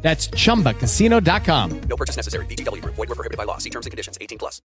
[0.00, 1.80] That's chumbacasino.com.
[1.80, 2.46] No purchase necessary.
[2.46, 2.94] VGW Group.
[2.94, 3.58] Void were prohibited by law.
[3.58, 4.16] See terms and conditions.
[4.20, 4.62] 18 plus.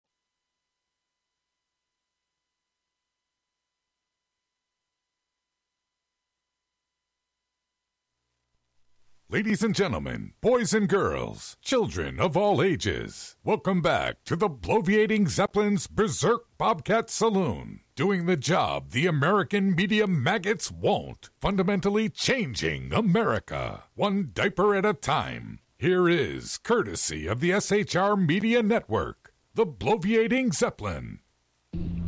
[9.31, 15.29] Ladies and gentlemen, boys and girls, children of all ages, welcome back to the Bloviating
[15.29, 17.79] Zeppelin's Berserk Bobcat Saloon.
[18.01, 21.29] Doing the job the American media maggots won't.
[21.39, 23.83] Fundamentally changing America.
[23.93, 25.59] One diaper at a time.
[25.77, 31.19] Here is, courtesy of the SHR Media Network, the Bloviating Zeppelin.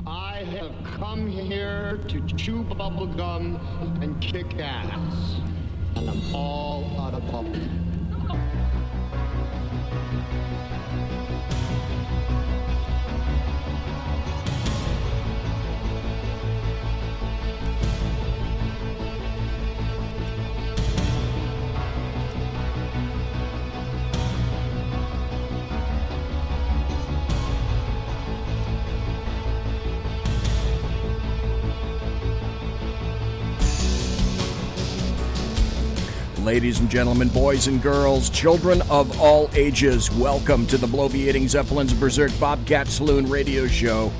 [0.08, 3.60] I have come here to chew bubble gum
[4.02, 5.36] and kick ass.
[5.96, 7.93] And I'm all out of bubble.
[36.44, 41.94] Ladies and gentlemen, boys and girls, children of all ages, welcome to the Bloviating Zeppelin's
[41.94, 44.12] Berserk Bobcat Saloon radio show.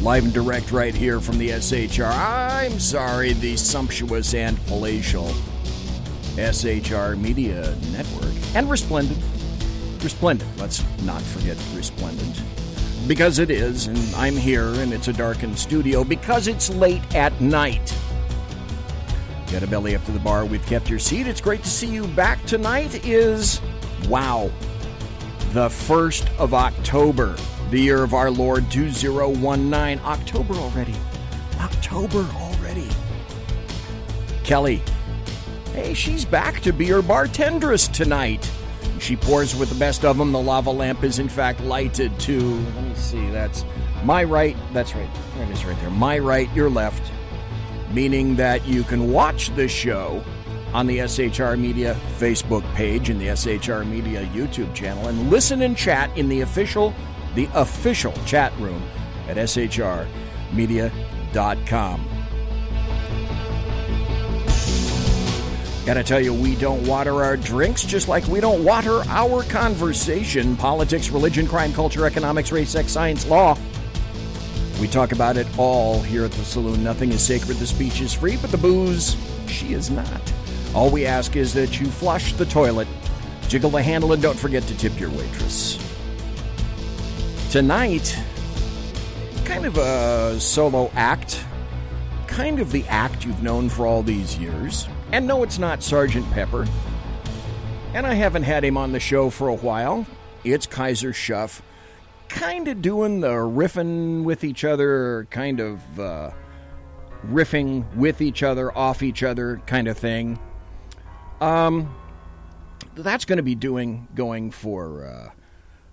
[0.00, 2.10] Live and direct right here from the SHR.
[2.10, 5.26] I'm sorry, the sumptuous and palatial
[6.36, 8.32] SHR Media Network.
[8.54, 9.22] And Resplendent.
[10.02, 12.42] Resplendent, let's not forget Resplendent.
[13.06, 17.38] Because it is, and I'm here, and it's a darkened studio, because it's late at
[17.42, 17.94] night.
[19.52, 20.46] Get a belly up to the bar.
[20.46, 21.26] We've kept your seat.
[21.26, 22.42] It's great to see you back.
[22.46, 23.60] Tonight is,
[24.08, 24.50] wow,
[25.50, 27.36] the 1st of October,
[27.68, 30.00] the year of our Lord 2019.
[30.06, 30.94] October already.
[31.60, 32.88] October already.
[34.42, 34.80] Kelly,
[35.74, 38.50] hey, she's back to be your bartendress tonight.
[39.00, 40.32] She pours with the best of them.
[40.32, 43.66] The lava lamp is, in fact, lighted to, let me see, that's
[44.02, 44.56] my right.
[44.72, 45.10] That's right.
[45.40, 45.90] It is right there.
[45.90, 47.12] My right, your left
[47.92, 50.24] meaning that you can watch the show
[50.72, 55.76] on the SHR Media Facebook page and the SHR Media YouTube channel and listen and
[55.76, 56.94] chat in the official
[57.34, 58.82] the official chat room
[59.28, 60.08] at shrmedia.com.
[65.84, 70.56] Gotta tell you, we don't water our drinks just like we don't water our conversation.
[70.56, 73.58] Politics, religion, crime, culture, economics, race, sex, science, law.
[74.82, 76.82] We talk about it all here at the saloon.
[76.82, 77.58] Nothing is sacred.
[77.58, 79.16] The speech is free, but the booze,
[79.46, 80.32] she is not.
[80.74, 82.88] All we ask is that you flush the toilet,
[83.46, 85.78] jiggle the handle, and don't forget to tip your waitress.
[87.52, 88.18] Tonight,
[89.44, 91.44] kind of a solo act,
[92.26, 94.88] kind of the act you've known for all these years.
[95.12, 96.66] And no, it's not Sergeant Pepper.
[97.94, 100.06] And I haven't had him on the show for a while.
[100.42, 101.62] It's Kaiser Schuff
[102.32, 106.30] kind of doing the riffing with each other, kind of uh,
[107.26, 110.38] riffing with each other, off each other kind of thing.
[111.40, 111.94] Um,
[112.94, 115.30] that's going to be doing going for uh,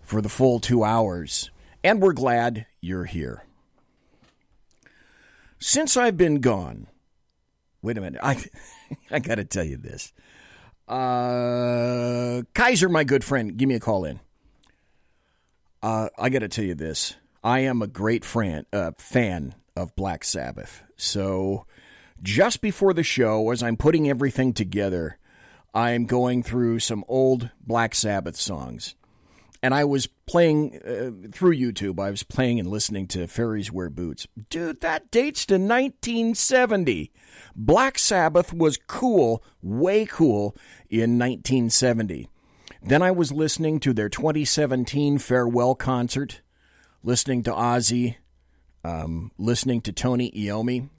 [0.02, 1.52] for the full two hours,
[1.84, 3.46] and we're glad you're here.
[5.60, 6.88] Since I've been gone,
[7.82, 8.44] wait a minute, I
[9.12, 10.14] I got to tell you this.
[10.88, 14.20] Uh, Kaiser, my good friend, give me a call in.
[15.82, 17.16] Uh, I got to tell you this.
[17.44, 20.84] I am a great fan, uh, fan of Black Sabbath.
[20.98, 21.66] So
[22.22, 25.18] just before the show, as I'm putting everything together,
[25.74, 28.96] I'm going through some old Black Sabbath songs.
[29.62, 32.00] And I was playing uh, through YouTube.
[32.00, 34.26] I was playing and listening to Fairies Wear Boots.
[34.50, 37.12] Dude, that dates to 1970.
[37.56, 40.56] Black Sabbath was cool, way cool,
[40.90, 42.30] in 1970.
[42.82, 46.42] Then I was listening to their 2017 farewell concert,
[47.04, 48.16] listening to Ozzy,
[48.84, 50.90] um, listening to Tony Iommi.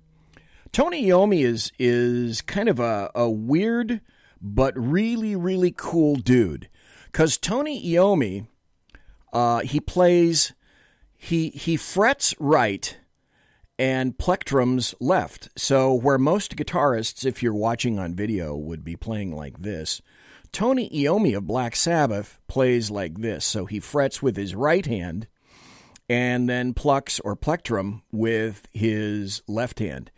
[0.72, 4.00] Tony Iommi is is kind of a, a weird
[4.40, 6.68] but really really cool dude
[7.06, 8.46] because Tony Iommi
[9.32, 10.52] uh, he plays
[11.16, 12.98] he he frets right
[13.78, 15.48] and plectrums left.
[15.56, 20.02] So where most guitarists, if you're watching on video, would be playing like this,
[20.52, 23.44] Tony Iommi of Black Sabbath plays like this.
[23.44, 25.26] So he frets with his right hand
[26.08, 30.10] and then plucks or plectrum with his left hand.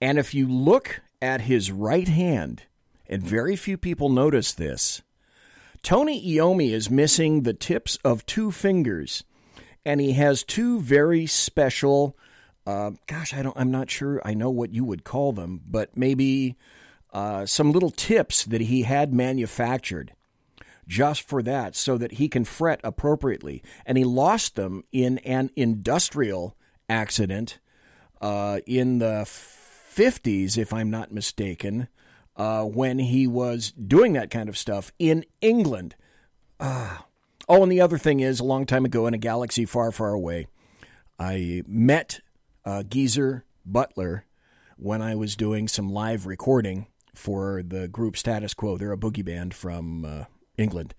[0.00, 2.64] And if you look at his right hand,
[3.08, 5.02] and very few people notice this,
[5.82, 9.24] Tony Iommi is missing the tips of two fingers,
[9.84, 12.16] and he has two very special.
[12.66, 13.56] Uh, gosh, I don't.
[13.56, 14.20] I'm not sure.
[14.24, 16.56] I know what you would call them, but maybe
[17.12, 20.12] uh, some little tips that he had manufactured
[20.86, 23.62] just for that, so that he can fret appropriately.
[23.86, 26.56] And he lost them in an industrial
[26.88, 27.60] accident
[28.20, 31.86] uh, in the 50s, if I'm not mistaken,
[32.36, 35.94] uh, when he was doing that kind of stuff in England.
[36.58, 37.06] Ah.
[37.48, 40.12] Oh, and the other thing is, a long time ago in a galaxy far, far
[40.12, 40.46] away,
[41.18, 42.20] I met
[42.64, 44.24] uh, Geezer Butler
[44.76, 48.76] when I was doing some live recording for the group Status Quo.
[48.76, 50.24] They're a boogie band from uh,
[50.56, 50.94] England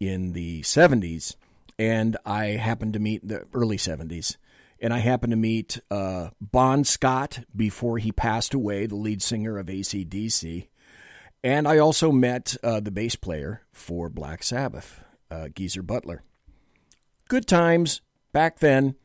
[0.00, 1.36] in the 70s,
[1.78, 4.36] and I happened to meet the early 70s.
[4.78, 9.56] And I happened to meet uh, Bon Scott before he passed away, the lead singer
[9.56, 10.68] of ACDC.
[11.42, 15.00] And I also met uh, the bass player for Black Sabbath,
[15.30, 16.22] uh, Geezer Butler.
[17.28, 18.02] Good times
[18.32, 18.96] back then.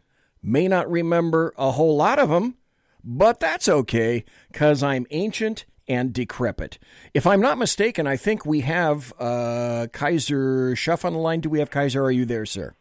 [0.44, 2.58] May not remember a whole lot of them,
[3.04, 6.80] but that's okay because I'm ancient and decrepit.
[7.14, 11.42] If I'm not mistaken, I think we have uh, Kaiser Schuff on the line.
[11.42, 12.02] Do we have Kaiser?
[12.04, 12.76] Are you there, sir?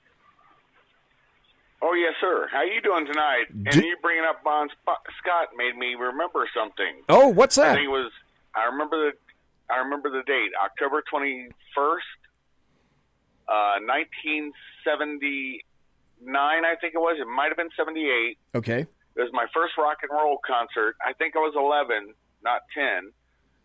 [1.83, 2.47] Oh yes, sir.
[2.53, 3.47] How you doing tonight?
[3.51, 4.69] and you bringing up Bon
[5.19, 7.03] Scott made me remember something.
[7.09, 7.79] Oh, what's that?
[7.79, 8.13] it was.
[8.55, 9.17] I remember the.
[9.73, 12.07] I remember the date, October twenty first,
[13.49, 14.53] uh, nineteen
[14.85, 15.65] seventy
[16.23, 16.65] nine.
[16.65, 17.19] I think it was.
[17.21, 18.39] It might have been seventy eight.
[18.55, 18.87] Okay.
[19.17, 20.95] It was my first rock and roll concert.
[21.05, 23.13] I think I was 11, not 10,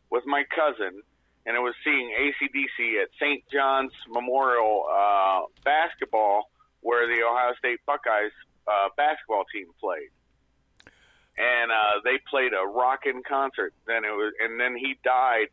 [0.10, 1.02] with my cousin,
[1.46, 3.44] and it was seeing ACDC at St.
[3.52, 6.50] John's Memorial uh, basketball,
[6.82, 8.32] where the Ohio State Buckeyes
[8.68, 10.10] uh, basketball team played.
[11.38, 13.74] And uh, they played a rockin' concert.
[13.86, 15.48] Then it was, and then he died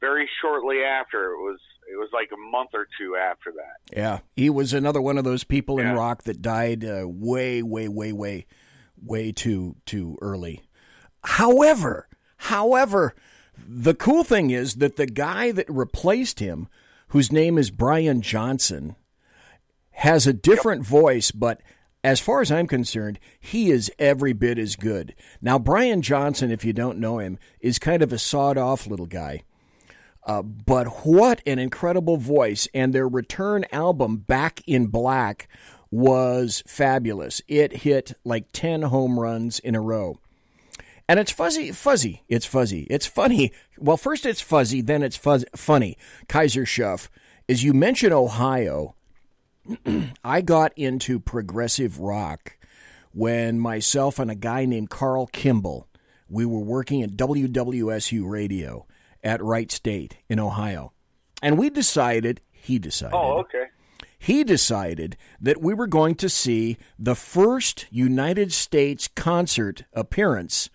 [0.00, 1.32] very shortly after.
[1.32, 1.60] It was,
[1.90, 3.96] it was like a month or two after that.
[3.96, 7.88] Yeah, he was another one of those people in rock that died uh, way, way,
[7.88, 8.46] way, way,
[9.02, 10.62] way too too early.
[11.22, 12.08] However,
[12.44, 13.14] however,
[13.56, 16.68] the cool thing is that the guy that replaced him,
[17.08, 18.96] whose name is Brian Johnson,
[19.92, 21.60] has a different voice, but
[22.02, 25.14] as far as I'm concerned, he is every bit as good.
[25.40, 29.06] Now, Brian Johnson, if you don't know him, is kind of a sawed off little
[29.06, 29.42] guy.
[30.26, 32.66] Uh, but what an incredible voice!
[32.74, 35.48] And their return album, Back in Black,
[35.90, 37.40] was fabulous.
[37.46, 40.18] It hit like 10 home runs in a row.
[41.08, 42.22] And it's fuzzy, fuzzy.
[42.28, 42.86] It's fuzzy.
[42.90, 43.52] It's funny.
[43.78, 45.98] Well, first it's fuzzy, then it's fuzz, funny.
[46.28, 47.08] Kaiser Schuff,
[47.48, 48.94] as you mention Ohio,
[50.24, 52.56] I got into progressive rock
[53.12, 55.88] when myself and a guy named Carl Kimball,
[56.28, 58.86] we were working at WWSU Radio
[59.22, 60.92] at Wright State in Ohio.
[61.42, 63.66] And we decided, he decided, Oh, okay.
[64.18, 70.70] he decided that we were going to see the first United States concert appearance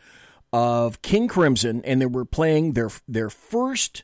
[0.52, 4.04] of King Crimson, and they were playing their their first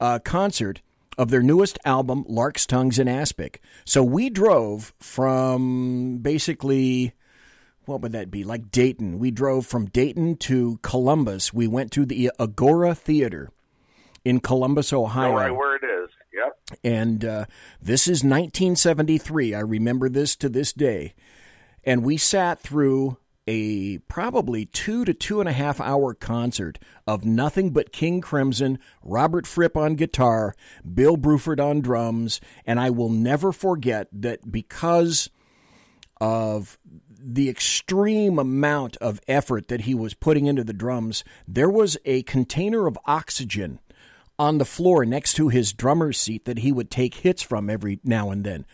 [0.00, 0.80] uh, concert
[1.18, 3.60] of their newest album, Lark's Tongues in Aspic.
[3.84, 7.12] So we drove from basically.
[7.86, 8.44] What would that be?
[8.44, 9.18] Like Dayton.
[9.18, 11.52] We drove from Dayton to Columbus.
[11.52, 13.50] We went to the Agora Theater
[14.24, 15.34] in Columbus, Ohio.
[15.34, 16.10] Right, where it is.
[16.32, 16.78] Yep.
[16.84, 17.44] And uh,
[17.80, 19.54] this is 1973.
[19.54, 21.14] I remember this to this day.
[21.82, 23.16] And we sat through
[23.50, 28.78] a probably two to two and a half hour concert of nothing but King Crimson,
[29.02, 30.54] Robert Fripp on guitar,
[30.94, 32.40] Bill Bruford on drums.
[32.64, 35.30] And I will never forget that because
[36.20, 36.78] of
[37.08, 42.22] the extreme amount of effort that he was putting into the drums, there was a
[42.22, 43.80] container of oxygen
[44.38, 47.98] on the floor next to his drummer's seat that he would take hits from every
[48.04, 48.64] now and then.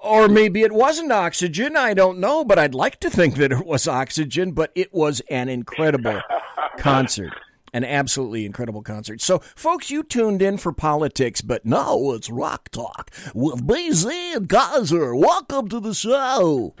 [0.00, 3.66] Or maybe it wasn't oxygen, I don't know, but I'd like to think that it
[3.66, 6.20] was oxygen, but it was an incredible
[6.78, 7.32] concert.
[7.74, 9.20] An absolutely incredible concert.
[9.20, 14.48] So, folks, you tuned in for politics, but no, it's Rock Talk with BZ and
[14.48, 15.14] Kaiser.
[15.14, 16.74] Welcome to the show.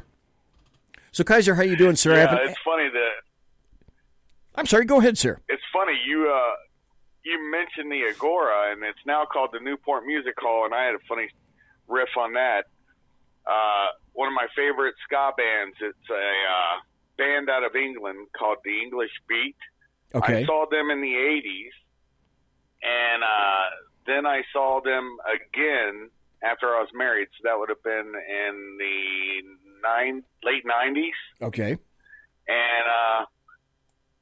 [1.12, 2.14] So, Kaiser, how you doing, sir?
[2.14, 3.10] Yeah, it's funny that
[4.54, 4.86] I'm sorry.
[4.86, 5.40] Go ahead, sir.
[5.48, 6.52] it's funny you uh
[7.24, 10.94] you mentioned the Agora and it's now called the Newport Music Hall and I had
[10.94, 11.28] a funny
[11.86, 12.62] riff on that.
[13.48, 16.76] Uh one of my favorite ska bands, it's a uh
[17.16, 19.56] band out of England called the English Beat.
[20.14, 20.42] Okay.
[20.42, 21.74] I saw them in the 80s
[22.82, 23.66] and uh
[24.06, 26.10] then I saw them again
[26.42, 27.28] after I was married.
[27.36, 28.98] So that would have been in the
[29.82, 31.14] nine late nineties.
[31.42, 31.72] Okay.
[32.48, 33.24] and uh,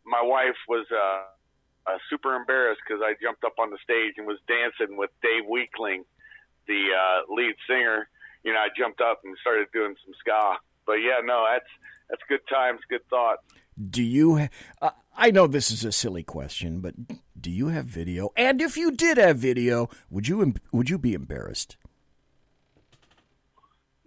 [0.05, 4.27] my wife was uh, uh, super embarrassed because I jumped up on the stage and
[4.27, 6.05] was dancing with Dave Wakeling,
[6.67, 8.09] the uh, lead singer.
[8.47, 10.57] You know, I jumped up and started doing some ska.
[10.87, 11.69] But yeah, no, that's
[12.09, 13.43] that's good times, good thoughts.
[13.91, 14.37] Do you?
[14.39, 14.49] Ha-
[14.81, 16.95] uh, I know this is a silly question, but
[17.39, 18.31] do you have video?
[18.37, 21.77] And if you did have video, would you em- would you be embarrassed?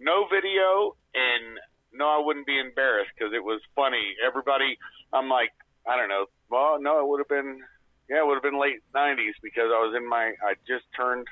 [0.02, 1.58] no video and
[1.92, 4.78] no i wouldn't be embarrassed because it was funny everybody
[5.12, 5.50] i'm like
[5.86, 7.60] i don't know well no it would have been
[8.08, 11.26] yeah it would have been late 90s because i was in my i just turned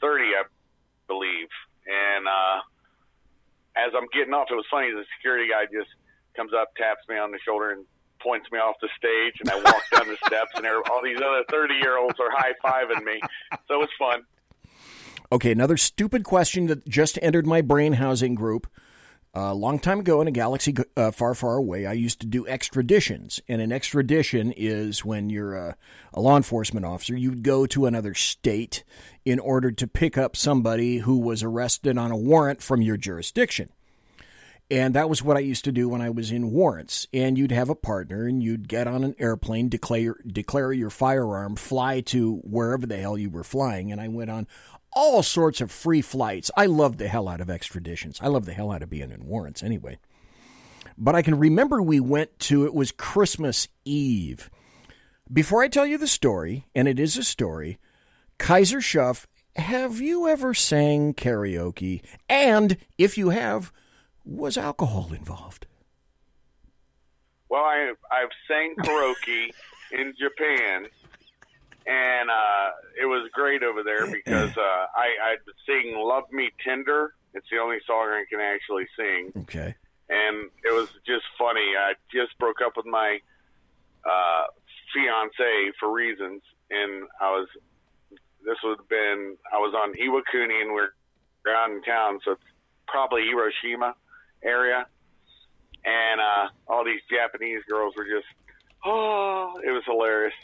[0.00, 0.42] 30 i
[1.08, 1.48] believe
[1.86, 2.60] and uh
[3.76, 5.90] as i'm getting off it was funny the security guy just
[6.36, 7.84] comes up taps me on the shoulder and
[8.20, 11.44] points me off the stage and i walk down the steps and all these other
[11.50, 13.20] 30 year olds are high-fiving me
[13.68, 14.22] so it was fun
[15.32, 18.68] Okay, another stupid question that just entered my brain housing group.
[19.38, 22.46] A long time ago in a galaxy uh, far, far away, I used to do
[22.46, 23.38] extraditions.
[23.46, 25.76] And an extradition is when you're a,
[26.14, 28.82] a law enforcement officer, you'd go to another state
[29.26, 33.68] in order to pick up somebody who was arrested on a warrant from your jurisdiction.
[34.70, 37.06] And that was what I used to do when I was in warrants.
[37.12, 41.56] And you'd have a partner and you'd get on an airplane, declare, declare your firearm,
[41.56, 43.92] fly to wherever the hell you were flying.
[43.92, 44.46] And I went on
[44.96, 46.50] all sorts of free flights.
[46.56, 48.18] I love the hell out of extraditions.
[48.22, 49.98] I love the hell out of being in warrants anyway.
[50.96, 54.50] But I can remember we went to, it was Christmas Eve.
[55.30, 57.78] Before I tell you the story, and it is a story,
[58.38, 59.26] Kaiser Schuff,
[59.56, 62.02] have you ever sang karaoke?
[62.28, 63.72] And if you have,
[64.24, 65.66] was alcohol involved?
[67.50, 69.50] Well, I I've sang karaoke
[69.92, 70.86] in Japan,
[71.86, 77.14] and uh, it was great over there because uh, I I'd sing "Love Me Tender."
[77.34, 79.74] It's the only song I can actually sing, Okay.
[80.08, 81.74] and it was just funny.
[81.78, 83.20] I just broke up with my
[84.04, 84.44] uh,
[84.94, 87.48] fiance for reasons, and I was
[88.44, 90.90] this would have been I was on Iwakuni, and we're
[91.54, 92.42] out in town, so it's
[92.88, 93.94] probably Hiroshima
[94.42, 94.86] area
[95.84, 98.26] and uh, all these Japanese girls were just,
[98.84, 100.34] oh, it was hilarious.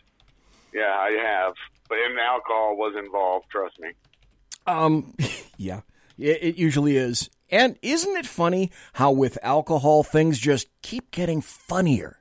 [0.72, 1.54] Yeah, I have,
[1.88, 3.46] but and alcohol was involved.
[3.50, 3.90] Trust me.
[4.66, 5.14] Um,
[5.56, 5.80] yeah,
[6.18, 7.30] it, it usually is.
[7.50, 12.18] And isn't it funny how with alcohol things just keep getting funnier?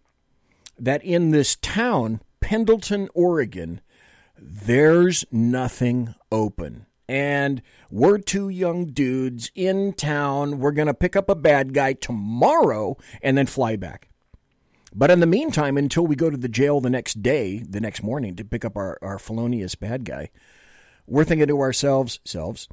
[0.79, 3.79] that in this town, Pendleton, Oregon,
[4.39, 6.87] there's nothing open.
[7.13, 10.57] And we're two young dudes in town.
[10.57, 14.09] We're going to pick up a bad guy tomorrow and then fly back.
[14.95, 18.01] But in the meantime, until we go to the jail the next day, the next
[18.01, 20.31] morning, to pick up our, our felonious bad guy,
[21.05, 22.67] we're thinking to ourselves, selves,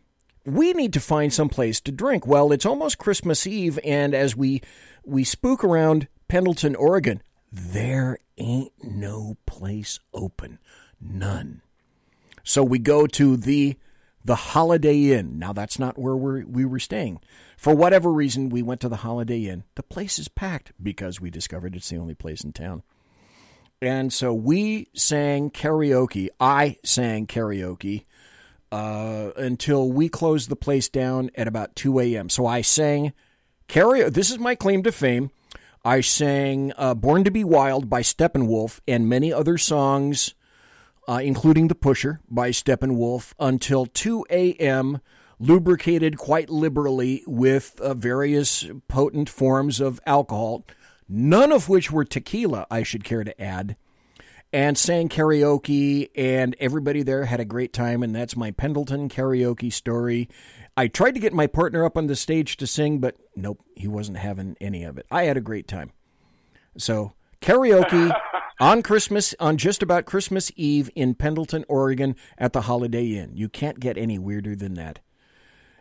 [0.47, 2.26] we need to find some place to drink.
[2.26, 4.62] Well, it's almost Christmas Eve, and as we
[5.04, 10.61] we spook around Pendleton, Oregon, there ain't no place open,
[10.99, 11.61] none.
[12.42, 13.76] So we go to the
[14.24, 15.38] the Holiday Inn.
[15.38, 17.20] Now that's not where we we were staying.
[17.56, 19.64] For whatever reason, we went to the Holiday Inn.
[19.74, 22.82] The place is packed because we discovered it's the only place in town.
[23.82, 26.28] And so we sang karaoke.
[26.38, 28.04] I sang karaoke
[28.70, 32.28] uh, until we closed the place down at about 2 a.m.
[32.28, 33.14] So I sang
[33.68, 34.12] karaoke.
[34.12, 35.30] This is my claim to fame.
[35.82, 40.34] I sang uh, Born to Be Wild by Steppenwolf and many other songs,
[41.10, 45.00] uh, including The Pusher by Steppenwolf, until 2 a.m.,
[45.40, 50.64] lubricated quite liberally with uh, various potent forms of alcohol,
[51.08, 53.76] none of which were tequila, I should care to add
[54.52, 58.02] and sang karaoke, and everybody there had a great time.
[58.02, 60.28] And that's my Pendleton karaoke story.
[60.76, 63.88] I tried to get my partner up on the stage to sing, but nope, he
[63.88, 65.06] wasn't having any of it.
[65.10, 65.92] I had a great time.
[66.76, 68.14] So, karaoke
[68.61, 73.32] on Christmas, on just about Christmas Eve in Pendleton, Oregon at the Holiday Inn.
[73.37, 75.00] You can't get any weirder than that.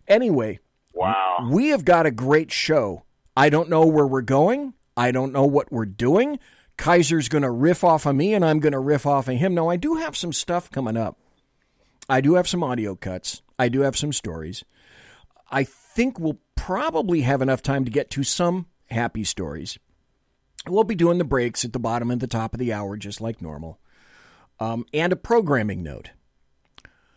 [0.08, 0.60] Anyway,
[0.94, 1.48] Wow.
[1.52, 3.04] we have got a great show.
[3.38, 4.74] I don't know where we're going.
[4.98, 6.40] I don't know what we're doing.
[6.78, 9.54] Kaiser's going to riff off of me, and I'm going to riff off of him.
[9.54, 11.18] Now, I do have some stuff coming up.
[12.10, 13.42] I do have some audio cuts.
[13.58, 14.64] I do have some stories.
[15.52, 19.78] I think we'll probably have enough time to get to some happy stories.
[20.70, 23.22] We'll be doing the breaks at the bottom and the top of the hour, just
[23.22, 23.80] like normal.
[24.60, 26.12] Um, and a programming note.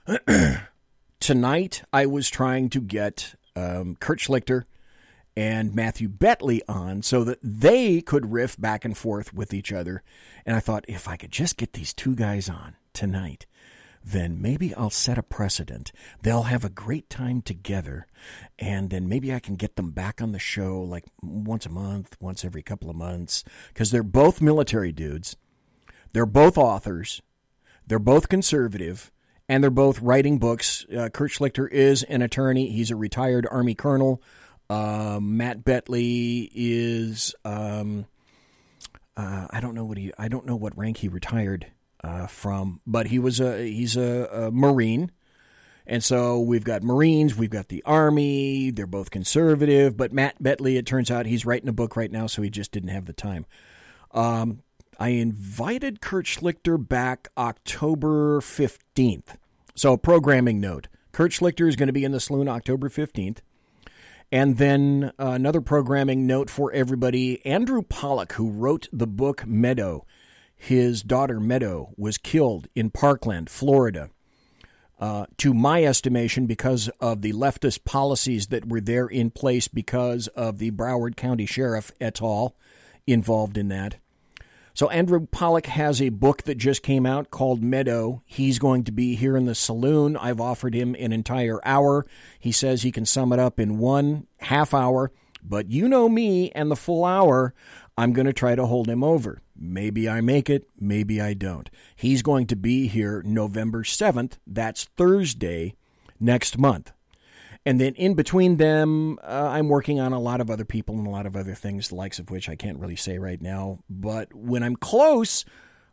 [1.20, 4.64] Tonight, I was trying to get um, Kurt Schlichter
[5.36, 10.02] and Matthew Betley on so that they could riff back and forth with each other.
[10.44, 13.46] And I thought, if I could just get these two guys on tonight,
[14.04, 15.92] then maybe I'll set a precedent.
[16.22, 18.06] They'll have a great time together,
[18.58, 22.16] and then maybe I can get them back on the show like once a month,
[22.20, 25.36] once every couple of months, because they're both military dudes.
[26.12, 27.22] They're both authors.
[27.86, 29.10] They're both conservative,
[29.48, 30.84] and they're both writing books.
[30.94, 32.70] Uh, Kurt Schlichter is an attorney.
[32.70, 34.22] He's a retired Army colonel.
[34.68, 38.06] Uh, Matt Betley is um,
[39.16, 41.66] uh, I don't know what he I don't know what rank he retired
[42.04, 45.10] uh, from, but he was a he's a, a Marine.
[45.84, 48.70] And so we've got Marines, we've got the Army.
[48.70, 52.28] They're both conservative, but Matt Betley, it turns out he's writing a book right now,
[52.28, 53.46] so he just didn't have the time.
[54.12, 54.62] Um,
[54.98, 59.36] I invited Kurt Schlichter back October 15th.
[59.74, 63.38] So, programming note Kurt Schlichter is going to be in the saloon October 15th.
[64.30, 70.06] And then uh, another programming note for everybody Andrew Pollack, who wrote the book Meadow,
[70.62, 74.10] his daughter Meadow was killed in Parkland, Florida.
[75.00, 80.28] Uh, to my estimation, because of the leftist policies that were there in place because
[80.28, 82.54] of the Broward County Sheriff et al.
[83.08, 83.96] involved in that.
[84.72, 88.22] So, Andrew Pollack has a book that just came out called Meadow.
[88.24, 90.16] He's going to be here in the saloon.
[90.16, 92.06] I've offered him an entire hour.
[92.38, 95.10] He says he can sum it up in one half hour.
[95.42, 97.52] But you know me and the full hour,
[97.98, 99.42] I'm going to try to hold him over.
[99.62, 101.70] Maybe I make it, maybe I don't.
[101.94, 104.32] He's going to be here November 7th.
[104.44, 105.76] That's Thursday
[106.18, 106.92] next month.
[107.64, 111.06] And then in between them, uh, I'm working on a lot of other people and
[111.06, 113.78] a lot of other things, the likes of which I can't really say right now.
[113.88, 115.44] But when I'm close,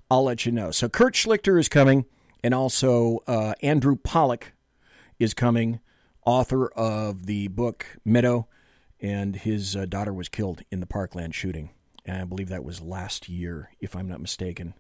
[0.10, 0.72] I'll let you know.
[0.72, 2.06] So Kurt Schlichter is coming,
[2.44, 4.54] and also uh, Andrew Pollack
[5.20, 5.80] is coming,
[6.26, 8.48] author of the book Meadow,
[9.00, 11.70] and his uh, daughter was killed in the Parkland shooting.
[12.12, 14.74] I believe that was last year, if I'm not mistaken.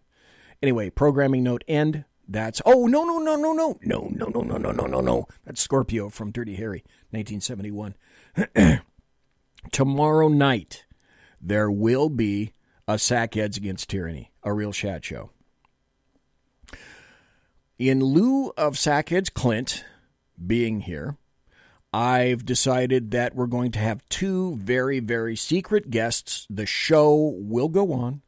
[0.62, 2.06] Anyway, programming note end.
[2.28, 5.28] That's oh no no no no no no no no no no no no no.
[5.46, 7.96] That's Scorpio from Dirty Harry, 1971.
[9.72, 10.86] Tomorrow night
[11.42, 12.54] there will be
[12.88, 15.32] a Sackheads Against Tyranny, a real chat show.
[17.78, 19.86] In lieu of Sackheads Clint
[20.46, 21.18] being here,
[21.92, 26.46] I've decided that we're going to have two very, very secret guests.
[26.50, 28.22] The show will go on,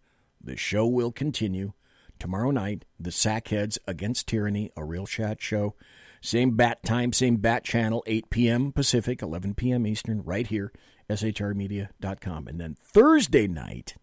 [0.44, 1.74] the show will continue.
[2.18, 5.76] Tomorrow night, the Sackheads Against Tyranny, a real chat show.
[6.22, 8.72] Same bat time, same bat channel, 8 p.m.
[8.72, 9.88] Pacific, 11 p.m.
[9.88, 10.72] Eastern, right here,
[11.10, 12.48] shrmedia.com.
[12.48, 13.96] And then Thursday night,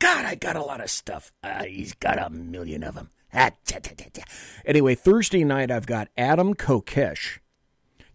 [0.00, 1.32] God, I got a lot of stuff.
[1.42, 3.10] Uh, he's got a million of them.
[4.64, 7.38] Anyway, Thursday night, I've got Adam Kokesh,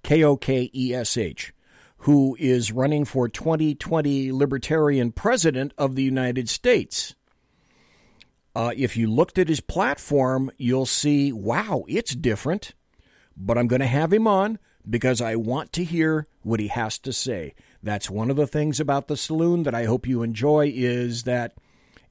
[0.04, 1.54] K O K E S H,
[1.98, 7.16] who is running for 2020 Libertarian President of the United States.
[8.56, 12.74] Uh, if you looked at his platform, you'll see, wow, it's different.
[13.38, 14.60] But I'm going to have him on
[14.90, 17.54] because I want to hear what he has to say.
[17.82, 21.54] That's one of the things about the saloon that I hope you enjoy is that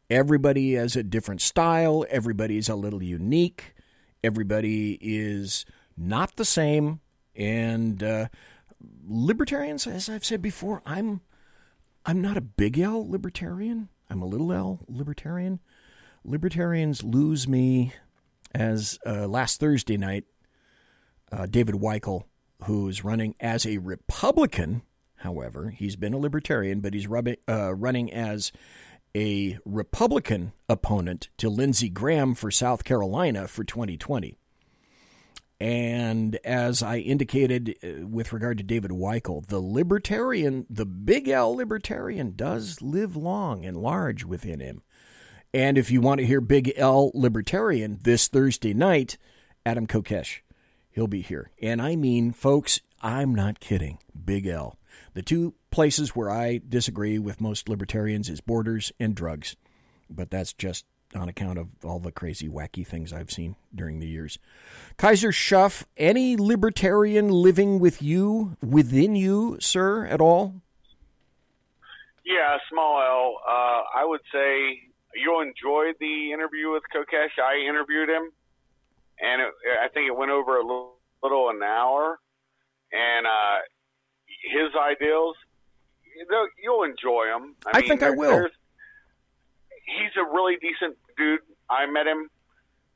[0.08, 3.74] everybody has a different style, everybody's a little unique,
[4.24, 5.64] everybody is
[5.96, 7.00] not the same,
[7.34, 8.28] and uh,
[9.06, 11.20] libertarians, as I've said before, I'm
[12.04, 13.88] I'm not a big L libertarian.
[14.08, 15.60] I'm a little L libertarian
[16.24, 17.92] libertarians lose me
[18.54, 20.24] as uh, last Thursday night,
[21.32, 22.24] uh, David Weichel,
[22.64, 24.82] who's running as a Republican,
[25.16, 28.52] however, he's been a libertarian, but he's rubbing, uh, running as
[29.14, 34.38] a Republican opponent to Lindsey Graham for South Carolina for 2020.
[35.60, 41.54] And as I indicated uh, with regard to David Weichel, the libertarian, the big L
[41.54, 44.82] libertarian, does live long and large within him.
[45.52, 49.18] And if you want to hear Big L Libertarian this Thursday night,
[49.66, 50.40] Adam Kokesh,
[50.90, 51.50] he'll be here.
[51.60, 53.98] And I mean, folks, I'm not kidding.
[54.24, 54.78] Big L.
[55.14, 59.56] The two places where I disagree with most libertarians is borders and drugs.
[60.08, 64.06] But that's just on account of all the crazy, wacky things I've seen during the
[64.06, 64.38] years.
[64.96, 70.54] Kaiser Schuff, any libertarian living with you, within you, sir, at all?
[72.24, 73.40] Yeah, small L.
[73.48, 74.78] Uh, I would say
[75.16, 77.42] you enjoyed the interview with Kokesh.
[77.42, 78.30] I interviewed him,
[79.20, 79.48] and it,
[79.82, 82.18] I think it went over a little, little an hour.
[82.92, 83.58] And uh,
[84.52, 85.36] his ideals,
[86.62, 87.56] you'll enjoy them.
[87.66, 88.30] I think I will.
[88.30, 88.52] there's-
[89.98, 91.40] He's a really decent dude.
[91.68, 92.28] I met him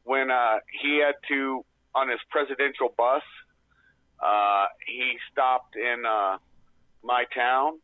[0.05, 3.23] when uh, he had to on his presidential bus.
[4.23, 6.39] Uh, he stopped in uh,
[7.03, 7.79] my town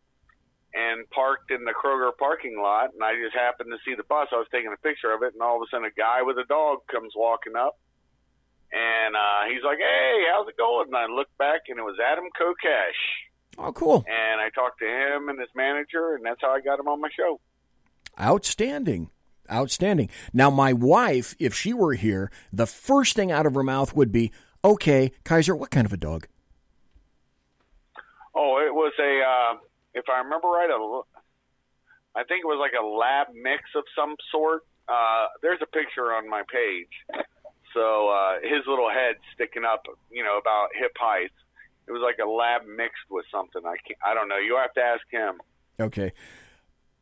[0.73, 4.29] and parked in the Kroger parking lot, and I just happened to see the bus.
[4.33, 6.39] I was taking a picture of it, and all of a sudden, a guy with
[6.39, 7.77] a dog comes walking up,
[8.73, 11.97] and uh, he's like, "Hey, how's it going?" And I looked back, and it was
[11.99, 13.03] Adam Kokesh,
[13.59, 14.05] Oh, cool.
[14.07, 17.01] and I talked to him and his manager, and that's how I got him on
[17.01, 17.41] my show.
[18.21, 19.11] Outstanding.
[19.51, 20.11] Outstanding.
[20.33, 24.13] Now, my wife, if she were here, the first thing out of her mouth would
[24.13, 24.31] be,
[24.65, 26.27] okay, Kaiser, what kind of a dog?
[28.35, 29.59] Oh, it was a, uh,
[29.95, 34.15] if I remember right, a, I think it was like a lab mix of some
[34.31, 34.63] sort.
[34.89, 37.25] Uh, there's a picture on my page.
[37.73, 41.31] So uh, his little head sticking up, you know, about hip height.
[41.87, 43.63] It was like a lab mixed with something.
[43.65, 44.39] I can't, I don't know.
[44.39, 45.41] You have to ask him.
[45.79, 46.13] Okay.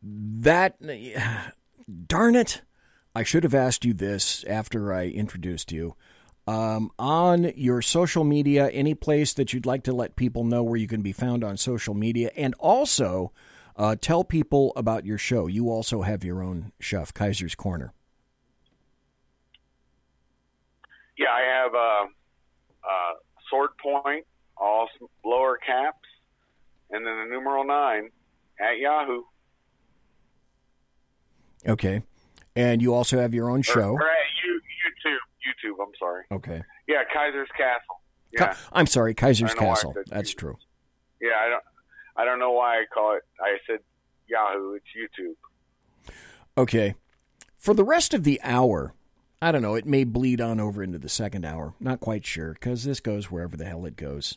[0.03, 0.77] That,
[2.07, 2.63] darn it.
[3.15, 5.97] I should have asked you this after I introduced you.
[6.47, 10.79] Um, on your social media, any place that you'd like to let people know where
[10.79, 13.33] you can be found on social media, and also
[13.77, 15.47] uh, tell people about your show.
[15.47, 17.93] You also have your own chef, Kaiser's Corner.
[21.19, 22.07] Yeah, I have uh,
[22.85, 23.15] uh,
[23.51, 24.25] sword point,
[24.57, 24.89] all
[25.25, 26.09] lower caps,
[26.91, 28.11] and then the numeral nine
[28.61, 29.23] at Yahoo.
[31.67, 32.03] Okay.
[32.57, 33.91] And you also have your own show.
[33.93, 34.09] Or, or
[34.45, 35.17] you, YouTube.
[35.71, 35.83] YouTube.
[35.83, 36.25] I'm sorry.
[36.33, 36.63] Okay.
[36.89, 38.01] Yeah, Kaiser's Castle.
[38.37, 39.95] Ka- Yeah, I'm sorry, Kaiser's I don't know why I Castle.
[40.09, 40.57] That's true.
[41.21, 41.31] yeah.
[41.41, 41.63] I don't.
[42.17, 43.23] I don't know why I call it.
[43.41, 43.79] I said
[44.27, 44.75] Yahoo.
[44.75, 46.13] It's YouTube.
[46.57, 46.95] Okay.
[47.57, 48.93] For the rest of the hour,
[49.41, 51.75] I don't know, it may bleed on over into the second hour.
[51.81, 54.37] Not quite sure because this goes wherever the hell it goes.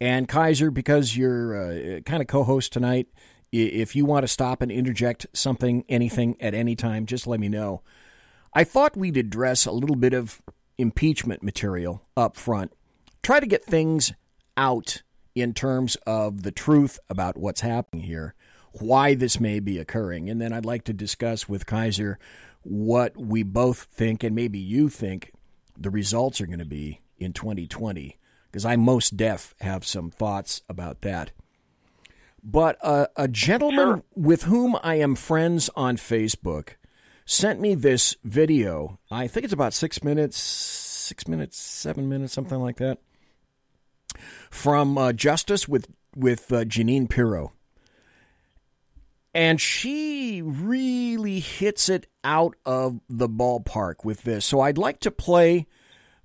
[0.00, 1.56] And Kaiser, because you're
[1.96, 3.08] uh, kind of co host tonight,
[3.52, 7.48] if you want to stop and interject something, anything at any time, just let me
[7.48, 7.82] know.
[8.52, 10.42] I thought we'd address a little bit of
[10.78, 12.72] impeachment material up front,
[13.22, 14.12] try to get things
[14.56, 15.02] out
[15.34, 18.34] in terms of the truth about what's happening here,
[18.72, 22.18] why this may be occurring, and then I'd like to discuss with Kaiser
[22.62, 25.32] what we both think and maybe you think
[25.76, 28.18] the results are going to be in 2020,
[28.50, 31.30] because I most deaf have some thoughts about that.
[32.42, 36.74] But uh, a gentleman with whom I am friends on Facebook
[37.24, 38.98] sent me this video.
[39.10, 42.98] I think it's about six minutes, six minutes, seven minutes, something like that,
[44.50, 47.52] from uh, Justice with with uh, Jeanine Pirro,
[49.34, 54.46] and she really hits it out of the ballpark with this.
[54.46, 55.66] So I'd like to play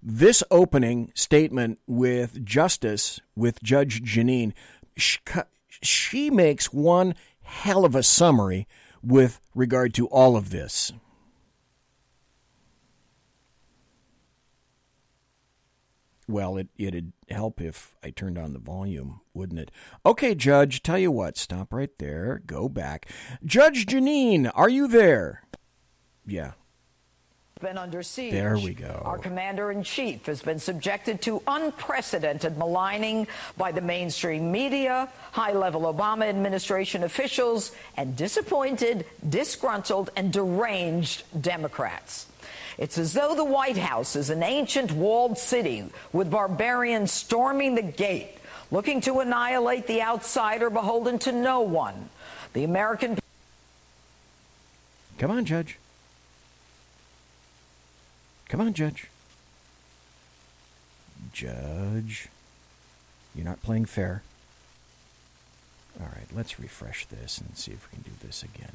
[0.02, 4.54] this opening statement with Justice with Judge Jeanine.
[5.86, 8.68] She, makes one hell of a summary
[9.02, 10.92] with regard to all of this.
[16.28, 19.72] Well, it, it'd help if I turned on the volume, wouldn't it?
[20.06, 23.10] Okay, Judge, tell you what, stop right there, go back.
[23.46, 25.44] Judge Jeanine, are you there?
[26.26, 26.54] Yeah.
[27.64, 28.34] Been under siege.
[28.34, 29.02] There we go.
[29.06, 35.54] Our commander in chief has been subjected to unprecedented maligning by the mainstream media, high
[35.54, 42.26] level Obama administration officials, and disappointed, disgruntled, and deranged Democrats.
[42.78, 47.82] It's as though the White House is an ancient walled city with barbarians storming the
[47.82, 48.40] gate,
[48.72, 52.10] looking to annihilate the outsider beholden to no one.
[52.52, 53.18] The American
[55.18, 55.78] Come on, Judge.
[58.54, 59.08] Come on, Judge.
[61.34, 62.28] Judge.
[63.34, 64.22] You're not playing fair.
[66.00, 68.74] All right, let's refresh this and see if we can do this again.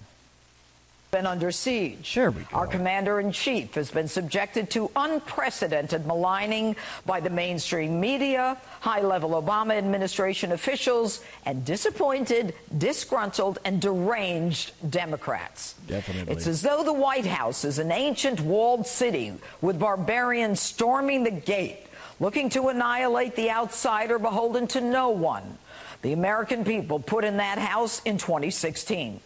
[1.10, 2.14] Been under siege.
[2.14, 2.56] There we go.
[2.56, 9.00] Our commander in chief has been subjected to unprecedented maligning by the mainstream media, high
[9.00, 15.74] level Obama administration officials, and disappointed, disgruntled, and deranged Democrats.
[15.86, 16.32] Definitely.
[16.32, 21.30] It's as though the White House is an ancient walled city with barbarians storming the
[21.30, 21.86] gate,
[22.20, 25.58] looking to annihilate the outsider beholden to no one.
[26.02, 29.20] The American people put in that house in 2016.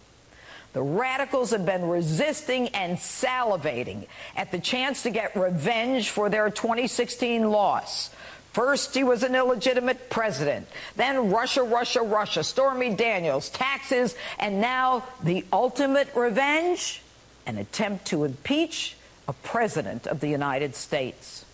[0.73, 4.07] The radicals have been resisting and salivating
[4.37, 8.11] at the chance to get revenge for their 2016 loss.
[8.53, 10.67] First, he was an illegitimate president.
[10.97, 17.03] Then, Russia, Russia, Russia, Stormy Daniels, taxes, and now the ultimate revenge
[17.47, 21.45] an attempt to impeach a president of the United States.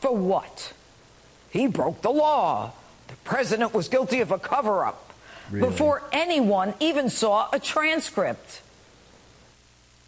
[0.00, 0.72] For what?
[1.50, 2.72] He broke the law.
[3.08, 5.09] The president was guilty of a cover up
[5.50, 5.68] Really?
[5.68, 8.62] before anyone even saw a transcript.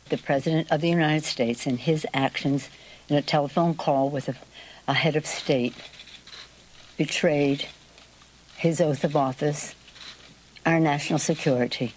[0.09, 2.69] the President of the United States and his actions
[3.09, 4.35] in a telephone call with a,
[4.87, 5.75] a head of state
[6.97, 7.67] betrayed
[8.57, 9.75] his oath of office,
[10.65, 11.95] our national security,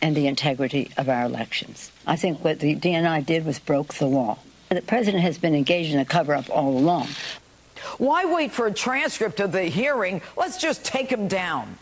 [0.00, 1.92] and the integrity of our elections.
[2.06, 4.38] I think what the DNI did was broke the law.
[4.70, 7.08] The president has been engaged in a cover up all along.
[7.98, 10.22] Why wait for a transcript of the hearing?
[10.36, 11.76] Let's just take him down.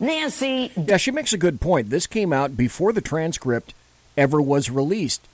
[0.00, 1.90] Nancy, Yeah, she makes a good point.
[1.90, 3.74] This came out before the transcript
[4.16, 5.26] ever was released.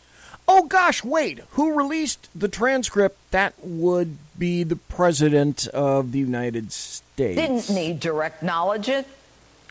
[0.47, 3.19] Oh gosh, wait, who released the transcript?
[3.31, 7.41] That would be the President of the United States.
[7.41, 8.89] didn't need direct knowledge.
[8.89, 9.07] It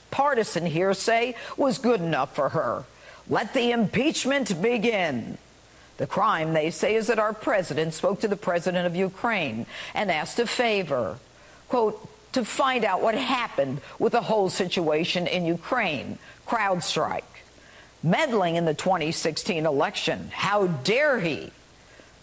[0.10, 2.84] partisan hearsay was good enough for her.
[3.28, 5.38] Let the impeachment begin.
[5.98, 10.12] The crime, they say, is that our president spoke to the president of Ukraine and
[10.12, 11.18] asked a favor,
[11.68, 16.20] quote, to find out what happened with the whole situation in Ukraine.
[16.48, 17.24] CrowdStrike.
[18.04, 20.30] Meddling in the 2016 election.
[20.34, 21.52] How dare he?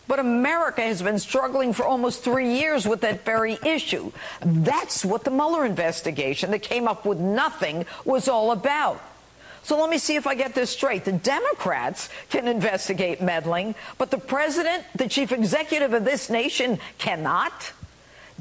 [0.07, 4.11] But America has been struggling for almost three years with that very issue.
[4.41, 9.01] That's what the Mueller investigation that came up with nothing was all about.
[9.63, 11.05] So let me see if I get this straight.
[11.05, 17.73] The Democrats can investigate meddling, but the president, the chief executive of this nation, cannot?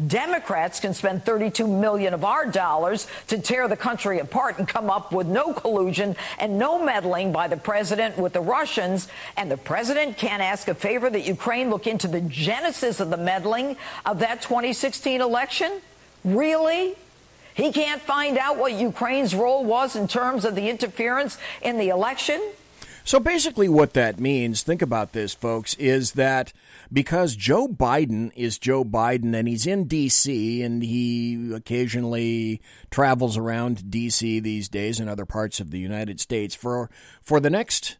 [0.07, 4.89] Democrats can spend 32 million of our dollars to tear the country apart and come
[4.89, 9.07] up with no collusion and no meddling by the president with the Russians.
[9.35, 13.17] And the president can't ask a favor that Ukraine look into the genesis of the
[13.17, 15.81] meddling of that 2016 election?
[16.23, 16.95] Really?
[17.53, 21.89] He can't find out what Ukraine's role was in terms of the interference in the
[21.89, 22.41] election?
[23.03, 26.53] So basically, what that means, think about this, folks, is that
[26.91, 30.61] because Joe Biden is Joe Biden and he's in D.C.
[30.63, 34.39] and he occasionally travels around D.C.
[34.39, 36.89] these days and other parts of the United States for
[37.21, 37.97] for the next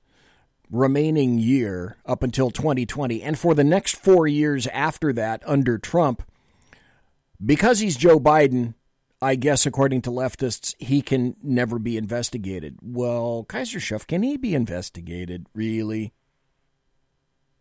[0.72, 6.24] remaining year up until 2020 and for the next four years after that under Trump,
[7.44, 8.74] because he's Joe Biden,
[9.22, 12.78] I guess according to leftists, he can never be investigated.
[12.82, 16.14] Well, Kaiser Schiff, can he be investigated, really?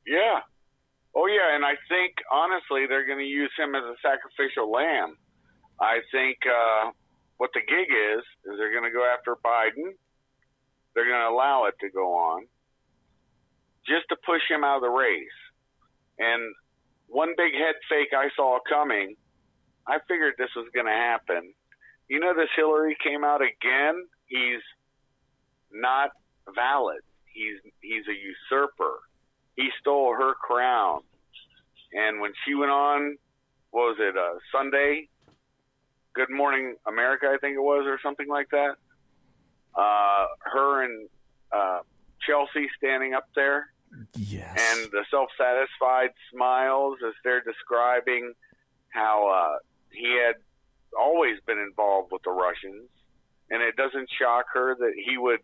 [0.07, 0.41] Yeah.
[1.19, 1.59] Oh, yeah.
[1.59, 5.19] And I think, honestly, they're going to use him as a sacrificial lamb.
[5.83, 6.95] I think uh,
[7.39, 9.99] what the gig is, is they're going to go after Biden.
[10.95, 12.47] They're going to allow it to go on
[13.83, 15.41] just to push him out of the race.
[16.19, 16.55] And
[17.09, 19.17] one big head fake I saw coming,
[19.87, 21.55] I figured this was going to happen.
[22.09, 24.07] You know, this Hillary came out again.
[24.27, 24.63] He's
[25.73, 26.11] not
[26.55, 27.01] valid.
[27.27, 29.01] He's he's a usurper.
[29.57, 31.01] He stole her crown.
[31.93, 33.17] And when she went on,
[33.71, 35.09] what was it, uh, Sunday?
[36.15, 38.75] Good Morning America, I think it was, or something like that.
[39.75, 41.09] Uh, her and
[41.53, 41.81] uh,
[42.27, 43.69] Chelsea standing up there,
[44.17, 44.57] Yes.
[44.59, 48.33] and the self-satisfied smiles as they're describing
[48.91, 49.59] how uh,
[49.93, 50.37] he had
[50.99, 52.89] always been involved with the Russians,
[53.51, 55.41] and it doesn't shock her that he would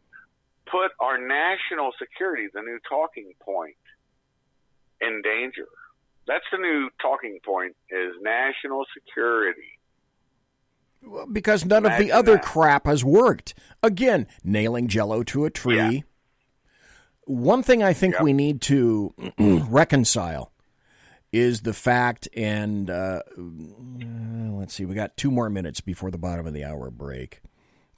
[0.66, 3.76] put our national security, the new talking point,
[5.00, 5.68] in danger.
[6.26, 9.60] That's the new talking point: is national security.
[11.32, 12.42] because none of the other that.
[12.44, 13.54] crap has worked.
[13.82, 15.76] Again, nailing jello to a tree.
[15.76, 16.00] Yeah.
[17.26, 18.22] One thing I think Yep.
[18.22, 20.50] we need to reconcile
[21.32, 23.42] is the fact, and uh, uh,
[24.58, 27.40] let's see, we got two more minutes before the bottom of the hour break,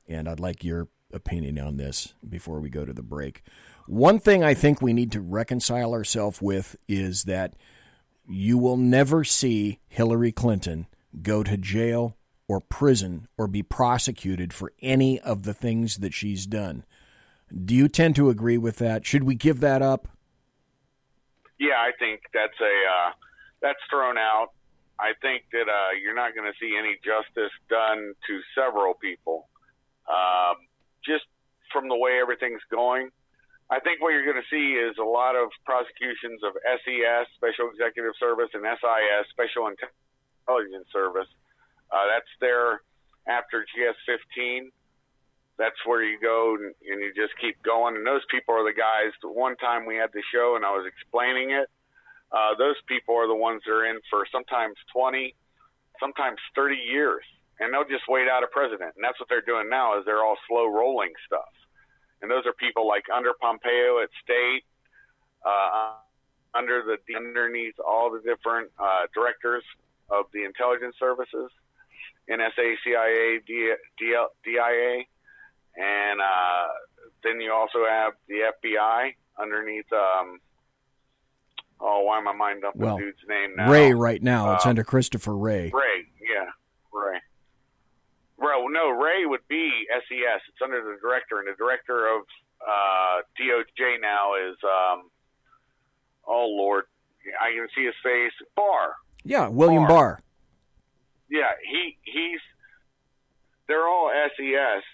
[0.08, 3.42] and I'd like your opinion on this before we go to the break.
[3.86, 7.54] One thing I think we need to reconcile ourselves with is that
[8.28, 10.86] you will never see Hillary Clinton
[11.22, 12.16] go to jail
[12.48, 16.84] or prison or be prosecuted for any of the things that she's done.
[17.64, 19.06] Do you tend to agree with that?
[19.06, 20.08] Should we give that up?
[21.58, 23.12] Yeah, I think that's a uh,
[23.62, 24.48] that's thrown out.
[24.98, 29.48] I think that uh, you're not going to see any justice done to several people,
[30.08, 30.56] um,
[31.04, 31.24] just
[31.72, 33.10] from the way everything's going.
[33.68, 37.66] I think what you're going to see is a lot of prosecutions of SES, Special
[37.74, 41.26] Executive Service, and SIS, Special Intelligence Service.
[41.90, 42.82] Uh, that's there
[43.26, 44.70] after GS 15.
[45.58, 47.96] That's where you go and, and you just keep going.
[47.96, 49.10] And those people are the guys.
[49.18, 51.66] The one time we had the show and I was explaining it,
[52.30, 55.34] uh, those people are the ones that are in for sometimes 20,
[55.98, 57.24] sometimes 30 years,
[57.58, 58.94] and they'll just wait out a president.
[58.94, 59.98] And that's what they're doing now.
[59.98, 61.50] Is they're all slow rolling stuff.
[62.22, 64.64] And those are people like under Pompeo at State,
[65.44, 65.92] uh,
[66.54, 69.62] under the underneath all the different uh, directors
[70.08, 71.50] of the intelligence services,
[72.30, 75.04] NSA, CIA, DIA,
[75.76, 76.66] and uh,
[77.22, 79.92] then you also have the FBI underneath.
[79.92, 80.40] Um,
[81.80, 83.70] oh, why am I minding up Well, the dude's name now?
[83.70, 84.54] Wray right now.
[84.54, 85.70] It's Um, under Christopher Wray.
[85.72, 86.50] Wray, yeah,
[86.92, 87.20] Wray.
[88.38, 90.40] Well, no, Wray would be SES.
[90.48, 92.22] It's under the director, and the director of
[92.60, 95.10] uh, DOJ now is, um,
[96.26, 96.84] oh Lord,
[97.40, 98.32] I can see his face.
[98.54, 98.94] Barr.
[99.24, 99.88] Yeah, William Barr.
[99.88, 100.20] Barr.
[101.30, 102.40] Yeah, he he's.
[103.68, 104.84] They're all SES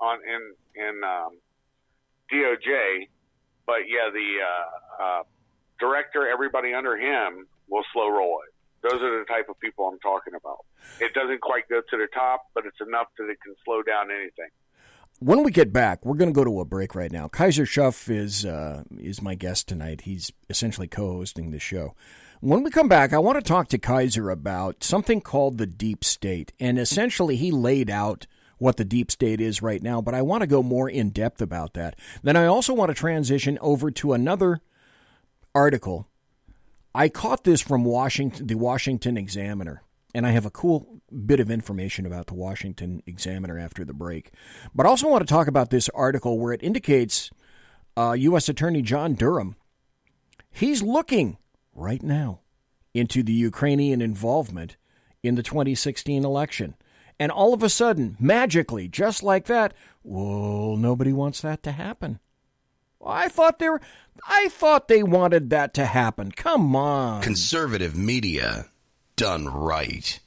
[0.00, 1.38] on in in um,
[2.32, 3.08] DOJ,
[3.66, 5.22] but yeah, the uh, uh,
[5.80, 8.53] director, everybody under him will slow roll it.
[8.84, 10.58] Those are the type of people I'm talking about.
[11.00, 14.10] It doesn't quite go to the top, but it's enough that it can slow down
[14.10, 14.50] anything.
[15.20, 17.28] When we get back, we're going to go to a break right now.
[17.28, 20.02] Kaiser Schuff is uh, is my guest tonight.
[20.02, 21.94] He's essentially co-hosting the show.
[22.40, 26.04] When we come back, I want to talk to Kaiser about something called the deep
[26.04, 28.26] state, and essentially he laid out
[28.58, 30.02] what the deep state is right now.
[30.02, 31.98] But I want to go more in depth about that.
[32.22, 34.60] Then I also want to transition over to another
[35.54, 36.08] article.
[36.94, 39.82] I caught this from Washington, the Washington Examiner,
[40.14, 44.30] and I have a cool bit of information about the Washington Examiner after the break.
[44.74, 47.30] But I also want to talk about this article where it indicates
[47.96, 48.48] uh, U.S.
[48.48, 49.56] Attorney John Durham.
[50.50, 51.38] He's looking
[51.74, 52.40] right now
[52.94, 54.76] into the Ukrainian involvement
[55.22, 56.76] in the 2016 election.
[57.18, 62.20] And all of a sudden, magically, just like that, nobody wants that to happen.
[63.04, 63.80] I thought they were,
[64.26, 66.32] I thought they wanted that to happen.
[66.32, 67.22] Come on.
[67.22, 68.66] Conservative media
[69.16, 70.18] done right.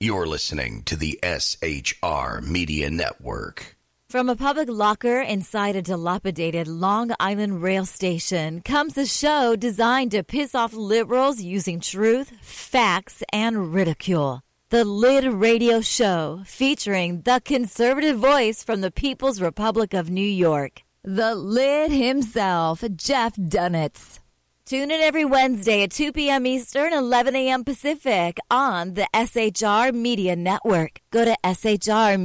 [0.00, 3.76] You're listening to the SHR Media Network.
[4.14, 10.12] From a public locker inside a dilapidated Long Island rail station comes a show designed
[10.12, 14.42] to piss off liberals using truth, facts, and ridicule.
[14.68, 20.83] The Lid Radio Show, featuring the conservative voice from the People's Republic of New York,
[21.04, 24.20] the Lid himself, Jeff Dunetz.
[24.64, 26.46] Tune in every Wednesday at 2 p.m.
[26.46, 27.64] Eastern, 11 a.m.
[27.64, 31.02] Pacific on the SHR Media Network.
[31.10, 32.22] Go to shrmedia.com.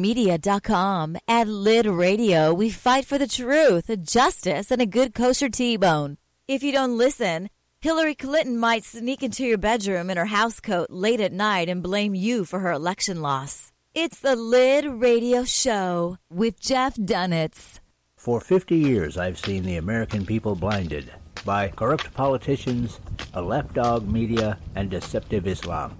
[1.27, 6.17] At Lid Radio, we fight for the truth, justice, and a good kosher T-bone.
[6.47, 7.49] If you don't listen,
[7.81, 12.15] Hillary Clinton might sneak into your bedroom in her housecoat late at night and blame
[12.15, 13.73] you for her election loss.
[13.93, 17.81] It's the Lid Radio Show with Jeff Dunetz.
[18.29, 21.11] For 50 years, I've seen the American people blinded
[21.43, 22.99] by corrupt politicians,
[23.33, 25.97] a lapdog media, and deceptive Islam.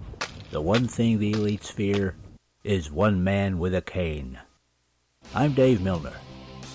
[0.52, 2.14] The one thing the elites fear
[2.64, 4.40] is one man with a cane.
[5.34, 6.14] I'm Dave Milner.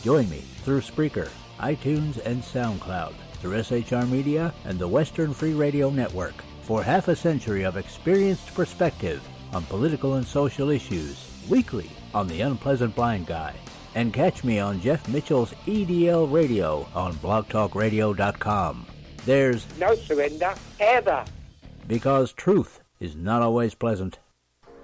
[0.03, 1.29] Join me through Spreaker,
[1.61, 7.14] iTunes, and SoundCloud, through SHR Media and the Western Free Radio Network for half a
[7.14, 13.55] century of experienced perspective on political and social issues, weekly on The Unpleasant Blind Guy.
[13.94, 18.87] And catch me on Jeff Mitchell's EDL Radio on blogtalkradio.com.
[19.24, 21.24] There's No surrender, ever.
[21.87, 24.18] because truth is not always pleasant.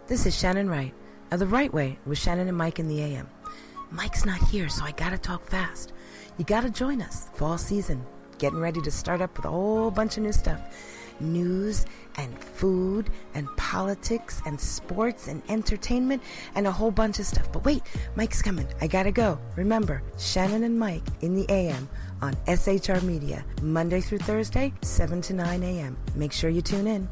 [0.06, 0.94] This is Shannon Wright
[1.30, 3.28] of The Right Way with Shannon and Mike in the AM.
[3.90, 5.92] Mike's not here, so I gotta talk fast.
[6.38, 7.28] You gotta join us.
[7.34, 8.04] Fall season.
[8.38, 10.60] Getting ready to start up with a whole bunch of new stuff.
[11.20, 16.22] News and food and politics and sports and entertainment
[16.54, 17.50] and a whole bunch of stuff.
[17.52, 17.82] But wait,
[18.16, 18.66] Mike's coming.
[18.80, 19.38] I gotta go.
[19.56, 21.88] Remember, Shannon and Mike in the AM
[22.22, 25.96] on SHR Media, Monday through Thursday, 7 to 9 a.m.
[26.14, 27.08] Make sure you tune in.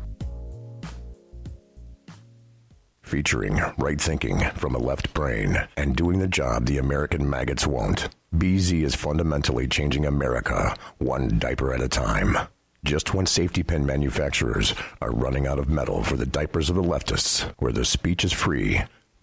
[3.02, 8.10] Featuring right thinking from a left brain and doing the job the American maggots won't.
[8.36, 12.36] BZ is fundamentally changing America one diaper at a time.
[12.84, 16.82] Just when safety pin manufacturers are running out of metal for the diapers of the
[16.82, 18.80] leftists, where the speech is free,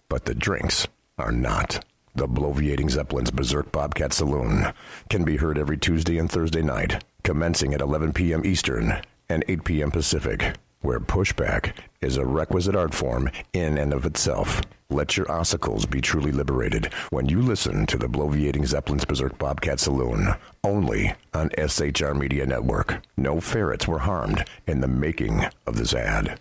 [0.08, 0.86] but the drinks
[1.18, 1.84] are not.
[2.14, 4.72] The Bloviating Zeppelin's Berserk Bobcat Saloon
[5.10, 8.44] can be heard every Tuesday and Thursday night, commencing at 11 p.m.
[8.44, 9.90] Eastern and 8 p.m.
[9.90, 14.62] Pacific, where pushback is a requisite art form in and of itself.
[14.88, 19.80] Let your ossicles be truly liberated when you listen to the Bloviating Zeppelin's Berserk Bobcat
[19.80, 20.28] Saloon,
[20.62, 23.02] only on SHR Media Network.
[23.16, 26.40] No ferrets were harmed in the making of this ad.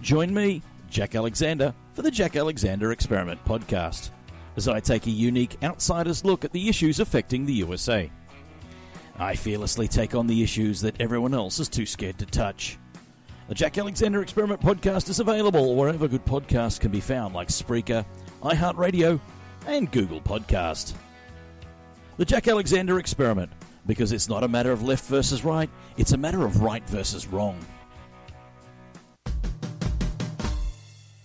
[0.00, 4.10] Join me, Jack Alexander, for the Jack Alexander Experiment podcast,
[4.56, 8.08] as I take a unique outsider's look at the issues affecting the USA.
[9.20, 12.78] I fearlessly take on the issues that everyone else is too scared to touch.
[13.48, 18.06] The Jack Alexander Experiment podcast is available wherever good podcasts can be found, like Spreaker,
[18.42, 19.20] iHeartRadio,
[19.66, 20.94] and Google Podcast.
[22.16, 23.52] The Jack Alexander Experiment,
[23.86, 25.68] because it's not a matter of left versus right,
[25.98, 27.58] it's a matter of right versus wrong.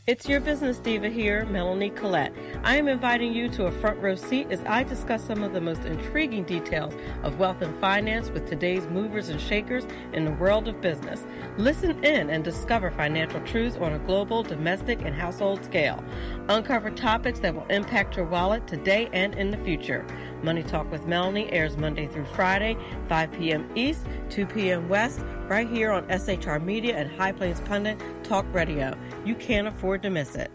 [0.07, 2.31] It's your business diva here, Melanie Collette.
[2.63, 5.59] I am inviting you to a front row seat as I discuss some of the
[5.59, 6.93] most intriguing details
[7.23, 11.25] of wealth and finance with today's movers and shakers in the world of business.
[11.57, 16.03] Listen in and discover financial truths on a global, domestic, and household scale.
[16.49, 20.05] Uncover topics that will impact your wallet today and in the future.
[20.45, 22.77] Money Talk with Melanie airs Monday through Friday,
[23.09, 23.67] 5 p.m.
[23.73, 24.87] East, 2 p.m.
[24.87, 28.95] West, right here on SHR Media and High Plains Pundit Talk Radio.
[29.25, 30.51] You can't afford to miss it.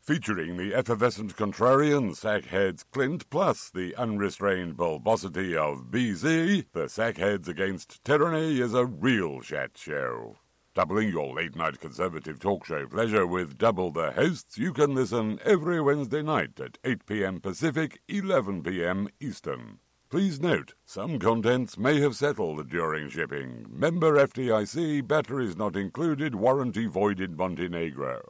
[0.00, 8.04] Featuring the effervescent contrarian Sackheads Clint, plus the unrestrained bulbosity of BZ, the Sackheads Against
[8.04, 10.36] Tyranny is a real chat show.
[10.74, 15.38] Doubling your late night conservative talk show pleasure with double the hosts, you can listen
[15.44, 17.40] every Wednesday night at 8 p.m.
[17.40, 19.08] Pacific, 11 p.m.
[19.20, 19.80] Eastern.
[20.08, 23.66] Please note, some contents may have settled during shipping.
[23.68, 28.22] Member FDIC, batteries not included, warranty void in Montenegro.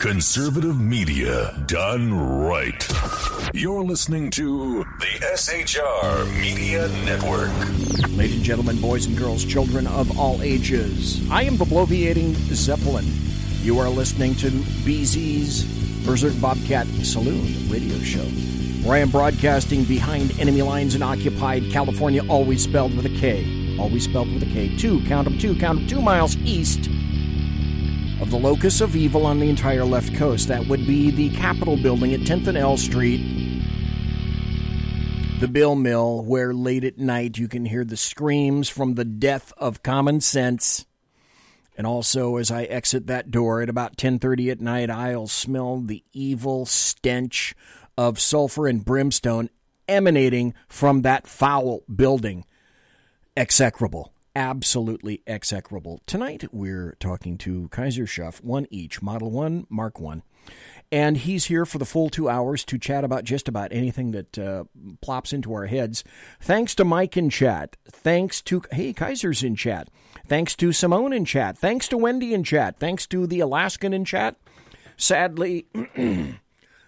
[0.00, 2.88] Conservative media done right.
[3.52, 7.50] You're listening to the SHR Media Network.
[8.16, 13.04] Ladies and gentlemen, boys and girls, children of all ages, I am the bloviating Zeppelin.
[13.60, 18.24] You are listening to BZ's Berserk Bobcat Saloon radio show,
[18.88, 23.76] where I am broadcasting behind enemy lines in occupied California, always spelled with a K.
[23.78, 24.74] Always spelled with a K.
[24.78, 26.88] Two, count them two, count them two miles east
[28.20, 30.48] of the locus of evil on the entire left coast.
[30.48, 33.20] That would be the Capitol building at 10th and L Street,
[35.40, 39.52] the Bill Mill, where late at night you can hear the screams from the death
[39.56, 40.84] of common sense.
[41.78, 46.04] And also, as I exit that door at about 10:30 at night, I'll smell the
[46.12, 47.54] evil stench
[47.96, 49.48] of sulfur and brimstone
[49.88, 52.44] emanating from that foul building.
[53.34, 56.00] Execrable absolutely execrable.
[56.06, 60.22] Tonight we're talking to Kaiser Schuff, one each, Model 1, Mark 1.
[60.92, 64.38] And he's here for the full two hours to chat about just about anything that
[64.38, 64.64] uh,
[65.00, 66.02] plops into our heads.
[66.40, 67.76] Thanks to Mike in chat.
[67.86, 69.88] Thanks to, hey, Kaiser's in chat.
[70.26, 71.56] Thanks to Simone in chat.
[71.58, 72.78] Thanks to Wendy in chat.
[72.78, 74.36] Thanks to the Alaskan in chat.
[74.96, 75.66] Sadly,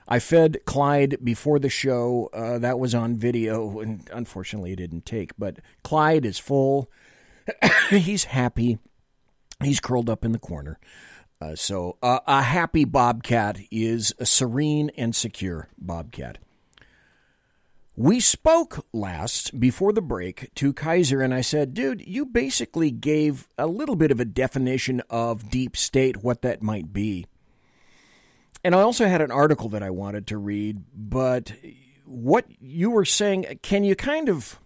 [0.08, 2.28] I fed Clyde before the show.
[2.32, 5.32] Uh, that was on video, and unfortunately, it didn't take.
[5.38, 6.90] But Clyde is full.
[7.90, 8.78] he's happy.
[9.62, 10.78] He's curled up in the corner.
[11.40, 16.38] Uh, so uh, a happy bobcat is a serene and secure bobcat.
[17.96, 23.48] We spoke last before the break to Kaiser, and I said, dude, you basically gave
[23.58, 27.26] a little bit of a definition of deep state, what that might be.
[28.64, 31.52] And I also had an article that I wanted to read, but
[32.06, 34.58] what you were saying, can you kind of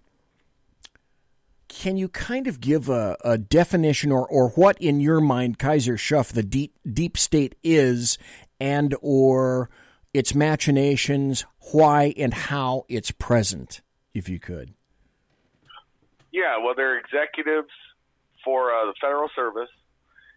[1.78, 5.96] can you kind of give a, a, definition or, or what in your mind Kaiser
[5.96, 8.16] Schuff the deep deep state is
[8.58, 9.68] and or
[10.14, 13.82] its machinations, why and how it's present,
[14.14, 14.72] if you could.
[16.32, 17.68] Yeah, well, they're executives
[18.42, 19.68] for uh, the federal service,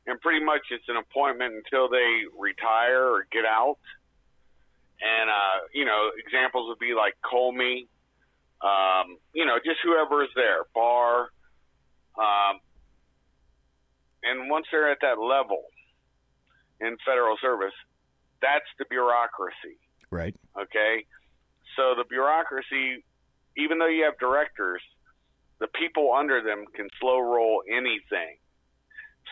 [0.08, 3.78] and pretty much it's an appointment until they retire or get out.
[5.02, 7.88] And uh, you know, examples would be like Comey,
[8.62, 11.30] um, you know, just whoever is there, Barr.
[12.18, 12.60] Um,
[14.24, 15.64] and once they're at that level
[16.82, 17.74] in federal service,
[18.42, 19.80] that's the bureaucracy.
[20.12, 20.36] Right.
[20.60, 21.06] Okay.
[21.76, 23.04] So the bureaucracy,
[23.58, 24.82] even though you have directors,
[25.60, 28.40] the people under them can slow roll anything.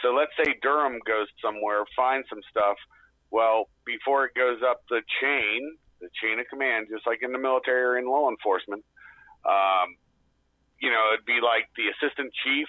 [0.02, 2.78] So let's say Durham goes somewhere, finds some stuff.
[3.32, 7.40] Well, before it goes up the chain, the chain of command, just like in the
[7.40, 8.86] military or in law enforcement,
[9.48, 9.96] um,
[10.80, 12.68] you know, it'd be like the assistant chief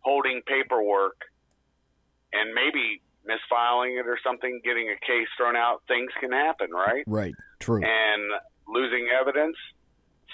[0.00, 1.20] holding paperwork
[2.32, 5.82] and maybe misfiling it or something, getting a case thrown out.
[5.88, 7.04] Things can happen, right?
[7.06, 7.34] Right.
[7.60, 7.82] True.
[7.84, 8.22] And
[8.68, 9.56] losing evidence.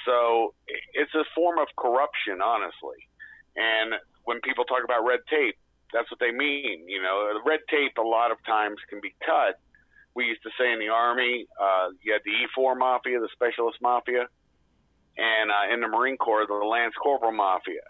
[0.07, 0.55] So
[0.95, 2.99] it's a form of corruption, honestly.
[3.55, 5.57] And when people talk about red tape,
[5.93, 6.89] that's what they mean.
[6.89, 9.61] You know, red tape a lot of times can be cut.
[10.15, 13.79] We used to say in the army, uh, you had the E4 mafia, the specialist
[13.83, 14.27] mafia
[15.17, 17.87] and uh, in the Marine Corps, the Lance Corporal Mafia.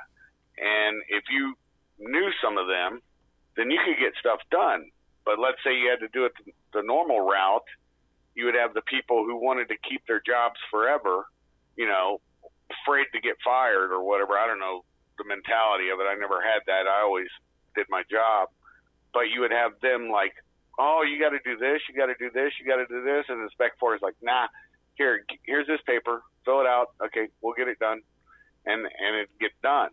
[0.58, 1.54] And if you
[1.98, 3.00] knew some of them,
[3.56, 4.90] then you could get stuff done.
[5.24, 6.32] But let's say you had to do it
[6.72, 7.66] the normal route,
[8.34, 11.26] you would have the people who wanted to keep their jobs forever,
[11.76, 12.20] you know,
[12.70, 14.38] afraid to get fired or whatever.
[14.38, 14.84] I don't know
[15.18, 16.06] the mentality of it.
[16.08, 16.86] I never had that.
[16.86, 17.28] I always
[17.74, 18.48] did my job.
[19.12, 20.32] But you would have them like,
[20.78, 23.02] oh, you got to do this, you got to do this, you got to do
[23.02, 24.46] this, and the spec four is like, nah,
[25.01, 26.92] here, here's this paper, fill it out.
[27.03, 28.01] Okay, we'll get it done,
[28.66, 29.88] and and it get done.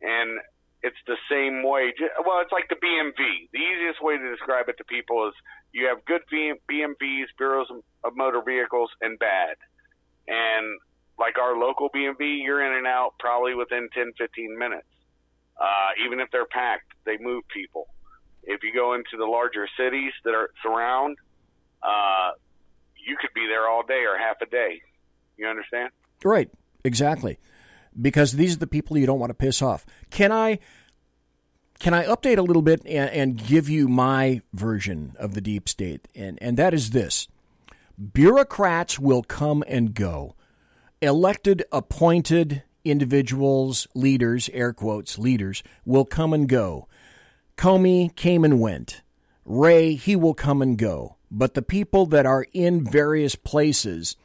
[0.00, 0.38] And
[0.82, 1.90] it's the same way.
[2.24, 3.50] Well, it's like the BMV.
[3.50, 5.34] The easiest way to describe it to people is
[5.72, 7.66] you have good BMVs, bureaus
[8.04, 9.56] of motor vehicles, and bad.
[10.28, 10.78] And
[11.18, 14.86] like our local BMV, you're in and out probably within 10, 15 minutes.
[15.58, 17.88] Uh, even if they're packed, they move people.
[18.44, 21.16] If you go into the larger cities that are surround,
[21.82, 22.32] uh,
[23.06, 24.82] you could be there all day or half a day.
[25.36, 25.90] You understand?
[26.24, 26.50] Right.
[26.84, 27.38] Exactly.
[28.00, 29.86] Because these are the people you don't want to piss off.
[30.10, 30.58] Can I
[31.78, 35.68] can I update a little bit and, and give you my version of the deep
[35.68, 36.08] state?
[36.14, 37.28] And and that is this.
[38.12, 40.34] Bureaucrats will come and go.
[41.00, 46.88] Elected, appointed individuals, leaders, air quotes, leaders, will come and go.
[47.56, 49.02] Comey came and went.
[49.44, 51.16] Wray, he will come and go.
[51.30, 54.16] But the people that are in various places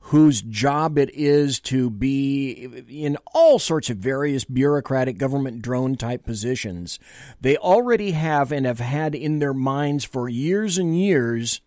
[0.00, 6.24] whose job it is to be in all sorts of various bureaucratic government drone type
[6.24, 6.98] positions,
[7.40, 11.60] they already have and have had in their minds for years and years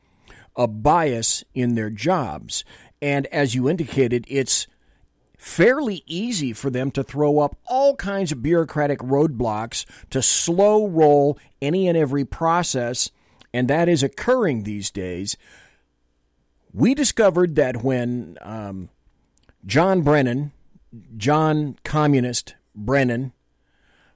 [0.55, 2.63] a bias in their jobs.
[3.01, 4.67] And as you indicated, it's
[5.37, 11.37] fairly easy for them to throw up all kinds of bureaucratic roadblocks to slow roll
[11.61, 13.11] any and every process,
[13.53, 15.37] and that is occurring these days.
[16.73, 18.89] We discovered that when um,
[19.65, 20.51] John Brennan,
[21.17, 23.33] John Communist Brennan,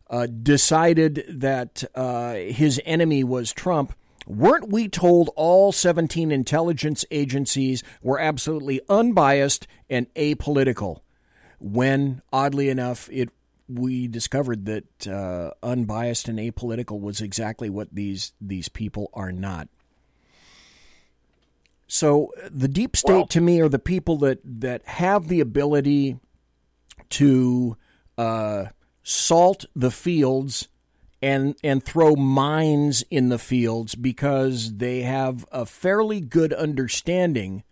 [0.10, 3.94] uh, decided that uh, his enemy was Trump,
[4.28, 11.02] Weren't we told all 17 intelligence agencies were absolutely unbiased and apolitical?
[11.60, 13.30] When, oddly enough, it
[13.68, 19.68] we discovered that uh, unbiased and apolitical was exactly what these these people are not.
[21.88, 26.18] So the deep state well, to me are the people that that have the ability
[27.12, 27.78] to
[28.18, 28.66] uh,
[29.04, 30.68] salt the fields
[31.22, 37.64] and and throw mines in the fields because they have a fairly good understanding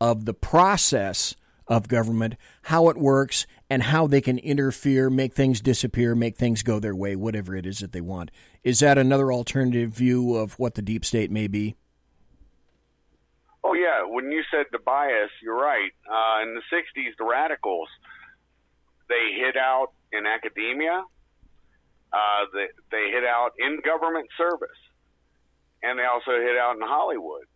[0.00, 1.34] of the process
[1.66, 6.62] of government, how it works, and how they can interfere, make things disappear, make things
[6.62, 8.30] go their way, whatever it is that they want.
[8.64, 11.76] Is that another alternative view of what the deep state may be?
[13.62, 15.92] Oh yeah, when you said the bias, you're right.
[16.10, 17.88] Uh, in the '60s, the radicals
[19.08, 21.04] they hid out in academia
[22.12, 24.78] uh, they, they hit out in government service,
[25.82, 27.46] and they also hit out in Hollywood.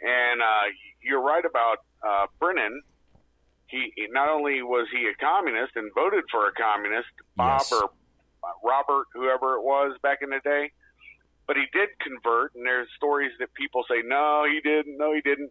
[0.00, 0.70] And uh,
[1.02, 2.82] you're right about uh, Brennan.
[3.66, 7.72] He not only was he a communist and voted for a communist, Bob yes.
[7.72, 10.70] or uh, Robert, whoever it was back in the day,
[11.46, 12.54] but he did convert.
[12.54, 14.98] And there's stories that people say, no, he didn't.
[14.98, 15.50] No, he didn't.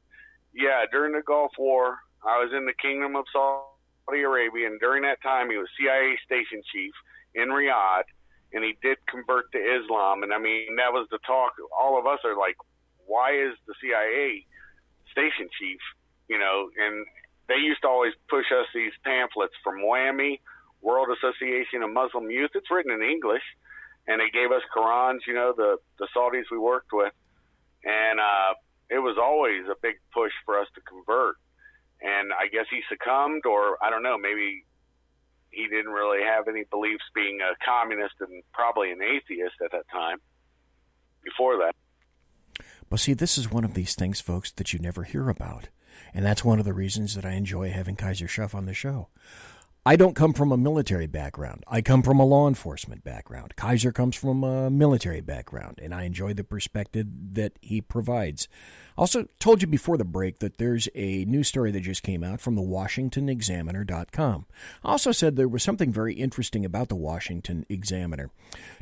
[0.53, 5.01] Yeah, during the Gulf War, I was in the Kingdom of Saudi Arabia, and during
[5.03, 6.93] that time, he was CIA station chief
[7.33, 8.05] in Riyadh,
[8.53, 10.23] and he did convert to Islam.
[10.23, 11.53] And I mean, that was the talk.
[11.73, 12.55] All of us are like,
[13.05, 14.45] why is the CIA
[15.11, 15.81] station chief?
[16.29, 17.05] You know, and
[17.47, 20.39] they used to always push us these pamphlets from WAMY,
[20.81, 22.51] World Association of Muslim Youth.
[22.55, 23.43] It's written in English,
[24.07, 25.19] and they gave us Qurans.
[25.27, 27.13] You know, the the Saudis we worked with,
[27.83, 28.53] and uh,
[28.89, 31.35] it was always a big push for us to convert.
[32.01, 34.65] And I guess he succumbed, or I don't know, maybe
[35.51, 39.87] he didn't really have any beliefs being a communist and probably an atheist at that
[39.89, 40.17] time
[41.23, 41.75] before that.
[42.89, 45.69] But see, this is one of these things, folks, that you never hear about.
[46.13, 49.09] And that's one of the reasons that I enjoy having Kaiser Schuff on the show.
[49.85, 51.65] I don't come from a military background.
[51.67, 53.57] I come from a law enforcement background.
[53.57, 58.47] Kaiser comes from a military background, and I enjoy the perspective that he provides.
[58.97, 62.39] Also, told you before the break that there's a new story that just came out
[62.39, 64.45] from the WashingtonExaminer.com.
[64.85, 68.31] Also said there was something very interesting about the Washington Examiner.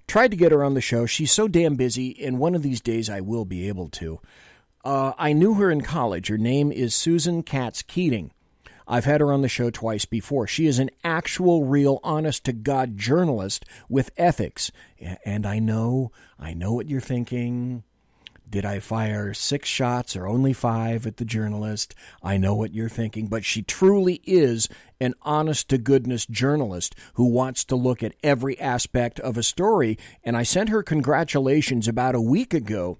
[0.07, 1.07] Tried to get her on the show.
[1.07, 4.19] She's so damn busy, and one of these days I will be able to.
[4.83, 6.27] Uh, I knew her in college.
[6.27, 8.31] Her name is Susan Katz Keating.
[8.87, 10.47] I've had her on the show twice before.
[10.47, 14.71] She is an actual, real, honest to God journalist with ethics.
[15.23, 17.83] And I know, I know what you're thinking.
[18.49, 21.95] Did I fire six shots or only five at the journalist?
[22.21, 24.67] I know what you're thinking, but she truly is
[24.99, 29.97] an honest to goodness journalist who wants to look at every aspect of a story.
[30.21, 32.97] And I sent her congratulations about a week ago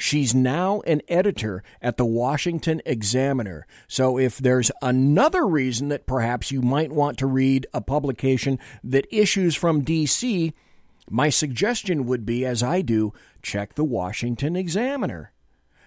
[0.00, 3.66] She's now an editor at the Washington Examiner.
[3.86, 9.06] So if there's another reason that perhaps you might want to read a publication that
[9.14, 10.54] issues from D.C.,
[11.10, 15.32] my suggestion would be, as I do, check the Washington Examiner.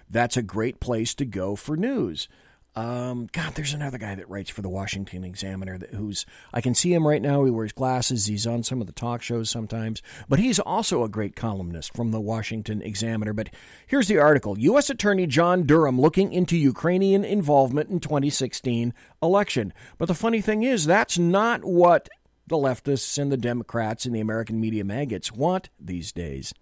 [0.08, 2.28] That's a great place to go for news.
[2.76, 6.74] Um, God, there's another guy that writes for the Washington Examiner that, who's I can
[6.74, 7.44] see him right now.
[7.44, 8.26] He wears glasses.
[8.26, 12.10] He's on some of the talk shows sometimes, but he's also a great columnist from
[12.10, 13.32] the Washington Examiner.
[13.32, 13.50] But
[13.86, 14.90] here's the article: U.S.
[14.90, 19.72] Attorney John Durham looking into Ukrainian involvement in 2016 election.
[20.00, 22.10] But the funny thing is, that's not what
[22.48, 26.54] the leftists and the Democrats and the American media maggots want these days.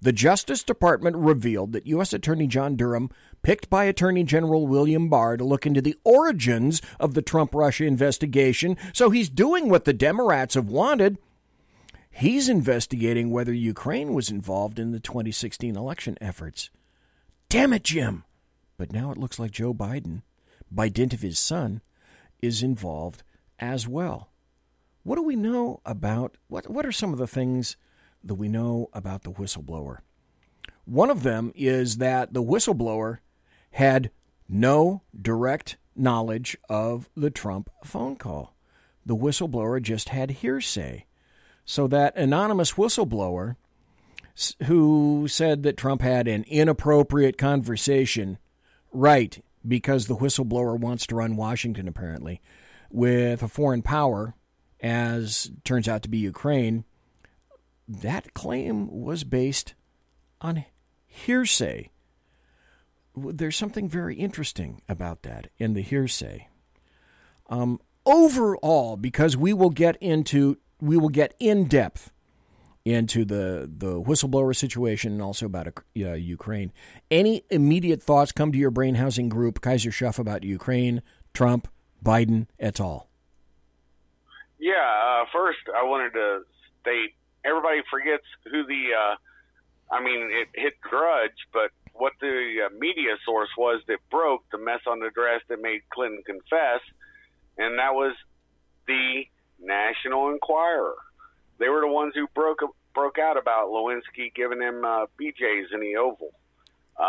[0.00, 2.12] The Justice Department revealed that U.S.
[2.12, 3.10] Attorney John Durham,
[3.44, 7.84] picked by Attorney General William Barr to look into the origins of the Trump Russia
[7.84, 11.18] investigation, so he's doing what the Democrats have wanted.
[12.10, 16.70] He's investigating whether Ukraine was involved in the 2016 election efforts.
[17.48, 18.24] Damn it, Jim!
[18.78, 20.22] But now it looks like Joe Biden,
[20.70, 21.82] by dint of his son,
[22.40, 23.22] is involved
[23.60, 24.30] as well.
[25.02, 27.76] What do we know about what what are some of the things
[28.22, 29.98] that we know about the whistleblower?
[30.86, 33.18] One of them is that the whistleblower
[33.74, 34.08] had
[34.48, 38.54] no direct knowledge of the Trump phone call.
[39.04, 41.06] The whistleblower just had hearsay.
[41.64, 43.56] So that anonymous whistleblower
[44.66, 48.38] who said that Trump had an inappropriate conversation,
[48.92, 52.40] right, because the whistleblower wants to run Washington apparently,
[52.90, 54.34] with a foreign power
[54.80, 56.84] as turns out to be Ukraine,
[57.88, 59.74] that claim was based
[60.40, 60.64] on
[61.06, 61.90] hearsay.
[63.16, 66.48] There's something very interesting about that in the hearsay.
[67.48, 72.12] Um, overall, because we will get into we will get in depth
[72.84, 76.72] into the the whistleblower situation and also about uh, Ukraine.
[77.10, 81.02] Any immediate thoughts come to your brain housing group Kaiser Schuff about Ukraine,
[81.32, 81.68] Trump,
[82.04, 83.08] Biden, et al.
[84.58, 86.40] Yeah, uh, first I wanted to
[86.80, 92.68] state everybody forgets who the, uh, I mean, it hit grudge, but what the uh,
[92.78, 96.80] media source was that broke the mess on the dress that made Clinton confess,
[97.58, 98.14] and that was
[98.86, 99.22] the
[99.60, 100.94] National Enquirer.
[101.58, 102.58] They were the ones who broke
[102.94, 106.30] broke out about Lewinsky giving him uh, BJ's in the Oval.
[106.98, 107.02] Uh,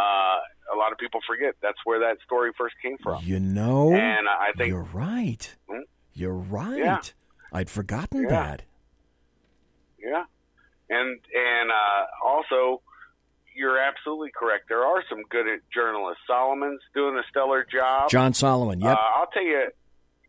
[0.73, 3.21] a lot of people forget that's where that story first came from.
[3.23, 5.53] You know, and I think you're right.
[5.69, 5.81] Hmm?
[6.13, 6.77] You're right.
[6.77, 7.01] Yeah.
[7.51, 8.29] I'd forgotten Yeah.
[8.29, 8.61] that.
[9.99, 10.23] Yeah,
[10.89, 12.81] and and uh, also,
[13.56, 14.66] you're absolutely correct.
[14.70, 16.22] There are some good journalists.
[16.28, 18.10] Solomon's doing a stellar job.
[18.10, 18.82] John Solomon.
[18.82, 18.97] Yep.
[18.97, 19.70] Uh, I'll tell you.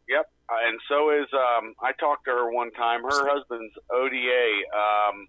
[0.08, 3.02] Yep, uh, and so is um, I talked to her one time.
[3.02, 4.62] Her husband's ODA.
[4.70, 5.26] Um,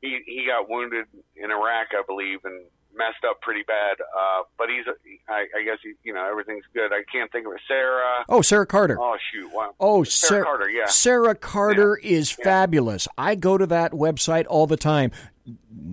[0.00, 1.04] he he got wounded
[1.36, 2.64] in Iraq, I believe, and
[2.94, 3.96] messed up pretty bad.
[4.00, 4.84] Uh, but he's,
[5.28, 6.92] I, I guess, he, you know, everything's good.
[6.92, 7.60] I can't think of it.
[7.68, 8.24] Sarah.
[8.28, 8.98] Oh, Sarah Carter.
[9.00, 9.50] Oh shoot!
[9.52, 9.74] Wow.
[9.78, 10.70] Oh, Sarah, Carter.
[10.70, 10.86] Yeah.
[10.86, 13.08] Sarah Carter is fabulous.
[13.18, 15.12] I go to that website all the time.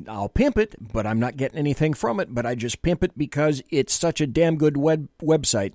[0.08, 2.34] I'll pimp it, but I'm not getting anything from it.
[2.34, 5.74] But I just pimp it because it's such a damn good web website.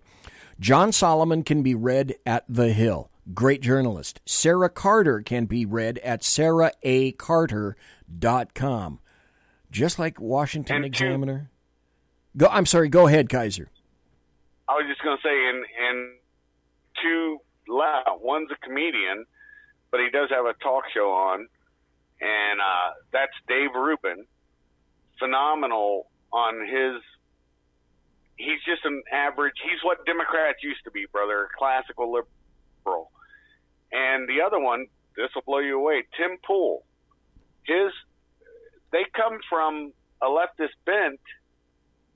[0.60, 3.10] John Solomon can be read at The Hill.
[3.34, 4.20] Great journalist.
[4.26, 8.98] Sarah Carter can be read at saraacarter.com.
[9.70, 11.50] Just like Washington And two- Examiner.
[12.36, 12.46] Go.
[12.50, 12.88] I'm sorry.
[12.88, 13.68] Go ahead, Kaiser.
[14.68, 16.12] I was just going to say, and and
[17.02, 18.08] two left.
[18.22, 19.24] One's a comedian,
[19.90, 21.48] but he does have a talk show on,
[22.22, 24.24] and uh, that's Dave Rubin.
[25.18, 27.02] Phenomenal on his.
[28.36, 29.54] He's just an average.
[29.62, 31.48] He's what Democrats used to be, brother.
[31.58, 33.10] Classical liberal.
[33.92, 36.04] And the other one, this will blow you away.
[36.16, 36.84] Tim Pool.
[37.64, 37.92] His.
[38.90, 41.20] They come from a leftist bent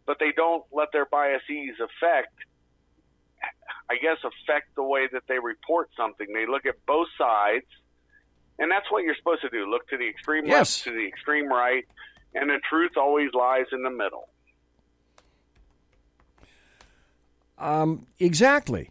[0.07, 2.33] but they don't let their biases affect
[3.89, 6.27] I guess affect the way that they report something.
[6.33, 7.67] They look at both sides
[8.59, 9.67] and that's what you're supposed to do.
[9.71, 10.79] Look to the extreme Yes.
[10.79, 11.85] left, to the extreme right,
[12.35, 14.29] and the truth always lies in the middle.
[17.59, 18.91] Um, exactly.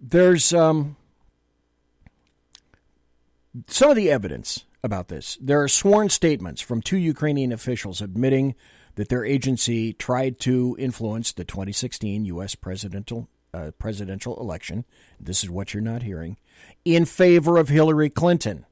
[0.00, 0.96] There's um,
[3.66, 5.36] some of the evidence about this.
[5.40, 8.54] There are sworn statements from two Ukrainian officials admitting
[8.94, 12.54] that their agency tried to influence the 2016 U.S.
[12.54, 14.84] presidential uh, presidential election.
[15.18, 16.36] This is what you're not hearing
[16.84, 18.66] in favor of Hillary Clinton,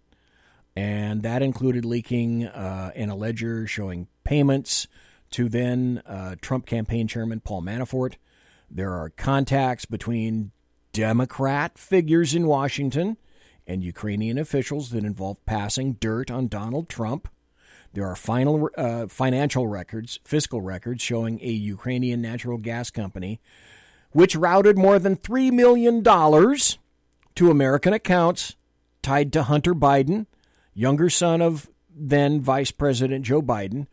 [0.77, 4.87] and that included leaking uh, in a ledger showing payments
[5.31, 8.15] to then uh, Trump campaign chairman Paul Manafort.
[8.71, 10.53] There are contacts between
[10.93, 13.17] Democrat figures in Washington
[13.67, 17.29] and Ukrainian officials that involve passing dirt on Donald Trump.
[17.93, 23.41] There are final uh, financial records, fiscal records, showing a Ukrainian natural gas company
[24.15, 26.03] which routed more than $3 million
[27.35, 28.55] to American accounts
[29.03, 30.27] tied to Hunter Biden,
[30.73, 33.89] younger son of then Vice President Joe Biden,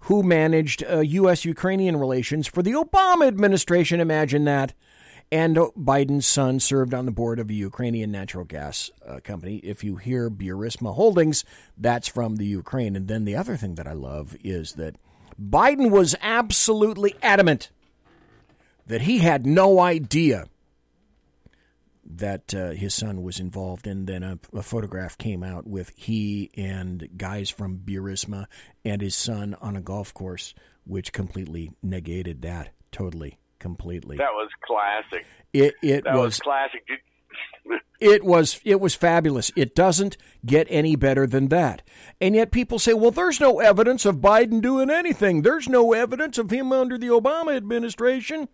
[0.00, 1.44] who managed uh, U.S.
[1.44, 4.00] Ukrainian relations for the Obama administration.
[4.00, 4.74] Imagine that.
[5.32, 9.56] And Biden's son served on the board of a Ukrainian natural gas uh, company.
[9.56, 11.44] If you hear Burisma Holdings,
[11.76, 12.94] that's from the Ukraine.
[12.94, 14.94] And then the other thing that I love is that
[15.40, 17.70] Biden was absolutely adamant
[18.86, 20.46] that he had no idea
[22.06, 23.86] that uh, his son was involved.
[23.86, 28.46] And then a, a, photograph came out with he and guys from Burisma
[28.84, 30.54] and his son on a golf course,
[30.84, 32.70] which completely negated that.
[32.92, 34.18] Totally, completely.
[34.18, 35.26] That was classic.
[35.52, 36.84] It it that was, was classic.
[38.00, 39.50] it was it was fabulous.
[39.56, 41.82] It doesn't get any better than that.
[42.20, 45.42] And yet people say, "Well, there's no evidence of Biden doing anything.
[45.42, 48.48] There's no evidence of him under the Obama administration."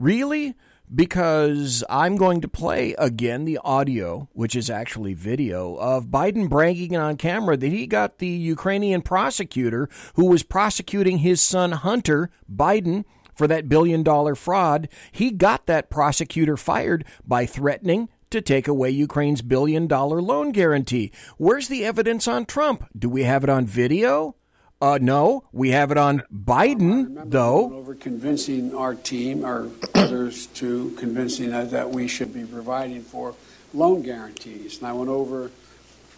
[0.00, 0.56] Really?
[0.92, 6.96] because I'm going to play again the audio, which is actually video, of Biden bragging
[6.96, 13.04] on camera that he got the Ukrainian prosecutor who was prosecuting his son Hunter Biden
[13.34, 14.88] for that billion dollar fraud.
[15.12, 21.12] He got that prosecutor fired by threatening to take away Ukraine's billion dollar loan guarantee.
[21.36, 22.88] Where's the evidence on Trump?
[22.98, 24.36] Do we have it on video?
[24.82, 27.70] Uh, no, we have it on Biden, though.
[27.74, 33.34] Over convincing our team, our others, to convincing us that we should be providing for
[33.74, 34.78] loan guarantees.
[34.78, 35.50] And I went over,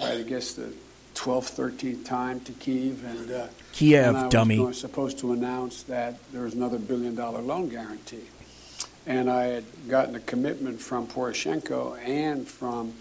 [0.01, 0.73] I guess, the
[1.17, 4.61] 12th, 13th time to Kiev, and uh, Kiev, and I dummy.
[4.61, 8.29] was supposed to announce that there was another billion dollar loan guarantee.
[9.07, 12.95] And I had gotten a commitment from Poroshenko and from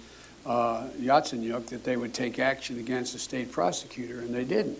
[0.44, 4.80] uh, Yatsenyuk that they would take action against the state prosecutor, and they didn't.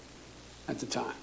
[0.71, 1.13] at the time.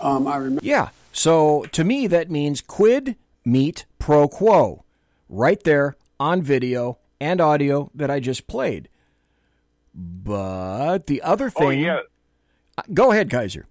[0.00, 0.60] Um, I remember.
[0.62, 0.90] Yeah.
[1.12, 4.84] So to me, that means quid meet pro quo,
[5.28, 8.88] right there on video and audio that I just played.
[9.94, 11.66] But the other thing.
[11.66, 12.00] Oh yeah.
[12.92, 13.66] Go ahead, Kaiser.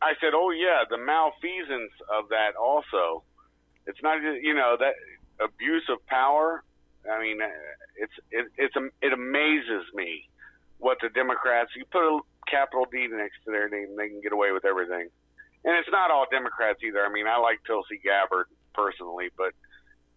[0.00, 3.22] I said, "Oh yeah, the malfeasance of that also.
[3.86, 4.94] It's not just you know that
[5.44, 6.62] abuse of power.
[7.10, 7.38] I mean,
[7.96, 10.28] it's it, it's it amazes me
[10.82, 11.70] what the Democrats.
[11.76, 12.20] You put a
[12.50, 15.08] capital D next to their name, they can get away with everything.
[15.64, 17.06] And it's not all Democrats either.
[17.06, 19.54] I mean, I like Tulsi Gabbard personally, but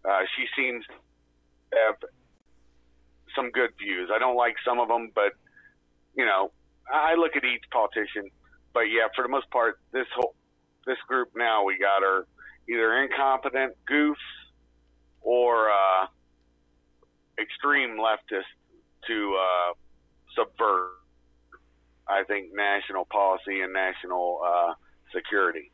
[0.04, 1.96] uh, she seems to have
[3.36, 4.10] some good views.
[4.14, 5.34] I don't like some of them, but
[6.18, 6.52] you know,
[6.92, 8.32] I look at each politician.
[8.74, 10.34] But yeah, for the most part, this whole
[10.88, 12.26] this group now we got are
[12.68, 14.16] either incompetent goofs
[15.22, 16.08] or uh,
[17.40, 18.50] extreme leftists
[19.08, 19.74] to uh,
[20.36, 20.96] subvert
[22.08, 24.74] I think, national policy and national uh,
[25.14, 25.72] security.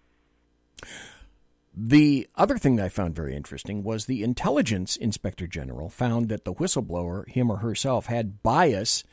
[1.75, 6.45] The other thing that I found very interesting was the intelligence inspector general found that
[6.45, 9.03] the whistleblower, him or herself, had bias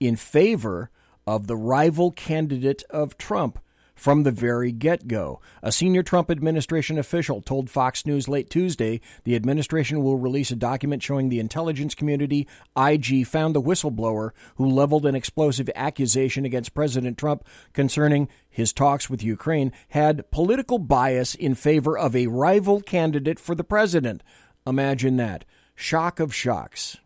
[0.00, 0.90] in favor
[1.26, 3.58] of the rival candidate of Trump
[3.98, 5.40] from the very get go.
[5.60, 10.56] A senior Trump administration official told Fox News late Tuesday the administration will release a
[10.56, 12.46] document showing the intelligence community
[12.76, 19.10] IG found the whistleblower who leveled an explosive accusation against President Trump concerning his talks
[19.10, 24.22] with Ukraine had political bias in favor of a rival candidate for the president.
[24.64, 25.44] Imagine that.
[25.74, 26.98] Shock of shocks.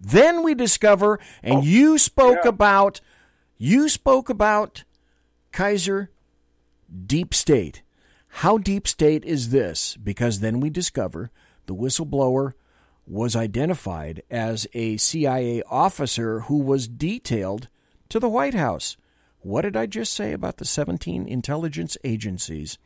[0.00, 2.48] Then we discover, and oh, you spoke yeah.
[2.48, 3.00] about,
[3.58, 4.82] you spoke about
[5.52, 6.10] Kaiser,
[7.06, 7.82] deep state.
[8.28, 9.96] How deep state is this?
[9.96, 11.30] Because then we discover
[11.66, 12.52] the whistleblower
[13.06, 17.68] was identified as a CIA officer who was detailed
[18.08, 18.96] to the White House.
[19.40, 22.78] What did I just say about the 17 intelligence agencies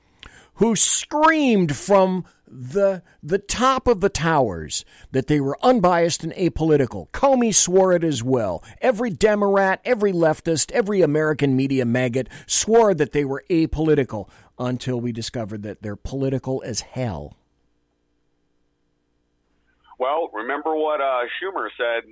[0.54, 2.24] who screamed from
[2.54, 7.08] the the top of the towers that they were unbiased and apolitical.
[7.10, 8.62] Comey swore it as well.
[8.80, 15.10] Every Democrat, every leftist, every American media maggot swore that they were apolitical until we
[15.10, 17.36] discovered that they're political as hell.
[19.98, 22.04] Well, remember what uh, Schumer said.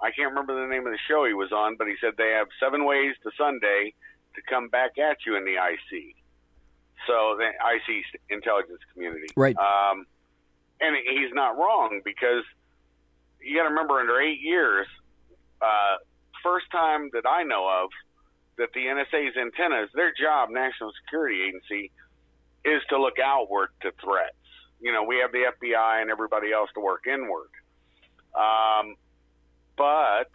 [0.00, 2.34] I can't remember the name of the show he was on, but he said they
[2.38, 3.92] have seven ways to Sunday
[4.34, 6.16] to come back at you in the IC.
[7.06, 9.56] So the IC intelligence community, right?
[9.56, 10.06] Um,
[10.80, 12.44] and he's not wrong because
[13.40, 14.86] you got to remember, under eight years,
[15.60, 15.96] uh,
[16.42, 17.90] first time that I know of
[18.56, 21.90] that the NSA's antennas, their job, National Security Agency,
[22.64, 24.36] is to look outward to threats.
[24.80, 27.50] You know, we have the FBI and everybody else to work inward.
[28.34, 28.96] Um,
[29.76, 30.30] but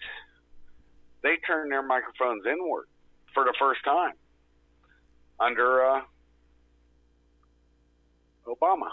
[1.22, 2.86] they turn their microphones inward
[3.34, 4.14] for the first time
[5.40, 6.02] under uh,
[8.50, 8.90] Obama.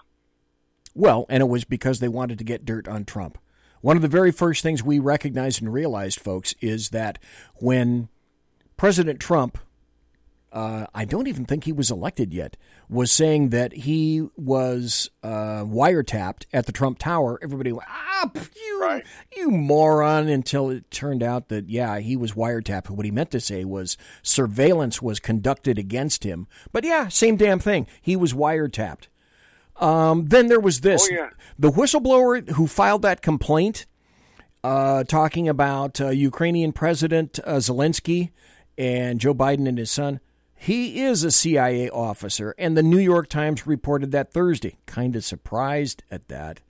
[0.94, 3.38] Well, and it was because they wanted to get dirt on Trump.
[3.82, 7.18] One of the very first things we recognized and realized, folks, is that
[7.56, 8.08] when
[8.76, 9.58] President Trump,
[10.52, 12.56] uh, I don't even think he was elected yet,
[12.88, 19.02] was saying that he was uh, wiretapped at the Trump Tower, everybody went, ah, you,
[19.36, 22.88] you moron, until it turned out that, yeah, he was wiretapped.
[22.88, 26.46] What he meant to say was surveillance was conducted against him.
[26.72, 27.86] But yeah, same damn thing.
[28.00, 29.08] He was wiretapped.
[29.80, 31.30] Um, then there was this Oh, yeah.
[31.58, 33.86] the whistleblower who filed that complaint
[34.64, 38.30] uh, talking about uh, Ukrainian President uh, Zelensky
[38.78, 40.20] and Joe Biden and his son.
[40.58, 44.78] He is a CIA officer, and the New York Times reported that Thursday.
[44.86, 46.60] Kind of surprised at that.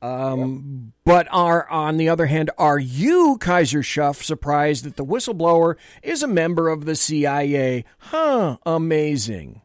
[0.00, 5.76] Um, But are on the other hand, are you, Kaiser Schuff, surprised that the whistleblower
[6.02, 7.84] is a member of the CIA?
[7.98, 8.58] Huh?
[8.66, 9.62] Amazing.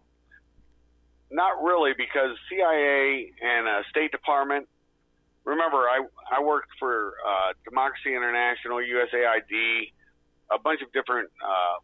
[1.32, 4.68] Not really, because CIA and uh, State Department.
[5.46, 9.92] Remember, I I worked for uh, Democracy International, USAID,
[10.52, 11.80] a bunch of different, uh,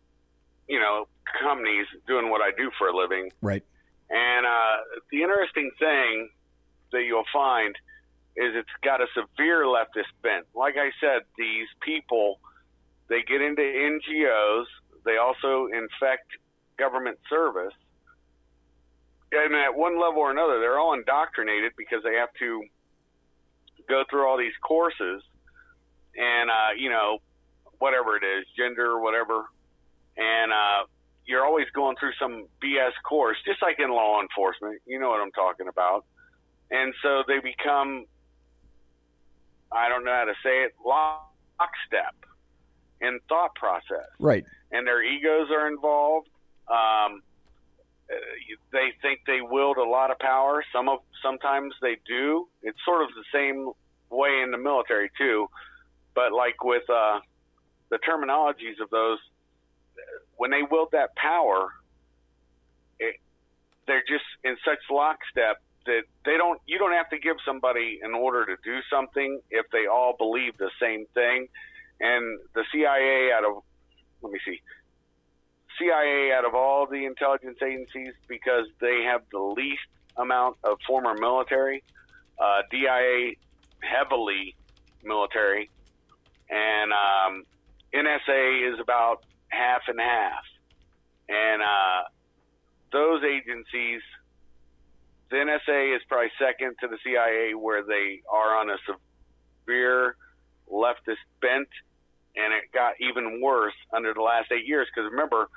[0.67, 1.07] you know,
[1.41, 3.31] companies doing what I do for a living.
[3.41, 3.63] Right.
[4.09, 6.29] And uh, the interesting thing
[6.91, 7.75] that you'll find
[8.35, 10.45] is it's got a severe leftist bent.
[10.53, 12.39] Like I said, these people
[13.07, 14.65] they get into NGOs.
[15.05, 16.31] They also infect
[16.77, 17.73] government service
[19.43, 22.63] and at one level or another, they're all indoctrinated because they have to
[23.89, 25.21] go through all these courses
[26.15, 27.19] and, uh, you know,
[27.79, 29.45] whatever it is, gender, whatever.
[30.17, 30.85] And, uh,
[31.25, 34.81] you're always going through some BS course, just like in law enforcement.
[34.85, 36.05] You know what I'm talking about.
[36.69, 38.05] And so they become,
[39.71, 42.15] I don't know how to say it, lockstep
[43.01, 44.45] in thought process Right.
[44.71, 46.29] and their egos are involved.
[46.67, 47.21] Um,
[48.71, 50.63] they think they wield a lot of power.
[50.73, 52.47] Some of sometimes they do.
[52.61, 53.71] It's sort of the same
[54.09, 55.47] way in the military too,
[56.13, 57.19] but like with uh,
[57.89, 59.17] the terminologies of those,
[60.37, 61.69] when they wield that power,
[62.99, 63.15] it,
[63.87, 66.61] they're just in such lockstep that they don't.
[66.67, 70.57] You don't have to give somebody an order to do something if they all believe
[70.57, 71.47] the same thing.
[71.99, 73.63] And the CIA out of
[74.21, 74.61] let me see.
[75.79, 81.13] CIA out of all the intelligence agencies because they have the least amount of former
[81.13, 81.83] military.
[82.39, 83.33] Uh, DIA
[83.79, 84.55] heavily
[85.03, 85.69] military,
[86.49, 87.43] and um,
[87.93, 90.43] NSA is about half and half.
[91.29, 92.03] And uh,
[92.91, 94.01] those agencies,
[95.29, 98.77] the NSA is probably second to the CIA, where they are on a
[99.65, 100.15] severe
[100.69, 101.69] leftist bent
[102.35, 104.87] and it got even worse under the last eight years.
[104.93, 105.47] Because remember,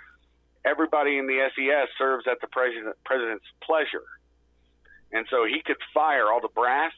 [0.64, 4.06] everybody in the SES serves at the president, president's pleasure,
[5.12, 6.92] and so he could fire all the brass,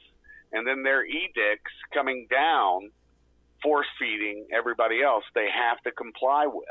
[0.52, 2.90] and then their edicts coming down,
[3.62, 6.64] force feeding everybody else, they have to comply with.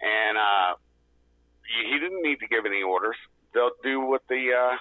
[0.00, 0.74] And uh,
[1.64, 3.16] he didn't need to give any orders.
[3.54, 4.76] They'll do what the uh,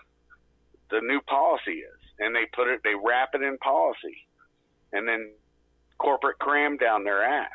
[0.90, 4.28] the new policy is, and they put it, they wrap it in policy,
[4.92, 5.32] and then
[5.98, 7.50] corporate cram down their ass,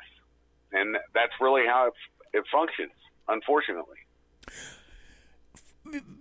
[0.73, 2.93] and that's really how it, it functions.
[3.29, 3.97] Unfortunately,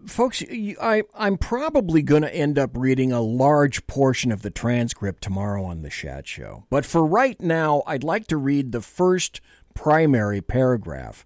[0.06, 0.44] folks,
[0.82, 5.64] I, I'm probably going to end up reading a large portion of the transcript tomorrow
[5.66, 6.66] on the Chat Show.
[6.70, 9.42] But for right now, I'd like to read the first
[9.74, 11.26] primary paragraph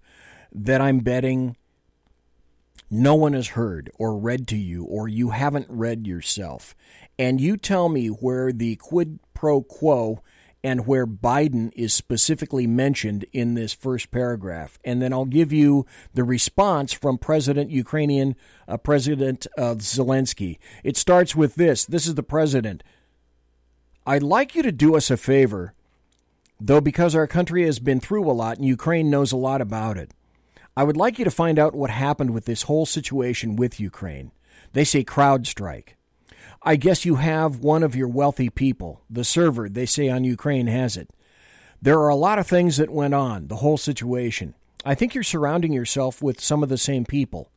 [0.52, 1.56] that I'm betting
[2.94, 6.76] no one has heard or read to you or you haven't read yourself.
[7.18, 10.22] And you tell me where the quid pro quo
[10.64, 14.78] and where Biden is specifically mentioned in this first paragraph.
[14.84, 18.36] And then I'll give you the response from President Ukrainian
[18.68, 20.60] uh, President uh, Zelensky.
[20.84, 21.86] It starts with this.
[21.86, 22.84] This is the president.
[24.06, 25.74] I'd like you to do us a favor,
[26.60, 29.98] though because our country has been through a lot and Ukraine knows a lot about
[29.98, 30.12] it.
[30.76, 34.32] I would like you to find out what happened with this whole situation with Ukraine.
[34.74, 35.96] They say CrowdStrike.
[36.64, 39.02] I guess you have one of your wealthy people.
[39.10, 41.10] The server, they say on Ukraine, has it.
[41.82, 44.54] There are a lot of things that went on, the whole situation.
[44.86, 47.50] I think you're surrounding yourself with some of the same people.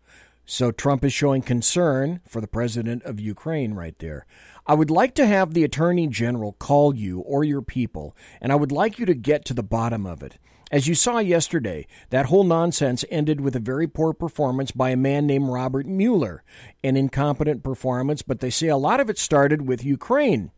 [0.46, 4.24] So Trump is showing concern for the president of Ukraine right there.
[4.66, 8.56] I would like to have the attorney general call you or your people, and I
[8.56, 10.38] would like you to get to the bottom of it.
[10.74, 14.96] As you saw yesterday, that whole nonsense ended with a very poor performance by a
[14.96, 16.42] man named Robert Mueller,
[16.82, 20.50] an incompetent performance, but they say a lot of it started with Ukraine.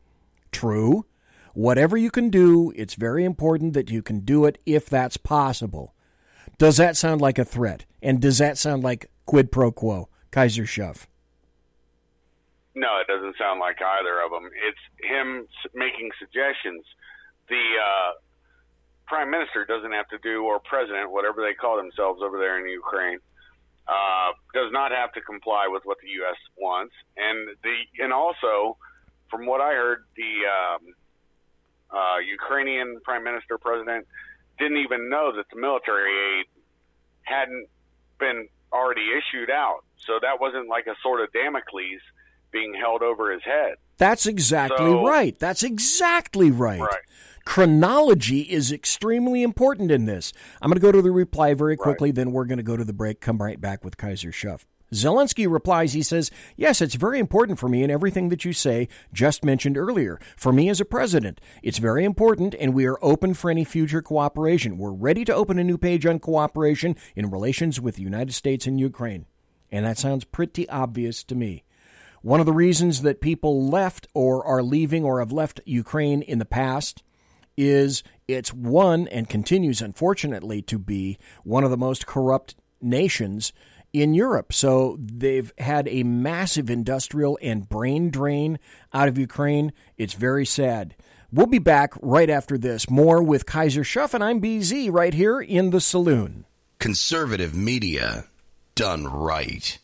[0.51, 1.05] True.
[1.53, 5.95] Whatever you can do, it's very important that you can do it if that's possible.
[6.57, 7.85] Does that sound like a threat?
[8.01, 10.09] And does that sound like quid pro quo?
[10.31, 11.09] Kaiser Schuff.
[12.75, 14.49] No, it doesn't sound like either of them.
[14.67, 16.87] It's him making suggestions.
[17.51, 18.13] The uh,
[19.07, 22.69] prime minister doesn't have to do, or president, whatever they call themselves over there in
[22.71, 23.19] Ukraine,
[23.89, 26.37] uh, does not have to comply with what the U.S.
[26.57, 26.95] wants.
[27.17, 28.77] And the and also,
[29.31, 30.95] from what I heard, the um,
[31.91, 34.07] uh, Ukrainian prime minister president
[34.59, 36.47] didn't even know that the military aid
[37.23, 37.69] hadn't
[38.19, 39.85] been already issued out.
[39.99, 42.01] So that wasn't like a sort of Damocles
[42.53, 43.75] being held over his head.
[43.99, 45.39] That's exactly So- right.
[45.39, 46.81] That's exactly right.
[46.81, 47.03] Right.
[47.47, 50.33] Chronology is extremely important in this.
[50.61, 52.85] I'm going to go to the reply very quickly, then we're going to go to
[52.85, 54.67] the break, come right back with Kaiser Schuff.
[54.93, 58.89] Zelensky replies, he says, Yes, it's very important for me in everything that you say,
[59.13, 60.21] just mentioned earlier.
[60.37, 64.03] For me as a president, it's very important, and we are open for any future
[64.03, 64.77] cooperation.
[64.77, 68.67] We're ready to open a new page on cooperation in relations with the United States
[68.67, 69.25] and Ukraine.
[69.71, 71.65] And that sounds pretty obvious to me.
[72.23, 76.39] One of the reasons that people left or are leaving or have left Ukraine in
[76.39, 77.05] the past
[77.57, 83.53] is it's one and continues, unfortunately, to be one of the most corrupt nations
[83.93, 84.53] in Europe.
[84.53, 88.59] So they've had a massive industrial and brain drain
[88.93, 89.73] out of Ukraine.
[89.97, 90.95] It's very sad.
[91.33, 92.89] We'll be back right after this.
[92.89, 96.45] More with Kaiser Schuff, and I'm BZ right here in the saloon.
[96.79, 98.27] Conservative media
[98.75, 99.79] done right.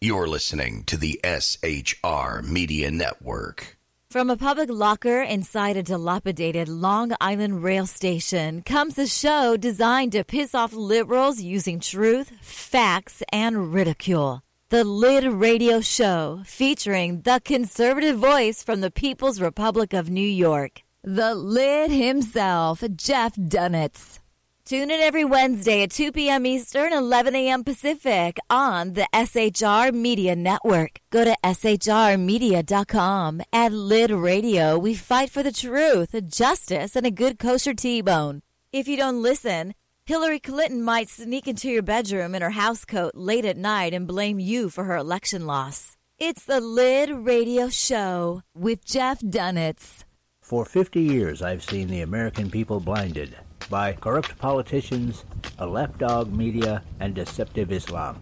[0.00, 3.77] You're listening to the SHR Media Network.
[4.10, 10.12] From a public locker inside a dilapidated Long Island rail station comes a show designed
[10.12, 14.42] to piss off liberals using truth, facts, and ridicule.
[14.70, 20.80] The Lid Radio Show, featuring the conservative voice from the People's Republic of New York,
[21.04, 24.20] the Lid himself, Jeff Dunetz.
[24.68, 26.44] Tune in every Wednesday at 2 p.m.
[26.44, 27.64] Eastern, 11 a.m.
[27.64, 31.00] Pacific on the SHR Media Network.
[31.08, 33.40] Go to shrmedia.com.
[33.50, 38.42] At Lid Radio, we fight for the truth, justice, and a good kosher T-bone.
[38.70, 39.72] If you don't listen,
[40.04, 44.38] Hillary Clinton might sneak into your bedroom in her housecoat late at night and blame
[44.38, 45.96] you for her election loss.
[46.18, 50.04] It's the Lid Radio Show with Jeff Dunetz.
[50.42, 53.34] For 50 years, I've seen the American people blinded
[53.68, 55.24] by corrupt politicians,
[55.58, 58.20] a lapdog media, and deceptive Islam.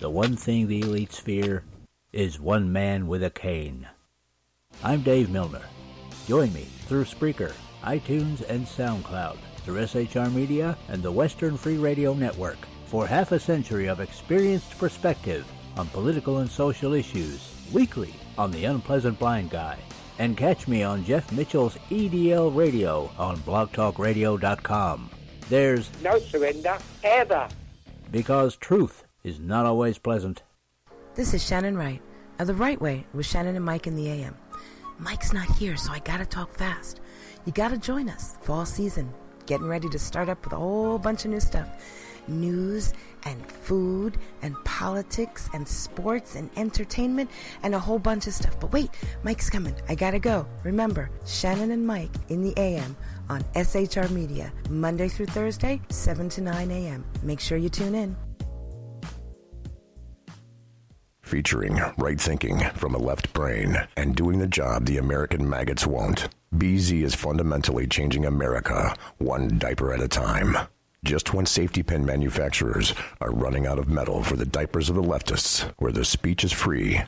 [0.00, 1.64] The one thing the elites fear
[2.12, 3.88] is one man with a cane.
[4.82, 5.62] I'm Dave Milner.
[6.26, 12.14] Join me through Spreaker, iTunes, and SoundCloud, through SHR Media and the Western Free Radio
[12.14, 18.50] Network for half a century of experienced perspective on political and social issues, weekly on
[18.50, 19.78] The Unpleasant Blind Guy.
[20.18, 25.10] And catch me on Jeff Mitchell's EDL Radio on blogtalkradio.com.
[25.48, 27.48] There's No surrender, ever.
[28.10, 30.42] because truth is not always pleasant.
[31.14, 32.00] This is Shannon Wright
[32.38, 34.36] of The Right Way with Shannon and Mike in the AM.
[34.98, 37.00] Mike's not here, so I gotta talk fast.
[37.44, 38.36] You gotta join us.
[38.42, 39.12] Fall season.
[39.46, 41.68] Getting ready to start up with a whole bunch of new stuff.
[42.28, 42.92] News
[43.24, 47.30] and food and politics and sports and entertainment
[47.62, 48.58] and a whole bunch of stuff.
[48.60, 48.90] But wait,
[49.22, 49.74] Mike's coming.
[49.88, 50.46] I gotta go.
[50.64, 52.96] Remember, Shannon and Mike in the AM
[53.28, 57.04] on SHR Media, Monday through Thursday, 7 to 9 a.m.
[57.22, 58.16] Make sure you tune in.
[61.22, 66.28] Featuring right thinking from a left brain and doing the job the American maggots won't.
[66.56, 70.58] BZ is fundamentally changing America one diaper at a time.
[71.04, 75.02] Just when safety pin manufacturers are running out of metal for the diapers of the
[75.02, 77.00] leftists, where the speech is free,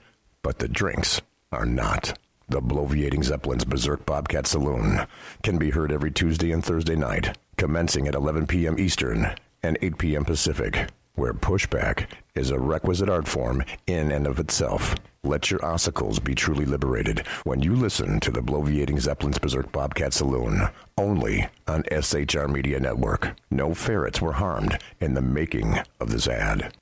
[0.42, 1.20] but the drinks
[1.52, 2.18] are not.
[2.48, 5.06] The Bloviating Zeppelin's Berserk Bobcat Saloon
[5.44, 8.80] can be heard every Tuesday and Thursday night, commencing at 11 p.m.
[8.80, 9.32] Eastern
[9.62, 10.24] and 8 p.m.
[10.24, 14.94] Pacific, where pushback is a requisite art form in and of itself.
[15.22, 20.12] Let your ossicles be truly liberated when you listen to the Bloviating Zeppelin's Berserk Bobcat
[20.12, 23.34] Saloon, only on SHR Media Network.
[23.50, 26.74] No ferrets were harmed in the making of this ad.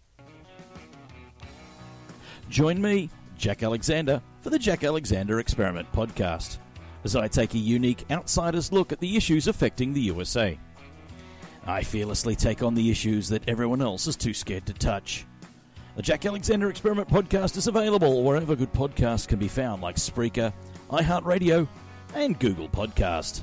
[2.48, 6.58] Join me, Jack Alexander, for the Jack Alexander Experiment podcast,
[7.04, 10.58] as I take a unique outsider's look at the issues affecting the USA.
[11.66, 15.26] I fearlessly take on the issues that everyone else is too scared to touch.
[15.94, 20.52] The Jack Alexander Experiment podcast is available wherever good podcasts can be found, like Spreaker,
[20.90, 21.68] iHeartRadio,
[22.14, 23.42] and Google Podcast.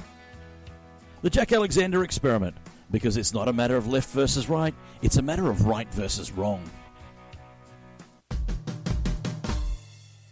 [1.22, 2.56] The Jack Alexander Experiment,
[2.92, 6.32] Because it's not a matter of left versus right, it's a matter of right versus
[6.32, 6.64] wrong.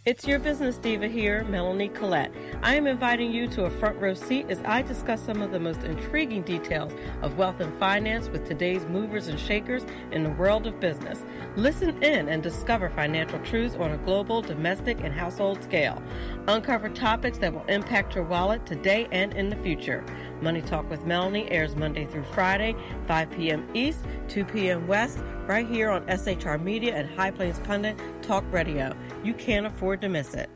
[0.08, 2.32] It's your business diva here, Melanie Collette.
[2.62, 5.60] I am inviting you to a front row seat as I discuss some of the
[5.60, 10.66] most intriguing details of wealth and finance with today's movers and shakers in the world
[10.66, 11.26] of business.
[11.58, 16.00] Listen in and discover financial truths on a global, domestic, and household scale.
[16.46, 20.04] Uncover topics that will impact your wallet today and in the future.
[20.40, 22.76] Money Talk with Melanie airs Monday through Friday,
[23.08, 23.68] 5 p.m.
[23.74, 24.86] East, 2 p.m.
[24.86, 28.94] West, right here on SHR Media and High Plains Pundit Talk Radio.
[29.24, 30.48] You can't afford to miss it.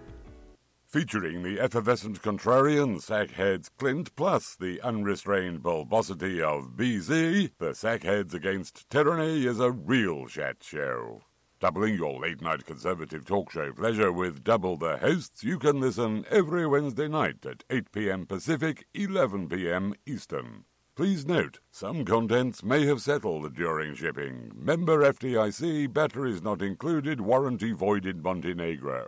[0.93, 8.91] Featuring the effervescent contrarian, Sackheads Clint, plus the unrestrained bulbosity of BZ, the Sackheads Against
[8.91, 11.23] Tyranny is a real chat show.
[11.61, 16.27] Doubling your late night conservative talk show pleasure with double the hosts, you can listen
[16.29, 18.27] every Wednesday night at 8 p.m.
[18.27, 19.95] Pacific, 11 p.m.
[20.05, 20.65] Eastern.
[20.95, 24.53] Please note, some contents may have settled during shipping.
[24.55, 29.07] Member FDIC, batteries not included, warranty voided Montenegro.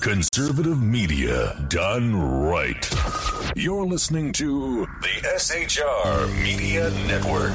[0.00, 2.88] Conservative media done right.
[3.56, 7.52] You're listening to the SHR Media Network.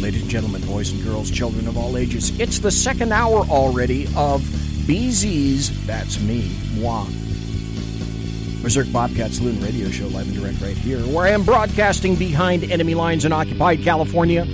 [0.00, 4.06] Ladies and gentlemen, boys and girls, children of all ages, it's the second hour already
[4.16, 4.40] of
[4.86, 7.06] BZ's That's Me, moi.
[8.62, 12.64] Berserk Bobcat Saloon Radio Show live and direct right here, where I am broadcasting behind
[12.64, 14.44] enemy lines in occupied California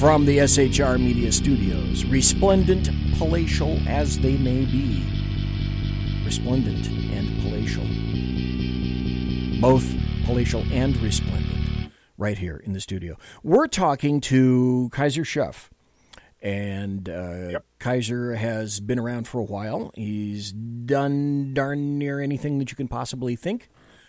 [0.00, 2.04] from the SHR Media Studios.
[2.06, 5.11] Resplendent, palatial as they may be.
[6.32, 7.84] Resplendent and palatial.
[9.60, 9.84] Both
[10.24, 13.18] palatial and resplendent right here in the studio.
[13.42, 15.68] We're talking to Kaiser Schuff.
[16.40, 19.92] And uh, Kaiser has been around for a while.
[19.94, 23.68] He's done darn near anything that you can possibly think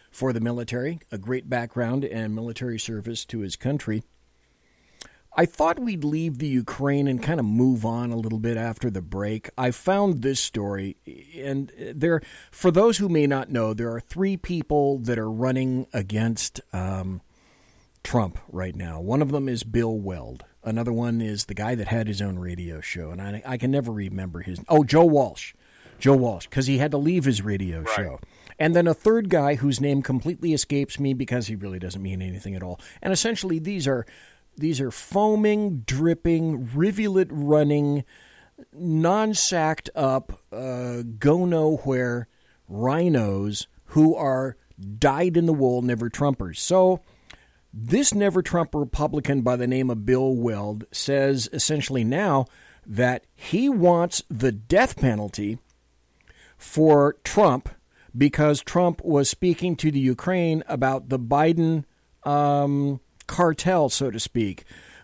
[0.09, 4.01] for the military, a great background and military service to his country.
[5.35, 8.89] I thought we'd leave the Ukraine and kind of move on a little bit after
[8.89, 9.49] the break.
[9.57, 10.95] I found this story,
[11.35, 12.21] and there,
[12.51, 17.21] for those who may not know, there are three people that are running against um,
[18.03, 19.01] Trump right now.
[19.01, 20.45] One of them is Bill Weld.
[20.63, 23.71] Another one is the guy that had his own radio show, and I, I can
[23.71, 24.59] never remember his.
[24.69, 25.53] Oh, Joe Walsh,
[25.99, 27.95] Joe Walsh, because he had to leave his radio right.
[27.95, 28.19] show.
[28.59, 32.21] And then a third guy whose name completely escapes me because he really doesn't mean
[32.21, 32.79] anything at all.
[33.01, 34.05] And essentially, these are
[34.57, 38.03] these are foaming, dripping, rivulet running,
[38.73, 42.27] non sacked up, uh, go nowhere
[42.67, 44.57] rhinos who are
[44.97, 46.57] dyed in the wool never Trumpers.
[46.57, 47.01] So
[47.73, 52.45] this never Trump Republican by the name of Bill Weld says essentially now
[52.85, 55.57] that he wants the death penalty
[56.57, 57.69] for Trump
[58.15, 61.85] because Trump was speaking to the Ukraine about the Biden
[62.23, 64.63] um, cartel, so to speak,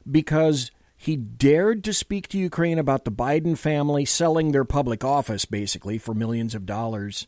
[0.09, 5.45] because he dared to speak to Ukraine about the Biden family selling their public office,
[5.45, 7.25] basically, for millions of dollars.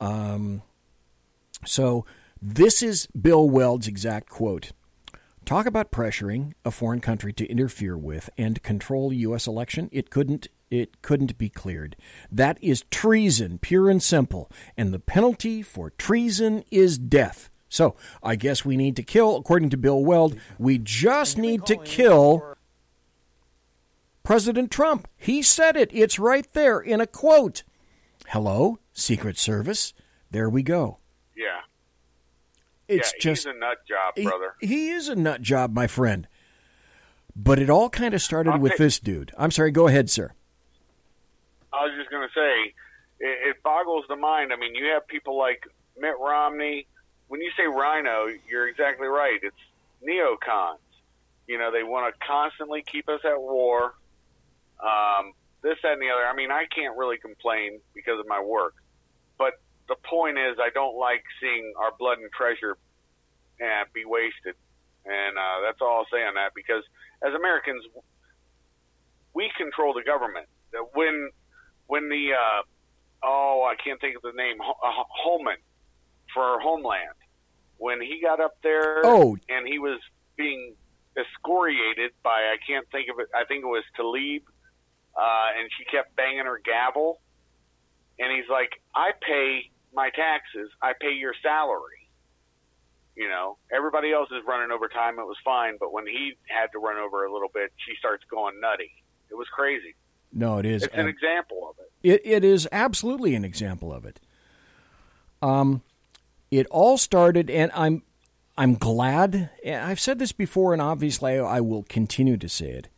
[0.00, 0.62] Um,
[1.64, 2.04] so
[2.42, 4.72] this is Bill Weld's exact quote.
[5.44, 9.46] Talk about pressuring a foreign country to interfere with and control U.S.
[9.46, 9.88] election.
[9.92, 10.48] It couldn't.
[10.70, 11.96] It couldn't be cleared.
[12.30, 14.50] That is treason, pure and simple.
[14.76, 17.47] And the penalty for treason is death.
[17.68, 21.76] So I guess we need to kill, according to Bill Weld, we just need to
[21.76, 22.56] kill
[24.22, 25.08] President Trump.
[25.16, 25.90] He said it.
[25.92, 27.62] It's right there in a quote.
[28.28, 29.94] Hello, Secret Service.
[30.30, 30.98] There we go.
[31.36, 31.60] Yeah.
[32.88, 34.54] It's yeah, just he's a nut job, brother.
[34.60, 36.26] He, he, is a nut job, my friend.
[37.36, 39.32] But it all kind of started I'll with take- this dude.
[39.38, 39.70] I'm sorry.
[39.70, 40.32] Go ahead, sir.
[41.72, 42.74] I was just going to say,
[43.20, 44.52] it, it boggles the mind.
[44.52, 45.62] I mean, you have people like
[45.98, 46.86] Mitt Romney.
[47.28, 49.38] When you say rhino, you're exactly right.
[49.42, 49.56] It's
[50.02, 50.78] neocons.
[51.46, 53.94] You know, they want to constantly keep us at war.
[54.80, 55.32] Um,
[55.62, 56.24] this, that, and the other.
[56.26, 58.74] I mean, I can't really complain because of my work.
[59.38, 59.54] But
[59.88, 62.76] the point is, I don't like seeing our blood and treasure
[63.60, 64.54] uh, be wasted.
[65.04, 66.84] And uh, that's all I'll say on that because
[67.22, 67.84] as Americans,
[69.34, 70.46] we control the government.
[70.94, 71.30] When
[71.86, 72.62] when the uh,
[73.24, 75.56] oh I can't think of the name Ho- uh, Holman
[76.34, 77.17] for Homeland
[77.78, 79.36] when he got up there Oh.
[79.48, 79.98] and he was
[80.36, 80.74] being
[81.16, 84.42] excoriated by I can't think of it I think it was Tlaib
[85.16, 87.20] uh, and she kept banging her gavel.
[88.20, 90.70] And he's like I pay my taxes.
[90.82, 92.08] I pay your salary.
[93.16, 95.76] You know everybody else is running over time it was fine.
[95.80, 98.90] But when he had to run over a little bit she starts going nutty.
[99.30, 99.94] It was crazy.
[100.32, 100.82] No, it is.
[100.84, 101.90] it's an example of it.
[102.02, 104.20] It, it is absolutely an example of it.
[105.42, 105.82] Um,
[106.50, 108.02] it all started, and I'm
[108.56, 109.50] I'm glad.
[109.66, 112.88] I've said this before, and obviously I will continue to say it.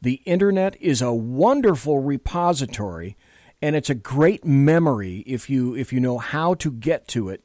[0.00, 3.16] The internet is a wonderful repository,
[3.60, 7.42] and it's a great memory if you if you know how to get to it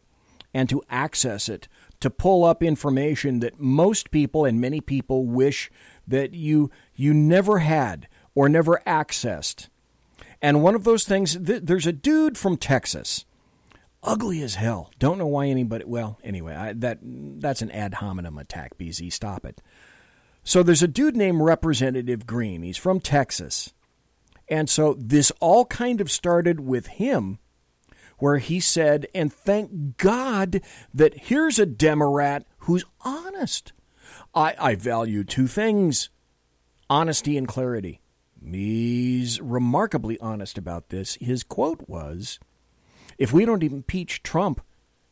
[0.53, 1.67] and to access it
[2.01, 5.71] to pull up information that most people and many people wish
[6.07, 9.69] that you you never had or never accessed.
[10.41, 13.25] And one of those things, th- there's a dude from Texas,
[14.03, 14.91] ugly as hell.
[14.99, 15.85] Don't know why anybody.
[15.85, 18.77] Well, anyway, I, that that's an ad hominem attack.
[18.77, 19.61] BZ, stop it.
[20.43, 22.63] So there's a dude named Representative Green.
[22.63, 23.73] He's from Texas,
[24.47, 27.39] and so this all kind of started with him,
[28.17, 30.61] where he said, "And thank God
[30.93, 33.73] that here's a Democrat who's honest.
[34.33, 36.09] I, I value two things:
[36.89, 37.99] honesty and clarity."
[38.43, 41.15] He's remarkably honest about this.
[41.21, 42.39] His quote was
[43.21, 44.61] If we don't impeach Trump,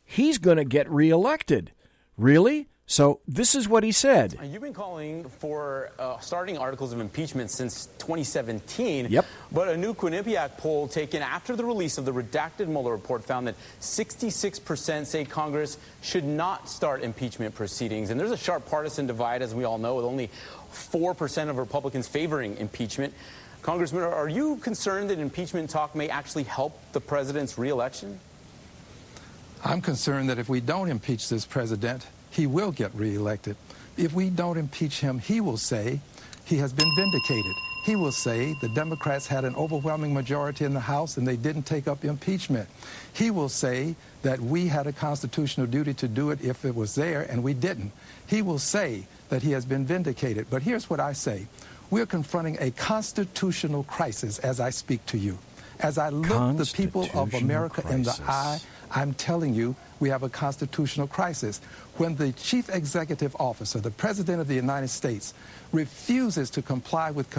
[0.04, 1.70] he's going to get reelected.
[2.16, 2.68] Really?
[2.84, 4.36] So this is what he said.
[4.42, 9.06] You've been calling for uh, starting articles of impeachment since 2017.
[9.10, 9.24] Yep.
[9.52, 13.46] But a new Quinnipiac poll taken after the release of the redacted Mueller report found
[13.46, 18.10] that 66% say Congress should not start impeachment proceedings.
[18.10, 20.30] And there's a sharp partisan divide, as we all know, with only
[20.72, 23.14] 4% of Republicans favoring impeachment.
[23.62, 28.18] Congressman, are you concerned that impeachment talk may actually help the president's reelection?
[29.62, 33.56] I'm concerned that if we don't impeach this president, he will get reelected.
[33.98, 36.00] If we don't impeach him, he will say
[36.46, 37.54] he has been vindicated.
[37.84, 41.64] He will say the Democrats had an overwhelming majority in the House and they didn't
[41.64, 42.68] take up impeachment.
[43.12, 46.94] He will say that we had a constitutional duty to do it if it was
[46.94, 47.92] there and we didn't.
[48.26, 50.48] He will say that he has been vindicated.
[50.50, 51.46] But here's what I say
[51.90, 55.38] we're confronting a constitutional crisis as I speak to you.
[55.80, 58.60] As I look the people of America in the eye,
[58.92, 61.60] I'm telling you, we have a constitutional crisis.
[61.96, 65.32] When the chief executive officer, the president of the United States,
[65.72, 67.32] refuses to comply with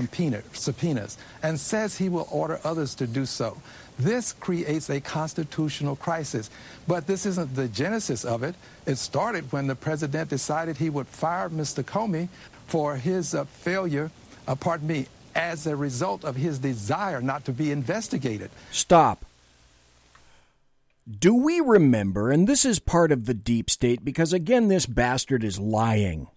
[0.53, 3.61] subpoenas and says he will order others to do so,
[3.99, 6.49] this creates a constitutional crisis.
[6.87, 8.55] But this isn't the genesis of it.
[8.85, 11.83] It started when the president decided he would fire Mr.
[11.83, 12.29] Comey
[12.67, 14.09] for his uh, failure,
[14.47, 18.51] uh, pardon me, as a result of his desire not to be investigated.
[18.71, 19.25] Stop.
[21.09, 25.43] Do we remember, and this is part of the deep state because again, this bastard
[25.43, 26.27] is lying.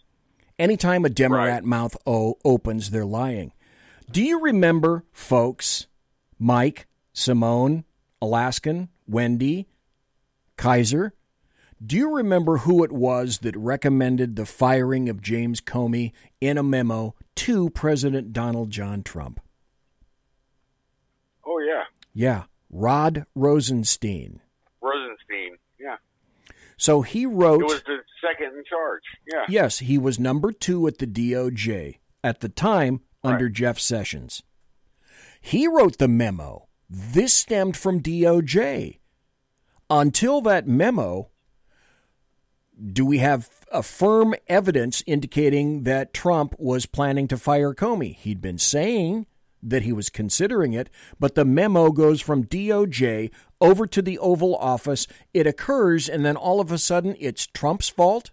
[0.59, 1.65] Anytime a Democrat right.
[1.65, 3.53] mouth o opens, they're lying.
[4.11, 5.87] Do you remember, folks,
[6.39, 7.85] Mike, Simone,
[8.23, 9.67] Alaskan, Wendy,
[10.57, 11.13] Kaiser?
[11.85, 16.63] Do you remember who it was that recommended the firing of James Comey in a
[16.63, 19.41] memo to President Donald John Trump?
[21.47, 21.85] Oh, yeah.
[22.13, 22.45] Yeah.
[22.71, 24.41] Rod Rosenstein.
[24.81, 25.97] Rosenstein, yeah.
[26.77, 27.63] So he wrote.
[27.63, 29.03] It was the second in charge,
[29.33, 29.45] yeah.
[29.49, 33.49] Yes, he was number two at the DOJ at the time under.
[33.49, 34.43] Jeff Sessions.
[35.41, 36.69] He wrote the memo.
[36.91, 38.99] This stemmed from DOJ.
[39.89, 41.31] Until that memo,
[42.93, 43.49] do we have
[43.83, 48.17] firm evidence indicating that Trump was planning to fire Comey?
[48.17, 49.27] He'd been saying
[49.63, 53.31] that he was considering it, but the memo goes from DOJ
[53.61, 55.07] over to the Oval Office.
[55.33, 58.31] It occurs, and then all of a sudden it's Trump's fault.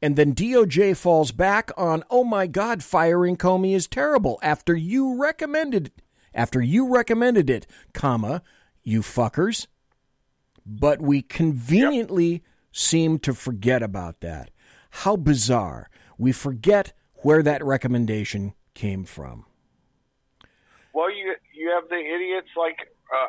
[0.00, 5.20] And then DOJ falls back on, oh my God, firing Comey is terrible after you
[5.20, 6.02] recommended it.
[6.34, 8.42] After you recommended it, comma,
[8.82, 9.66] you fuckers.
[10.66, 12.42] But we conveniently yep.
[12.76, 14.50] Seem to forget about that.
[14.90, 15.88] How bizarre.
[16.18, 16.92] We forget
[17.22, 19.46] where that recommendation came from.
[20.92, 22.76] Well, you you have the idiots like
[23.12, 23.28] uh,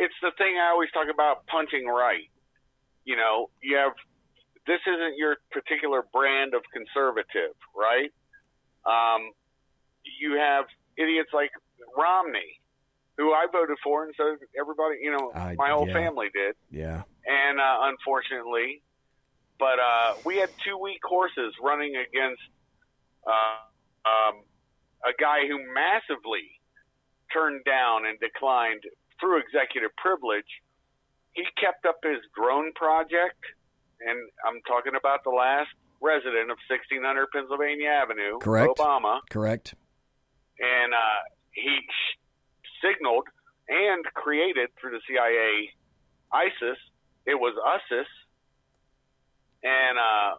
[0.00, 2.28] it's the thing I always talk about punching right.
[3.04, 3.92] You know, you have
[4.66, 8.10] this isn't your particular brand of conservative, right?
[8.86, 9.30] Um,
[10.20, 11.50] you have idiots like
[11.96, 12.60] Romney,
[13.16, 15.94] who I voted for, and so everybody, you know, my whole yeah.
[15.94, 16.54] family did.
[16.70, 17.02] Yeah.
[17.26, 18.82] And uh, unfortunately,
[19.58, 22.42] but uh, we had two weak horses running against
[23.26, 23.62] uh,
[24.04, 24.42] um,
[25.06, 26.58] a guy who massively
[27.32, 28.82] turned down and declined
[29.20, 30.50] through executive privilege.
[31.32, 33.40] He kept up his drone project,
[34.04, 35.70] and I'm talking about the last
[36.02, 36.98] resident of 1600
[37.30, 38.76] Pennsylvania Avenue, Correct.
[38.76, 39.20] Obama.
[39.30, 39.74] Correct.
[40.58, 41.22] And uh,
[41.54, 41.78] he
[42.82, 43.30] signaled
[43.68, 45.70] and created through the CIA
[46.34, 46.78] ISIS.
[47.26, 48.06] It was USIS.
[49.62, 50.34] And, uh,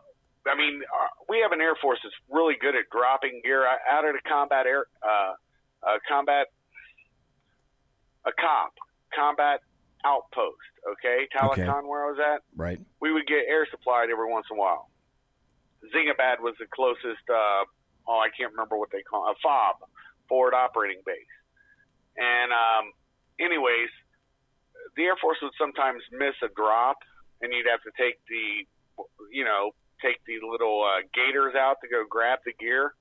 [0.51, 4.05] I mean, uh, we have an Air Force that's really good at dropping gear out
[4.05, 5.33] of the combat air, uh,
[5.81, 6.47] uh, combat
[8.25, 8.73] a COP,
[9.15, 9.61] Combat
[10.05, 10.57] outpost.
[10.91, 12.79] Okay, Talakon, where I was at, Right.
[12.99, 14.89] we would get air supplied every once in a while.
[15.93, 17.23] Zingabad was the closest.
[17.29, 17.63] Uh,
[18.07, 19.87] oh, I can't remember what they call it, a FOB,
[20.27, 21.25] forward operating base.
[22.17, 22.91] And um,
[23.39, 23.89] anyways,
[24.95, 26.97] the Air Force would sometimes miss a drop,
[27.41, 28.65] and you'd have to take the,
[29.31, 29.71] you know,
[30.01, 32.93] take the little uh, gators out to go grab the gear.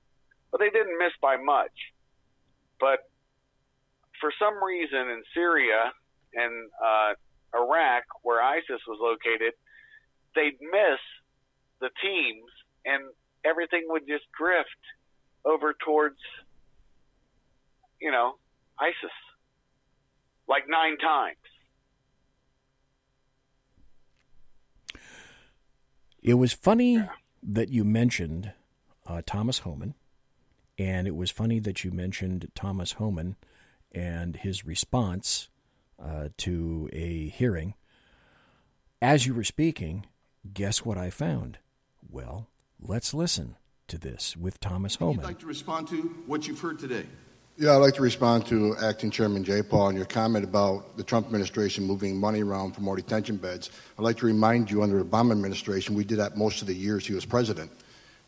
[0.51, 1.73] But they didn't miss by much.
[2.79, 2.99] But
[4.19, 5.91] for some reason in Syria
[6.33, 7.13] and uh,
[7.55, 9.53] Iraq, where ISIS was located,
[10.35, 11.01] they'd miss
[11.79, 12.49] the teams,
[12.85, 13.03] and
[13.45, 14.69] everything would just drift
[15.45, 16.17] over towards,
[17.99, 18.35] you know,
[18.79, 19.15] ISIS,
[20.47, 21.42] like nine times.
[26.23, 27.03] It was funny
[27.43, 28.53] that you mentioned
[29.05, 29.93] uh, Thomas Homan,
[30.77, 33.35] and it was funny that you mentioned Thomas Homan
[33.91, 35.49] and his response
[36.01, 37.73] uh, to a hearing.
[39.01, 40.05] As you were speaking,
[40.53, 41.57] guess what I found?
[42.09, 42.47] Well,
[42.79, 43.57] let's listen
[43.89, 45.25] to this with Thomas Homan.
[45.25, 47.05] I'd like to respond to what you've heard today.
[47.55, 49.61] Yeah, I'd like to respond to Acting Chairman J.
[49.61, 53.69] Paul and your comment about the Trump administration moving money around for more detention beds.
[53.95, 56.73] I'd like to remind you, under the Obama administration, we did that most of the
[56.73, 57.69] years he was president.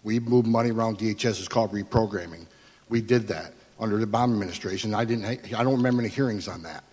[0.04, 1.00] We moved money around.
[1.00, 2.46] DHS is called reprogramming.
[2.90, 4.94] We did that under the Obama administration.
[4.94, 5.26] I didn't.
[5.26, 6.84] I don't remember any hearings on that.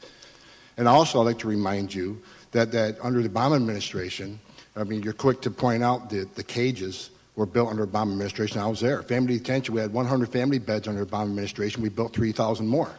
[0.78, 2.22] And also, I'd like to remind you
[2.52, 4.40] that, that under the Obama administration,
[4.74, 8.12] I mean, you're quick to point out that the cages were built under the Obama
[8.12, 8.60] administration.
[8.60, 9.02] I was there.
[9.02, 11.82] Family detention, we had 100 family beds under the Obama administration.
[11.82, 12.90] We built 3,000 more.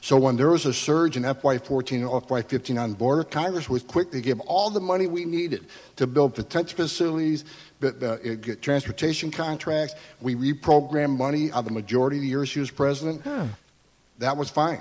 [0.00, 3.82] So when there was a surge in FY14 and FY15 on the border, Congress was
[3.82, 5.66] quick to give all the money we needed
[5.96, 7.44] to build detention facilities,
[7.82, 9.94] uh, get transportation contracts.
[10.22, 13.22] We reprogrammed money out of the majority of the years she was president.
[14.18, 14.80] That was fine.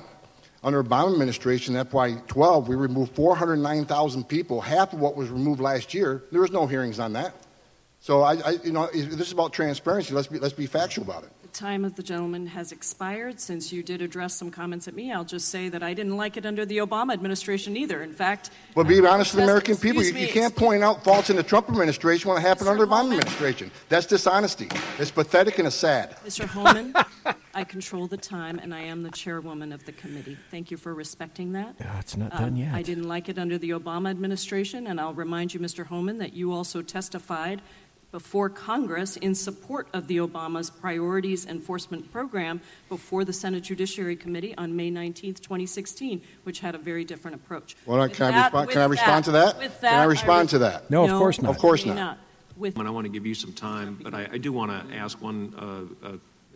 [0.64, 6.24] Under Obama administration, FY12, we removed 409,000 people, half of what was removed last year.
[6.32, 7.36] There was no hearings on that.
[8.04, 10.14] So I, I you know, this is about transparency.
[10.14, 11.30] Let's be let's be factual about it.
[11.42, 13.40] The time of the gentleman has expired.
[13.40, 16.36] Since you did address some comments at me, I'll just say that I didn't like
[16.36, 18.04] it under the Obama administration either.
[18.04, 20.04] In fact, But be honest with the American people.
[20.04, 22.92] You, you can't point out faults in the Trump administration when it happened under the
[22.92, 23.72] Obama administration.
[23.88, 24.68] That's dishonesty.
[25.00, 26.18] It's pathetic and it's sad.
[26.26, 26.46] Mr.
[26.46, 26.94] Homan,
[27.54, 30.38] I control the time, and I am the chairwoman of the committee.
[30.52, 31.76] Thank you for respecting that.
[31.80, 32.74] Yeah, it's not Um, done yet.
[32.74, 35.86] I didn't like it under the Obama administration, and I'll remind you, Mr.
[35.86, 37.62] Homan, that you also testified
[38.14, 44.56] before Congress in support of the Obama's Priorities Enforcement Program before the Senate Judiciary Committee
[44.56, 47.76] on May 19th, 2016, which had a very different approach.
[47.88, 48.68] Well, With can I that- respond?
[48.68, 49.58] with Can I respond to that?
[49.58, 50.92] with Can I that, respond re- to that?
[50.92, 51.50] No, of course not.
[51.50, 52.20] Of course may not.
[52.56, 54.96] With And I want to give you some time, but I, I do want to
[54.96, 55.56] ask one
[56.04, 56.12] uh, uh,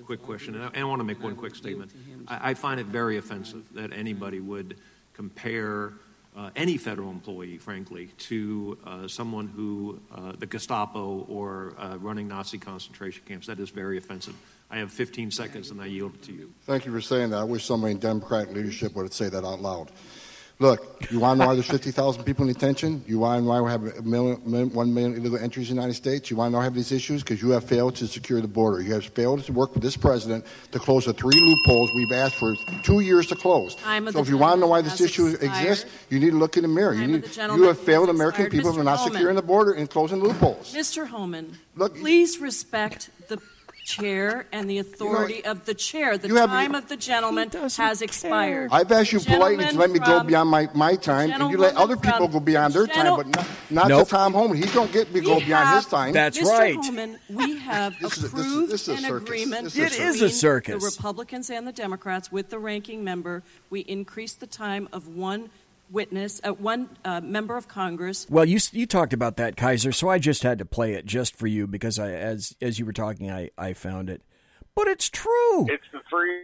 [0.05, 1.91] quick question, and I, and I want to make one quick statement.
[2.27, 4.77] I, I find it very offensive that anybody would
[5.15, 5.93] compare
[6.37, 12.27] uh, any federal employee, frankly, to uh, someone who, uh, the Gestapo or uh, running
[12.27, 13.47] Nazi concentration camps.
[13.47, 14.35] That is very offensive.
[14.69, 16.53] I have 15 seconds, and I yield to you.
[16.63, 17.37] Thank you for saying that.
[17.37, 19.91] I wish somebody in Democratic leadership would say that out loud.
[20.59, 23.03] Look, you want to know why there's 50,000 people in detention?
[23.05, 25.75] You want to know why we have a million, million, 1 million illegal entries in
[25.75, 26.31] the United States?
[26.31, 27.21] You want to know why we have these issues?
[27.21, 28.81] Because you have failed to secure the border.
[28.81, 32.37] You have failed to work with this president to close the three loopholes we've asked
[32.37, 33.75] for two years to close.
[33.85, 35.59] Of so if you want to know why this issue expired.
[35.59, 36.95] exists, you need to look in the mirror.
[36.95, 38.85] You, need, the you have failed American people for Mr.
[38.85, 39.13] not Homan.
[39.13, 40.73] securing the border and closing the loopholes.
[40.73, 41.05] Mr.
[41.05, 43.39] Homan, please respect the
[43.87, 46.17] chair and the authority of the chair.
[46.17, 48.69] The you have- time of the gentleman has expired.
[48.73, 51.75] I've asked you politely to let me go beyond my, my time, and you let
[51.77, 54.07] other people go beyond their time, but not, not Nope.
[54.07, 54.57] to Tom Homan.
[54.57, 56.13] He don't get me go beyond his have- time.
[56.13, 56.43] Mr.
[56.43, 56.75] Right.
[56.75, 59.23] Homan, we have This is a- this is- this is an circus.
[59.23, 60.83] agreement This is a It between is a circus.
[60.83, 63.41] the Republicans and the Democrats with the ranking member.
[63.69, 65.49] We increased the time of one
[65.89, 68.27] witness, uh, one uh, member of Congress.
[68.29, 71.35] Well, you you talked about that, Kaiser, so I just had to play it just
[71.35, 74.21] for you because I, as as you were talking, I, I found it.
[74.75, 75.65] But it's true.
[75.69, 76.43] It's the three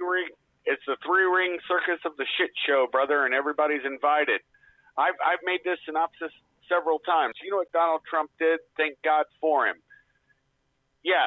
[0.00, 0.28] ring.
[0.64, 4.40] It's the three ring circus of the shit show, brother, and everybody's invited.
[4.96, 6.32] I've I've made this synopsis
[6.68, 7.34] several times.
[7.42, 8.60] You know what Donald Trump did?
[8.76, 9.76] Thank God for him.
[11.02, 11.26] Yeah,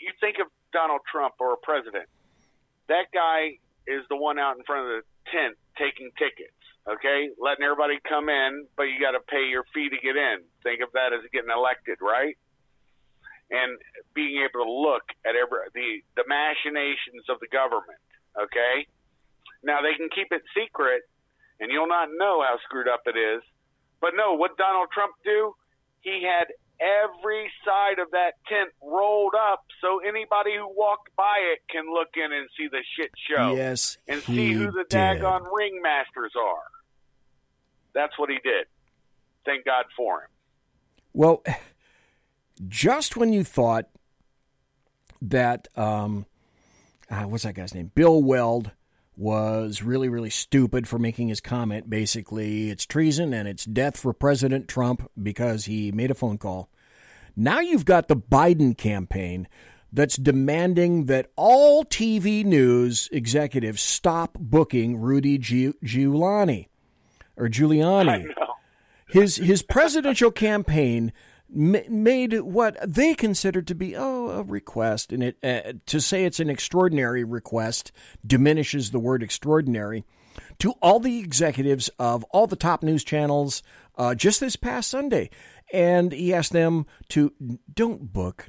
[0.00, 2.08] you think of Donald Trump or a president.
[2.88, 6.55] That guy is the one out in front of the tent taking tickets.
[6.88, 10.46] Okay, letting everybody come in, but you got to pay your fee to get in.
[10.62, 12.36] Think of that as getting elected, right?
[13.50, 13.78] and
[14.14, 18.00] being able to look at every the the machinations of the government.
[18.34, 18.86] Okay,
[19.62, 21.02] now they can keep it secret,
[21.60, 23.42] and you'll not know how screwed up it is.
[24.00, 25.54] But no, what Donald Trump do?
[26.02, 31.60] He had every side of that tent rolled up so anybody who walked by it
[31.70, 33.54] can look in and see the shit show.
[33.54, 34.98] Yes, and see who the did.
[34.98, 36.75] daggone ringmasters are.
[37.96, 38.66] That's what he did.
[39.44, 40.28] Thank God for him.
[41.14, 41.42] Well,
[42.68, 43.86] just when you thought
[45.22, 46.26] that, um,
[47.10, 47.90] uh, what's that guy's name?
[47.94, 48.70] Bill Weld
[49.16, 51.88] was really, really stupid for making his comment.
[51.88, 56.68] Basically, it's treason and it's death for President Trump because he made a phone call.
[57.34, 59.48] Now you've got the Biden campaign
[59.90, 66.68] that's demanding that all TV news executives stop booking Rudy Giuliani
[67.36, 68.26] or Giuliani.
[69.08, 71.12] His his presidential campaign
[71.48, 76.40] made what they considered to be oh a request, and it uh, to say it's
[76.40, 77.92] an extraordinary request
[78.26, 80.04] diminishes the word extraordinary.
[80.58, 83.62] To all the executives of all the top news channels,
[83.96, 85.30] uh, just this past Sunday,
[85.72, 87.32] and he asked them to
[87.72, 88.48] don't book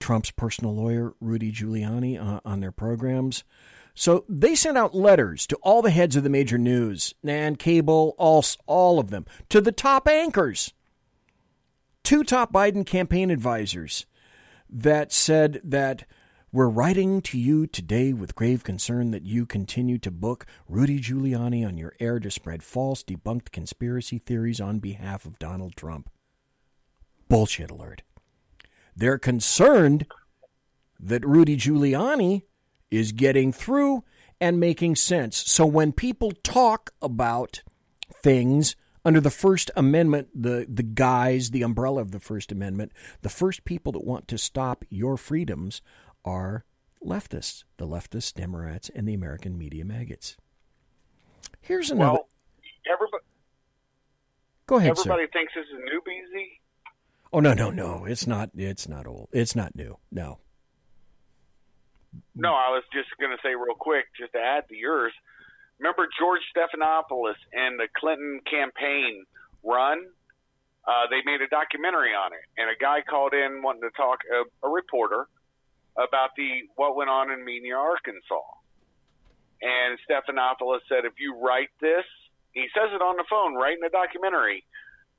[0.00, 3.42] Trump's personal lawyer Rudy Giuliani uh, on their programs.
[3.98, 8.14] So they sent out letters to all the heads of the major news and cable,
[8.16, 10.72] all all of them, to the top anchors
[12.04, 14.06] two top Biden campaign advisors
[14.70, 16.04] that said that
[16.52, 21.66] we're writing to you today with grave concern that you continue to book Rudy Giuliani
[21.66, 26.08] on your air to spread false, debunked conspiracy theories on behalf of Donald Trump.
[27.28, 28.02] Bullshit alert.
[28.94, 30.06] They're concerned
[31.00, 32.44] that Rudy Giuliani
[32.90, 34.04] is getting through
[34.40, 35.36] and making sense.
[35.36, 37.62] So when people talk about
[38.14, 42.92] things under the First Amendment, the, the guise, the umbrella of the First Amendment,
[43.22, 45.82] the first people that want to stop your freedoms
[46.24, 46.64] are
[47.04, 50.36] leftists, the leftist Democrats, and the American media maggots.
[51.60, 52.12] Here's another.
[52.12, 52.28] Well,
[52.92, 53.24] everybody,
[54.66, 55.30] Go ahead, everybody sir.
[55.32, 56.44] thinks this is new, BZ.
[57.32, 58.04] Oh no, no, no!
[58.06, 58.50] It's not.
[58.56, 59.28] It's not old.
[59.32, 59.98] It's not new.
[60.10, 60.38] No.
[62.34, 65.12] No, I was just going to say real quick, just to add to yours
[65.78, 69.24] remember George Stephanopoulos and the Clinton campaign
[69.62, 70.06] run?
[70.86, 74.20] Uh, they made a documentary on it, and a guy called in wanting to talk,
[74.24, 75.28] a, a reporter,
[75.96, 78.48] about the what went on in Mena, Arkansas.
[79.60, 82.06] And Stephanopoulos said, if you write this,
[82.52, 84.64] he says it on the phone, right in the documentary,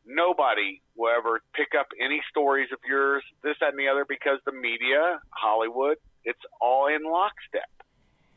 [0.08, 4.40] nobody will ever pick up any stories of yours, this, that, and the other, because
[4.46, 7.70] the media, Hollywood, it's all in lockstep.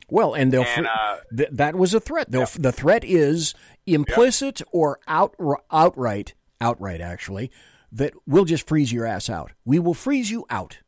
[0.09, 2.31] Well, and they'll And, uh, th- that was a threat.
[2.31, 3.53] They'll, The threat is
[3.85, 5.35] implicit or out,
[5.71, 7.51] outright, outright actually,
[7.91, 9.51] that we'll just freeze your ass out.
[9.65, 10.79] We will freeze you out.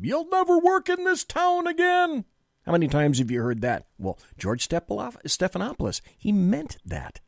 [0.00, 2.24] You'll never work in this town again.
[2.66, 3.86] How many times have you heard that?
[3.98, 7.20] Well, George Stephanopoulos, he meant that.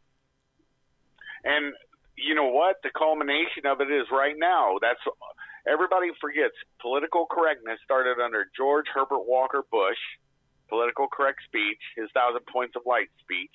[1.45, 1.75] And
[2.23, 2.77] you know what?
[2.83, 4.79] The culmination of it is right now.
[4.81, 5.01] That's
[5.67, 10.01] everybody forgets political correctness started under George Herbert Walker Bush,
[10.69, 13.55] political correct speech, his thousand points of light speech.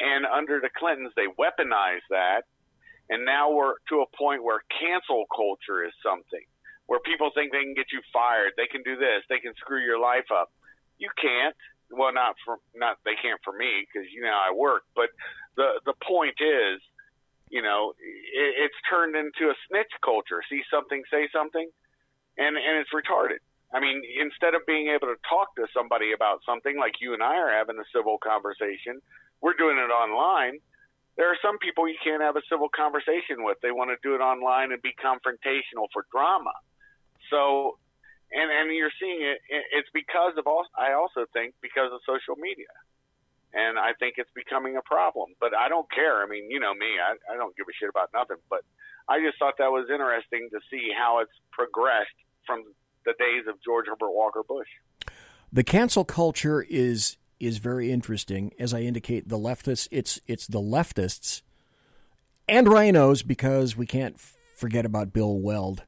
[0.00, 2.44] And under the Clintons, they weaponized that.
[3.08, 6.44] And now we're to a point where cancel culture is something
[6.86, 8.54] where people think they can get you fired.
[8.56, 9.22] They can do this.
[9.28, 10.50] They can screw your life up.
[10.98, 11.54] You can't.
[11.90, 14.82] Well, not for not they can't for me because you know I work.
[14.94, 15.10] But
[15.56, 16.82] the the point is,
[17.50, 20.42] you know, it, it's turned into a snitch culture.
[20.50, 21.68] See something, say something,
[22.38, 23.42] and and it's retarded.
[23.74, 27.22] I mean, instead of being able to talk to somebody about something like you and
[27.22, 29.02] I are having a civil conversation,
[29.40, 30.62] we're doing it online.
[31.16, 33.58] There are some people you can't have a civil conversation with.
[33.62, 36.52] They want to do it online and be confrontational for drama.
[37.30, 37.78] So,
[38.30, 39.38] and and you're seeing it.
[39.72, 40.66] It's because of all.
[40.76, 42.70] I also think because of social media,
[43.56, 45.32] and I think it's becoming a problem.
[45.40, 46.22] But I don't care.
[46.22, 46.86] I mean, you know me.
[47.00, 48.36] I, I don't give a shit about nothing.
[48.50, 48.60] But
[49.08, 52.14] I just thought that was interesting to see how it's progressed
[52.46, 52.62] from
[53.06, 54.68] the days of George Herbert Walker Bush.
[55.52, 58.52] The cancel culture is is very interesting.
[58.58, 61.42] As I indicate, the leftists it's it's the leftists
[62.48, 64.20] and rhinos because we can't
[64.56, 65.84] forget about Bill Weld,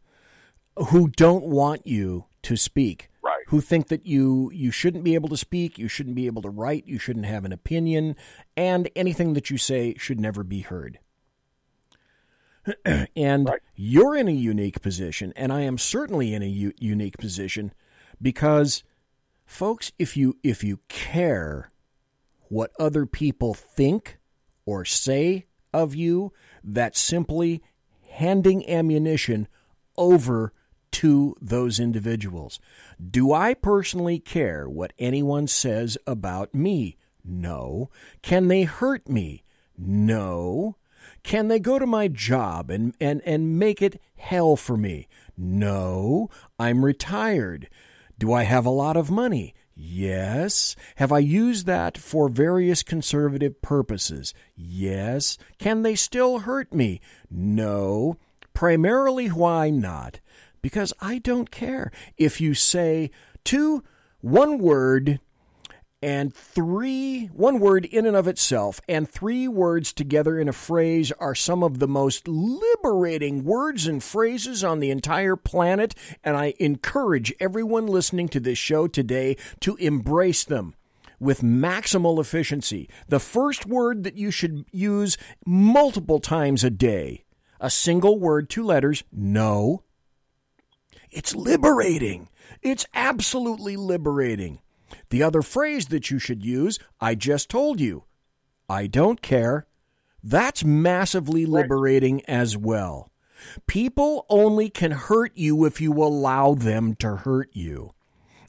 [0.89, 3.11] who don't want you to speak.
[3.29, 3.45] Right.
[3.49, 6.49] Who think that you you shouldn't be able to speak, you shouldn't be able to
[6.49, 8.17] write, you shouldn't have an opinion,
[8.57, 10.99] and anything that you say should never be heard.
[13.17, 13.61] and right.
[13.75, 17.75] you're in a unique position, and I am certainly in a u- unique position
[18.21, 18.83] because,
[19.45, 21.71] folks, if you if you care
[22.49, 24.19] what other people think
[24.65, 25.45] or say
[25.75, 26.33] of you,
[26.65, 27.63] that's simply
[28.09, 29.49] handing ammunition
[29.99, 30.55] over
[30.99, 32.59] to those individuals.
[32.99, 36.97] Do I personally care what anyone says about me?
[37.25, 37.89] No.
[38.21, 39.45] Can they hurt me?
[39.77, 40.77] No.
[41.23, 45.07] Can they go to my job and, and, and make it hell for me?
[45.37, 47.69] No, I'm retired.
[48.19, 49.55] Do I have a lot of money?
[49.77, 50.75] Yes.
[50.97, 54.35] Have I used that for various conservative purposes?
[54.57, 55.39] Yes.
[55.59, 57.01] Can they still hurt me?
[57.31, 58.17] No.
[58.53, 60.19] Primarily, why not?
[60.63, 61.91] Because I don't care.
[62.17, 63.11] If you say
[63.45, 63.83] two,
[64.21, 65.21] one word,
[66.01, 71.11] and three, one word in and of itself, and three words together in a phrase
[71.13, 75.95] are some of the most liberating words and phrases on the entire planet.
[76.23, 80.75] And I encourage everyone listening to this show today to embrace them
[81.19, 82.89] with maximal efficiency.
[83.09, 87.25] The first word that you should use multiple times a day,
[87.61, 89.83] a single word, two letters, no.
[91.11, 92.29] It's liberating.
[92.63, 94.61] It's absolutely liberating.
[95.11, 98.05] The other phrase that you should use, I just told you.
[98.69, 99.67] I don't care.
[100.23, 103.11] That's massively liberating as well.
[103.67, 107.93] People only can hurt you if you allow them to hurt you.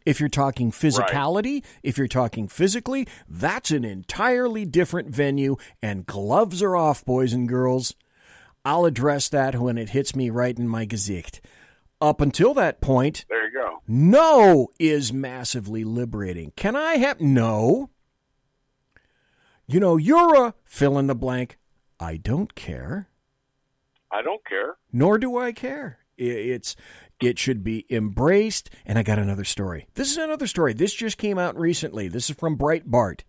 [0.05, 1.65] If you're talking physicality, right.
[1.83, 7.47] if you're talking physically, that's an entirely different venue, and gloves are off, boys and
[7.47, 7.93] girls.
[8.65, 11.41] I'll address that when it hits me right in my gesicht.
[12.01, 13.81] Up until that point, there you go.
[13.87, 16.53] No is massively liberating.
[16.55, 17.89] Can I have no?
[19.67, 21.57] You know, you're a fill in the blank.
[21.99, 23.09] I don't care.
[24.11, 24.77] I don't care.
[24.93, 25.99] Nor do I care.
[26.17, 26.75] It's
[27.21, 28.69] it should be embraced.
[28.85, 29.87] And I got another story.
[29.95, 30.73] This is another story.
[30.73, 32.07] This just came out recently.
[32.07, 33.21] This is from Breitbart.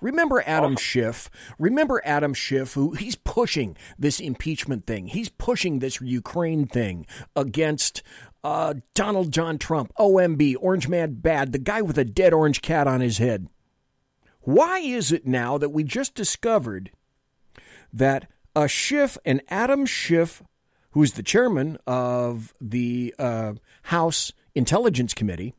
[0.00, 1.28] Remember Adam Schiff?
[1.58, 5.08] Remember Adam Schiff, who he's pushing this impeachment thing.
[5.08, 8.02] He's pushing this Ukraine thing against
[8.44, 12.86] uh, Donald John Trump, OMB, Orange Man Bad, the guy with a dead orange cat
[12.86, 13.48] on his head.
[14.40, 16.90] Why is it now that we just discovered
[17.92, 20.42] that a Schiff, an Adam Schiff,
[20.92, 25.54] who's the chairman of the uh, House Intelligence Committee,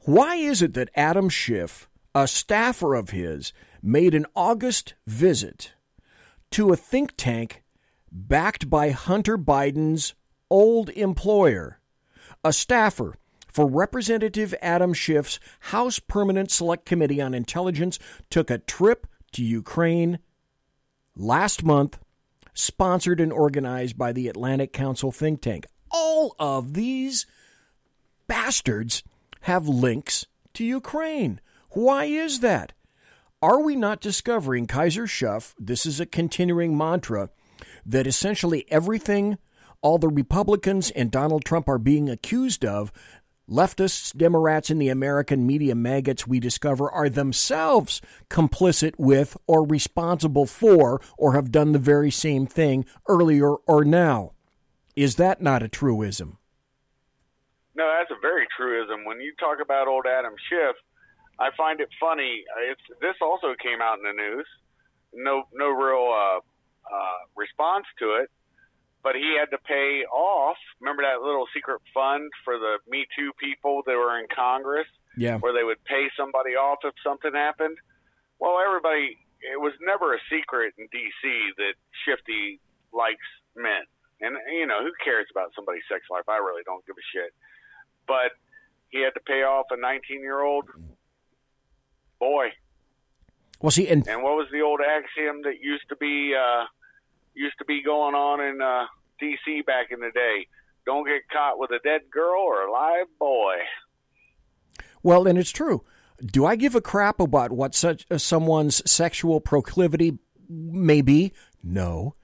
[0.00, 1.88] why is it that Adam Schiff
[2.22, 5.74] a staffer of his made an August visit
[6.50, 7.62] to a think tank
[8.10, 10.14] backed by Hunter Biden's
[10.50, 11.78] old employer,
[12.42, 13.14] a staffer
[13.46, 18.00] for Representative Adam Schiff's House Permanent Select Committee on Intelligence
[18.30, 20.18] took a trip to Ukraine
[21.14, 22.00] last month,
[22.52, 25.66] sponsored and organized by the Atlantic Council think tank.
[25.92, 27.26] All of these
[28.26, 29.04] bastards
[29.42, 31.40] have links to Ukraine.
[31.78, 32.72] Why is that?
[33.40, 37.30] Are we not discovering, Kaiser Schiff, this is a continuing mantra,
[37.86, 39.38] that essentially everything
[39.80, 42.90] all the Republicans and Donald Trump are being accused of,
[43.48, 50.46] leftists, Democrats, and the American media maggots we discover are themselves complicit with or responsible
[50.46, 54.32] for or have done the very same thing earlier or now.
[54.96, 56.38] Is that not a truism?
[57.76, 59.04] No, that's a very truism.
[59.04, 60.74] When you talk about old Adam Schiff,
[61.38, 62.44] I find it funny.
[62.70, 64.46] It's this also came out in the news.
[65.14, 66.40] No, no real uh,
[66.84, 68.28] uh, response to it,
[69.02, 70.58] but he had to pay off.
[70.80, 74.86] Remember that little secret fund for the Me Too people that were in Congress?
[75.16, 75.38] Yeah.
[75.38, 77.78] Where they would pay somebody off if something happened.
[78.38, 81.22] Well, everybody, it was never a secret in D.C.
[81.58, 81.74] that
[82.06, 82.60] Shifty
[82.92, 83.82] likes men,
[84.20, 86.26] and you know who cares about somebody's sex life?
[86.28, 87.34] I really don't give a shit.
[88.06, 88.34] But
[88.90, 90.66] he had to pay off a 19 year old
[92.18, 92.48] boy.
[93.60, 96.64] Well, see, and and what was the old axiom that used to be uh,
[97.34, 98.86] used to be going on in uh,
[99.18, 99.62] D.C.
[99.66, 100.46] back in the day?
[100.86, 103.56] Don't get caught with a dead girl or a live boy.
[105.02, 105.84] Well, and it's true.
[106.24, 110.18] Do I give a crap about what such uh, someone's sexual proclivity
[110.48, 111.32] may be?
[111.62, 112.14] No.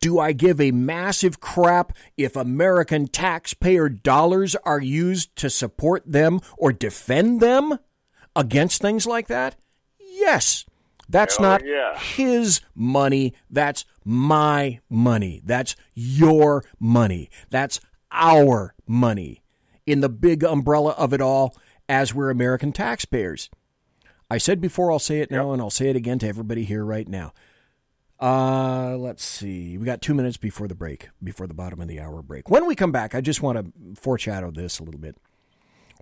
[0.00, 6.40] Do I give a massive crap if American taxpayer dollars are used to support them
[6.58, 7.78] or defend them?
[8.34, 9.56] Against things like that?
[9.98, 10.64] Yes.
[11.08, 11.98] That's oh, not yeah.
[11.98, 13.34] his money.
[13.50, 15.42] That's my money.
[15.44, 17.30] That's your money.
[17.50, 17.80] That's
[18.12, 19.42] our money
[19.86, 21.56] in the big umbrella of it all
[21.88, 23.50] as we're American taxpayers.
[24.30, 25.54] I said before, I'll say it now, yep.
[25.54, 27.32] and I'll say it again to everybody here right now.
[28.20, 29.76] Uh, let's see.
[29.78, 32.48] We got two minutes before the break, before the bottom of the hour break.
[32.48, 35.16] When we come back, I just want to foreshadow this a little bit.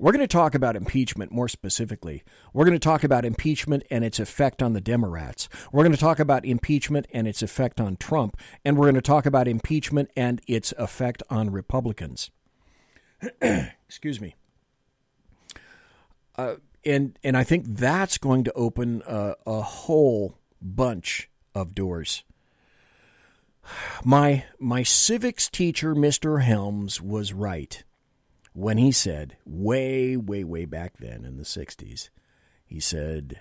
[0.01, 2.23] We're going to talk about impeachment more specifically.
[2.53, 5.49] We're going to talk about impeachment and its effect on the Democrats.
[5.73, 8.37] We're going to talk about impeachment and its effect on Trump.
[8.65, 12.31] And we're going to talk about impeachment and its effect on Republicans.
[13.43, 14.37] Excuse me.
[16.37, 22.23] Uh, and and I think that's going to open a, a whole bunch of doors.
[24.05, 26.43] My my civics teacher, Mr.
[26.43, 27.83] Helms, was right
[28.59, 32.09] when he said, way, way, way back then in the 60s,
[32.66, 33.40] he said,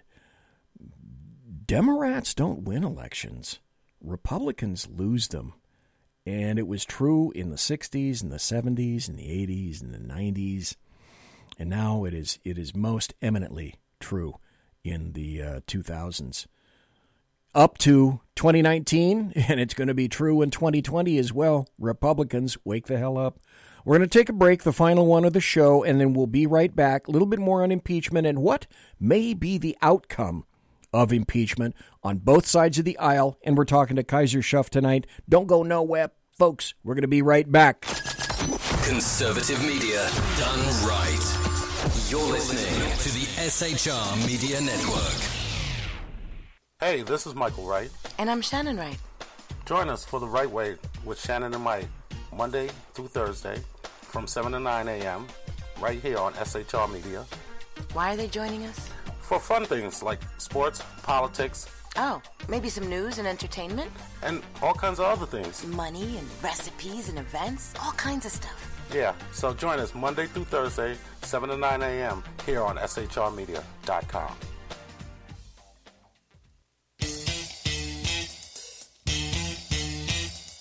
[1.66, 3.58] Democrats don't win elections,
[4.00, 5.56] Republicans lose them.
[6.28, 9.98] And it was true in the 60s and the 70s and the 80s and the
[9.98, 10.76] 90s.
[11.58, 14.36] And now it is, it is most eminently true
[14.84, 16.46] in the uh, 2000s.
[17.56, 21.68] Up to 2019, and it's going to be true in 2020 as well.
[21.80, 23.40] Republicans, wake the hell up.
[23.88, 26.28] We're going to take a break, the final one of the show, and then we'll
[26.28, 27.08] be right back.
[27.08, 28.68] A little bit more on impeachment and what
[29.00, 30.44] may be the outcome
[30.92, 31.74] of impeachment
[32.04, 33.38] on both sides of the aisle.
[33.46, 35.08] And we're talking to Kaiser Schuff tonight.
[35.30, 36.74] Don't go nowhere, folks.
[36.84, 37.84] We're going to be right back.
[38.84, 40.06] Conservative media
[40.38, 41.16] done right.
[42.10, 45.32] You're listening to the SHR Media Network.
[46.82, 47.90] Hey, this is Michael Wright.
[48.18, 49.00] And I'm Shannon Wright.
[49.66, 51.88] Join us for The Right Way with Shannon and Mike,
[52.34, 53.62] Monday through Thursday
[54.08, 55.28] from 7 to 9 a.m.
[55.80, 57.26] right here on SHR Media.
[57.94, 58.90] Why are they joining us?
[59.22, 61.68] For fun things like sports, politics,
[62.00, 63.92] Oh, maybe some news and entertainment?
[64.22, 65.66] and all kinds of other things.
[65.66, 68.74] Money and recipes and events, all kinds of stuff.
[68.94, 72.24] Yeah, so join us Monday through Thursday, 7 to 9 a.m.
[72.46, 74.32] here on SHRmedia.com.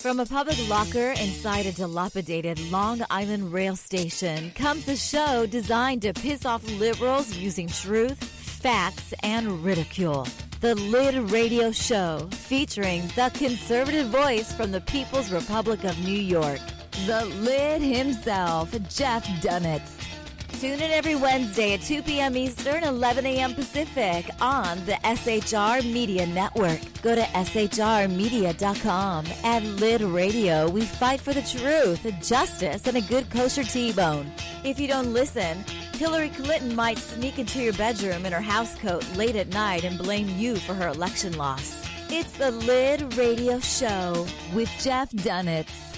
[0.06, 6.02] From a public locker inside a dilapidated Long Island rail station comes a show designed
[6.02, 10.28] to piss off liberals using truth, facts, and ridicule.
[10.60, 16.60] The Lid Radio Show, featuring the conservative voice from the People's Republic of New York,
[17.06, 20.15] the Lid himself, Jeff Dunetz.
[20.60, 22.34] Tune in every Wednesday at 2 p.m.
[22.34, 23.54] Eastern, 11 a.m.
[23.54, 26.80] Pacific on the SHR Media Network.
[27.02, 29.26] Go to shrmedia.com.
[29.44, 34.32] At Lid Radio, we fight for the truth, justice, and a good kosher T-bone.
[34.64, 35.62] If you don't listen,
[35.92, 40.38] Hillary Clinton might sneak into your bedroom in her housecoat late at night and blame
[40.38, 41.86] you for her election loss.
[42.08, 45.95] It's the Lid Radio Show with Jeff Dunetz.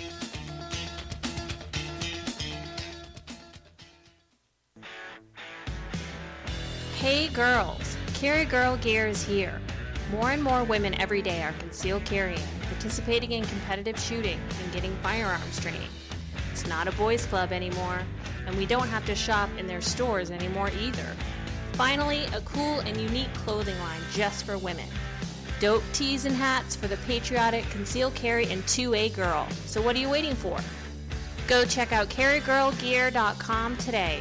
[6.99, 9.61] Hey girls, Carry Girl Gear is here.
[10.11, 14.97] More and more women every day are concealed carrying, participating in competitive shooting, and getting
[14.97, 15.91] firearms training.
[16.51, 18.01] It's not a boys' club anymore,
[18.49, 21.07] and we don't have to shop in their stores anymore either.
[21.75, 24.89] Finally, a cool and unique clothing line just for women.
[25.61, 29.47] Dope tees and hats for the patriotic concealed carry and 2A girl.
[29.67, 30.59] So what are you waiting for?
[31.47, 34.21] Go check out carrygirlgear.com today.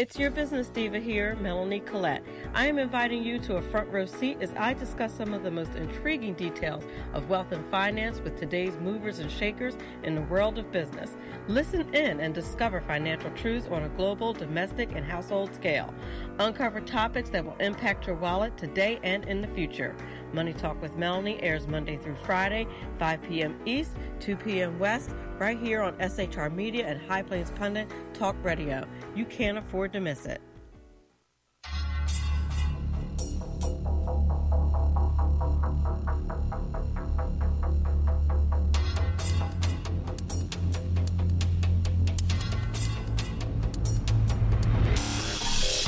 [0.00, 2.24] It's your business diva here, Melanie Collette.
[2.54, 5.50] I am inviting you to a front row seat as I discuss some of the
[5.50, 10.58] most intriguing details of wealth and finance with today's movers and shakers in the world
[10.58, 11.18] of business.
[11.48, 15.92] Listen in and discover financial truths on a global, domestic, and household scale.
[16.38, 19.94] Uncover topics that will impact your wallet today and in the future.
[20.32, 22.66] Money Talk with Melanie airs Monday through Friday,
[22.98, 23.60] 5 p.m.
[23.66, 24.78] East, 2 p.m.
[24.78, 28.86] West, right here on SHR Media and High Plains Pundit Talk Radio.
[29.14, 30.40] You can't afford to miss it.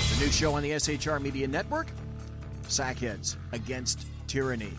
[0.08, 1.92] The new show on the SHR Media Network
[2.68, 4.72] Sackheads Against Tyranny.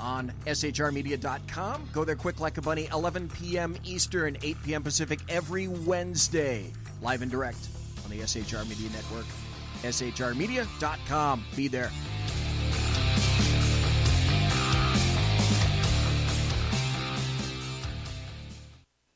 [0.00, 1.88] On shrmedia.com.
[1.92, 3.76] Go there quick like a bunny, 11 p.m.
[3.84, 4.82] Eastern, 8 p.m.
[4.82, 6.72] Pacific every Wednesday.
[7.00, 7.68] Live and direct
[8.04, 9.26] on the SHR Media Network.
[9.84, 11.44] shrmedia.com.
[11.54, 11.90] Be there.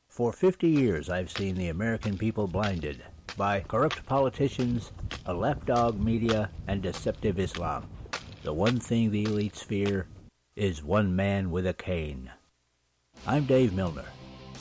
[0.07, 3.03] For 50 years, I've seen the American people blinded
[3.35, 4.91] by corrupt politicians,
[5.25, 7.89] a lapdog media, and deceptive Islam.
[8.43, 10.07] The one thing the elites fear
[10.55, 12.29] is one man with a cane.
[13.25, 14.05] I'm Dave Milner.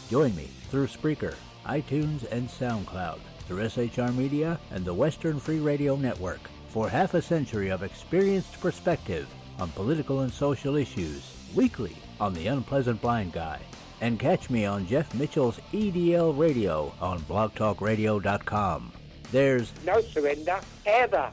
[0.08, 1.34] Join me through Spreaker,
[1.66, 7.22] iTunes, and SoundCloud, through SHR Media and the Western Free Radio Network for half a
[7.22, 9.26] century of experienced perspective
[9.58, 13.60] on political and social issues, weekly on The Unpleasant Blind Guy.
[14.00, 18.92] And catch me on Jeff Mitchell's EDL Radio on blogtalkradio.com.
[19.30, 21.30] There's No surrender, ever.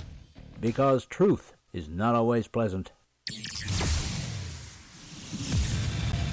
[0.61, 2.91] because truth is not always pleasant.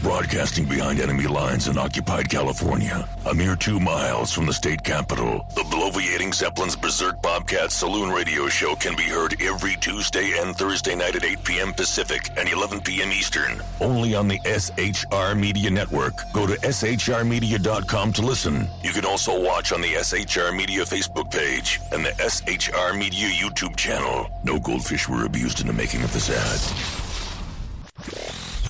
[0.06, 5.44] Broadcasting behind enemy lines in occupied California, a mere two miles from the state capital,
[5.56, 10.94] the bloviating Zeppelin's Berserk Bobcat Saloon radio show can be heard every Tuesday and Thursday
[10.94, 11.72] night at 8 p.m.
[11.72, 13.10] Pacific and 11 p.m.
[13.10, 16.14] Eastern, only on the SHR Media Network.
[16.32, 18.68] Go to shrmedia.com to listen.
[18.84, 23.74] You can also watch on the SHR Media Facebook page and the SHR Media YouTube
[23.74, 24.30] channel.
[24.44, 27.05] No goldfish were abused in the making of this ad.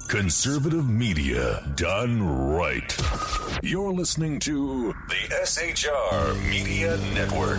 [0.08, 2.22] Conservative media done
[2.54, 2.96] right.
[3.60, 7.58] You're listening to the SHR Media Network.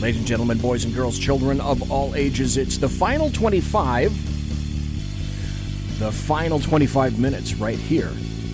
[0.00, 4.12] Ladies and gentlemen, boys and girls, children of all ages, it's the final 25.
[5.98, 8.12] The final 25 minutes right here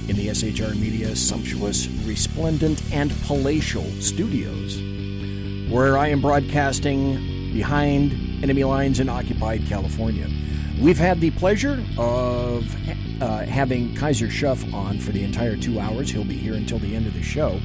[0.08, 4.80] in the SHR Media sumptuous, resplendent, and palatial studios,
[5.70, 10.30] where I am broadcasting behind enemy lines in occupied California.
[10.80, 12.64] We've had the pleasure of
[13.20, 16.10] uh, having Kaiser Schuff on for the entire two hours.
[16.10, 17.60] He'll be here until the end of the show.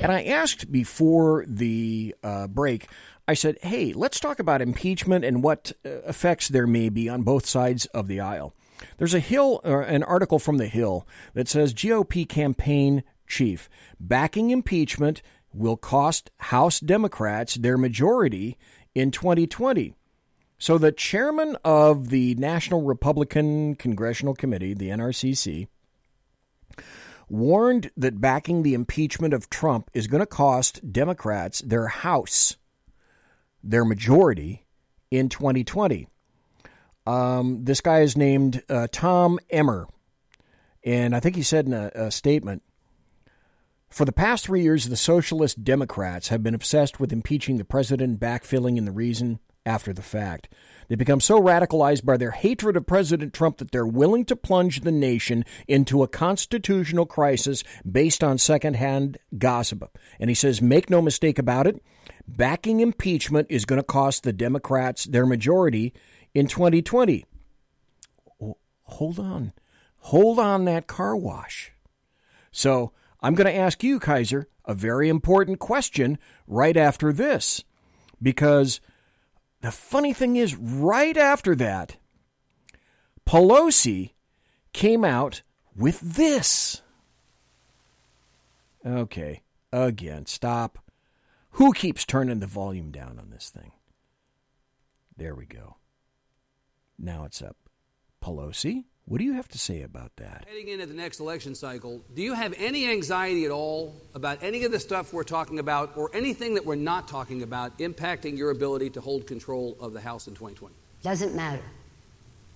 [0.00, 2.88] And I asked before the uh, break,
[3.26, 7.22] I said, hey, let's talk about impeachment and what uh, effects there may be on
[7.22, 8.54] both sides of the aisle.
[8.96, 13.68] There's a Hill, or an article from the Hill that says GOP campaign chief
[14.00, 15.20] backing impeachment
[15.52, 18.56] will cost House Democrats their majority
[18.94, 19.94] in 2020.
[20.58, 25.68] So, the chairman of the National Republican Congressional Committee, the NRCC,
[27.28, 32.56] warned that backing the impeachment of Trump is going to cost Democrats their House,
[33.62, 34.66] their majority
[35.12, 36.08] in 2020.
[37.06, 39.86] Um, this guy is named uh, Tom Emmer,
[40.84, 42.62] and I think he said in a, a statement
[43.90, 48.20] for the past three years, the Socialist Democrats have been obsessed with impeaching the president,
[48.20, 49.38] backfilling in the reason
[49.68, 50.48] after the fact.
[50.88, 54.80] They become so radicalized by their hatred of President Trump that they're willing to plunge
[54.80, 59.96] the nation into a constitutional crisis based on secondhand gossip.
[60.18, 61.82] And he says, make no mistake about it,
[62.26, 65.92] backing impeachment is going to cost the Democrats their majority
[66.34, 67.26] in 2020.
[68.84, 69.52] Hold on.
[69.98, 71.72] Hold on that car wash.
[72.50, 77.62] So I'm going to ask you, Kaiser, a very important question right after this.
[78.22, 78.80] Because
[79.60, 81.96] the funny thing is, right after that,
[83.26, 84.12] Pelosi
[84.72, 85.42] came out
[85.76, 86.82] with this.
[88.86, 90.78] Okay, again, stop.
[91.52, 93.72] Who keeps turning the volume down on this thing?
[95.16, 95.76] There we go.
[96.98, 97.56] Now it's up.
[98.22, 100.44] Pelosi, what do you have to say about that?
[100.46, 104.64] Heading into the next election cycle, do you have any anxiety at all about any
[104.64, 108.50] of the stuff we're talking about or anything that we're not talking about impacting your
[108.50, 110.74] ability to hold control of the House in 2020?
[111.02, 111.62] Doesn't matter.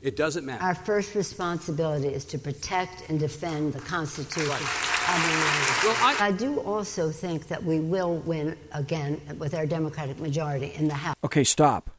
[0.03, 0.63] It doesn't matter.
[0.63, 4.61] Our first responsibility is to protect and defend the Constitution right.
[4.61, 5.85] of the United States.
[5.85, 10.75] Well, I, I do also think that we will win again with our Democratic majority
[10.75, 11.17] in the House.
[11.25, 11.91] Okay, stop.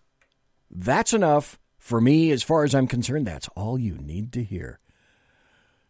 [0.69, 4.79] That's enough for me, as far as I'm concerned, that's all you need to hear.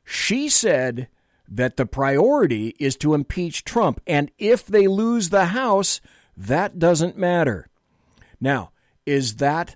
[0.03, 1.07] She said
[1.48, 6.02] that the priority is to impeach Trump, and if they lose the House,
[6.36, 7.70] that doesn't matter.
[8.41, 8.72] Now,
[9.06, 9.76] is that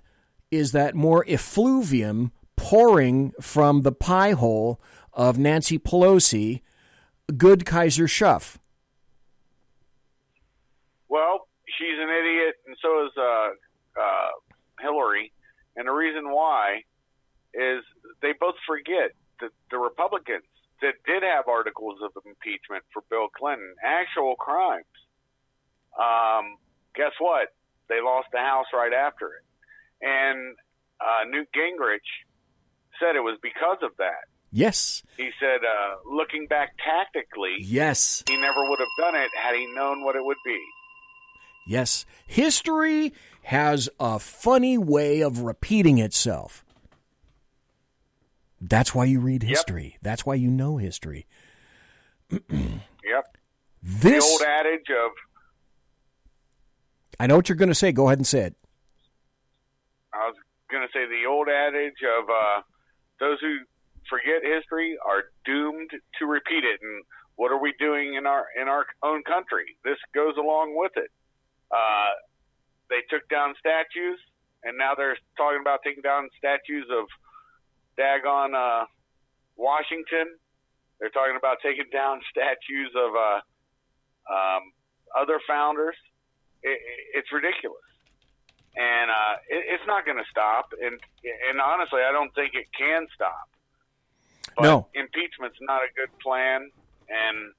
[0.50, 4.80] is that more effluvium pouring from the pie hole
[5.12, 6.62] of Nancy Pelosi,
[7.36, 8.56] good Kaiser Schuff?
[11.08, 11.46] Well,
[11.78, 14.30] she's an idiot, and so is uh, uh,
[14.80, 15.30] Hillary.
[15.78, 16.82] And the reason why
[17.54, 17.84] is
[18.20, 20.42] they both forget that the Republicans
[20.82, 24.84] that did have articles of impeachment for Bill Clinton, actual crimes.
[25.96, 26.58] Um,
[26.94, 27.54] guess what?
[27.88, 29.44] They lost the House right after it.
[30.02, 30.56] And
[31.00, 32.10] uh, Newt Gingrich
[33.00, 34.26] said it was because of that.
[34.50, 35.04] Yes.
[35.16, 39.66] He said, uh, looking back tactically, yes, he never would have done it had he
[39.74, 40.60] known what it would be.
[41.66, 43.12] Yes, history
[43.48, 46.66] has a funny way of repeating itself.
[48.60, 49.92] That's why you read history.
[49.94, 50.02] Yep.
[50.02, 51.26] That's why you know history.
[52.30, 53.38] yep.
[53.82, 55.12] This the old adage of
[57.18, 57.90] I know what you're going to say.
[57.90, 58.54] Go ahead and say it.
[60.12, 60.36] I was
[60.70, 62.60] going to say the old adage of uh,
[63.18, 63.60] those who
[64.10, 65.88] forget history are doomed
[66.18, 66.80] to repeat it.
[66.82, 67.02] And
[67.36, 69.78] what are we doing in our in our own country?
[69.84, 71.10] This goes along with it.
[71.70, 72.12] Uh,
[72.90, 74.18] they took down statues,
[74.64, 77.06] and now they're talking about taking down statues of
[77.96, 78.84] Dagon uh,
[79.56, 80.36] Washington.
[81.00, 83.40] They're talking about taking down statues of uh,
[84.32, 84.62] um,
[85.16, 85.96] other founders.
[86.62, 86.78] It,
[87.14, 87.84] it's ridiculous,
[88.76, 90.72] and uh, it, it's not going to stop.
[90.82, 90.98] And
[91.50, 93.48] and honestly, I don't think it can stop.
[94.56, 94.88] But No.
[94.94, 96.70] impeachment's not a good plan,
[97.08, 97.52] and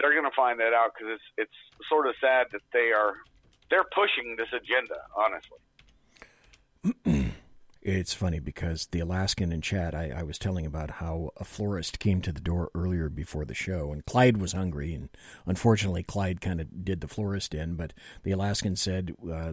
[0.00, 3.14] they're going to find that out because it's it's sort of sad that they are
[3.70, 4.96] they're pushing this agenda.
[5.16, 5.58] Honestly,
[7.80, 12.00] It's funny because the Alaskan in chat, I, I was telling about how a florist
[12.00, 15.08] came to the door earlier before the show, and Clyde was hungry, and
[15.46, 17.76] unfortunately, Clyde kind of did the florist in.
[17.76, 19.52] But the Alaskan said, uh,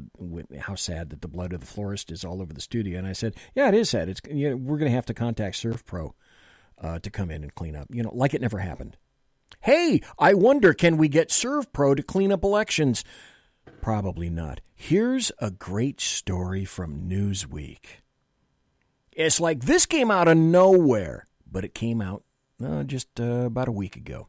[0.59, 3.13] "How sad that the blood of the florist is all over the studio." And I
[3.13, 4.09] said, "Yeah, it is sad.
[4.09, 6.11] It's you know, we're going to have to contact Servpro
[6.79, 7.87] uh, to come in and clean up.
[7.89, 8.97] You know, like it never happened."
[9.61, 13.03] Hey, I wonder, can we get Servpro to clean up elections?
[13.81, 14.61] Probably not.
[14.73, 18.01] Here's a great story from Newsweek.
[19.11, 22.23] It's like this came out of nowhere, but it came out
[22.63, 24.27] uh, just uh, about a week ago.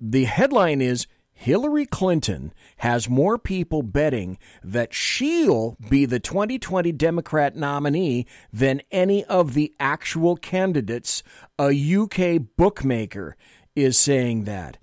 [0.00, 7.54] The headline is Hillary Clinton has more people betting that she'll be the 2020 Democrat
[7.54, 11.22] nominee than any of the actual candidates.
[11.58, 13.36] A UK bookmaker
[13.74, 14.78] is saying that.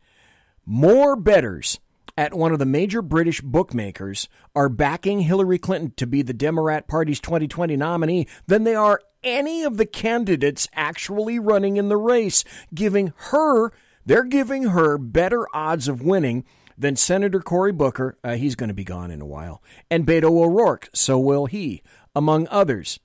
[0.63, 1.79] More bettors
[2.17, 6.87] at one of the major British bookmakers are backing Hillary Clinton to be the Democrat
[6.87, 12.43] Party's 2020 nominee than they are any of the candidates actually running in the race,
[12.73, 13.71] giving her,
[14.05, 16.45] they're giving her better odds of winning
[16.77, 20.25] than Senator Cory Booker, uh, he's going to be gone in a while, and Beto
[20.25, 21.83] O'Rourke, so will he,
[22.15, 22.99] among others.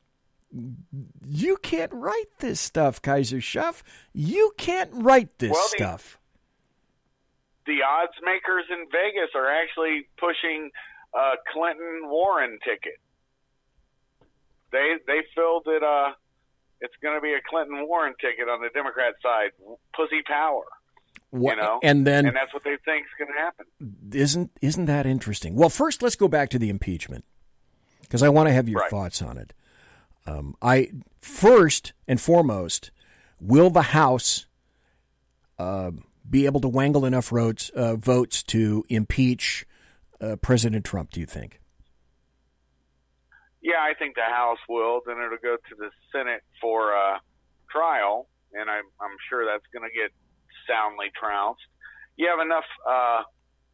[1.26, 3.82] You can't write this stuff, Kaiser Schuff.
[4.14, 6.18] You can't write this Well, stuff.
[7.68, 10.70] The odds makers in Vegas are actually pushing
[11.14, 12.96] a Clinton Warren ticket.
[14.72, 16.12] They they feel that uh,
[16.80, 19.50] it's going to be a Clinton Warren ticket on the Democrat side.
[19.94, 20.64] Pussy power,
[21.30, 23.66] What- you know, and then and that's what they think is going to happen.
[24.12, 25.54] isn't isn't that interesting?
[25.54, 27.24] Well, first let's go back to the impeachment
[28.02, 29.52] because I want to have your thoughts on it.
[30.26, 30.90] Um, I
[31.20, 32.90] first and foremost,
[33.40, 34.44] will the House
[35.58, 35.92] uh,
[36.30, 39.66] be able to wangle enough votes uh, votes to impeach
[40.20, 41.10] uh, President Trump?
[41.10, 41.60] Do you think?
[43.60, 45.00] Yeah, I think the House will.
[45.06, 47.18] Then it'll go to the Senate for uh,
[47.70, 50.10] trial, and I'm, I'm sure that's going to get
[50.68, 51.62] soundly trounced.
[52.16, 53.22] You have enough uh,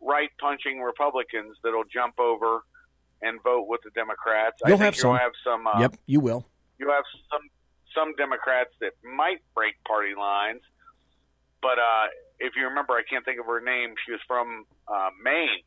[0.01, 2.65] right punching Republicans that'll jump over
[3.23, 4.57] and vote with the Democrats.
[4.65, 5.11] You'll I think have some.
[5.11, 5.67] you'll have some.
[5.67, 6.47] Uh, yep, you will.
[6.79, 7.43] You have some
[7.95, 10.61] some Democrats that might break party lines,
[11.63, 12.07] but uh,
[12.41, 13.95] if you remember, I can't think of her name.
[14.05, 15.63] She was from uh, Maine.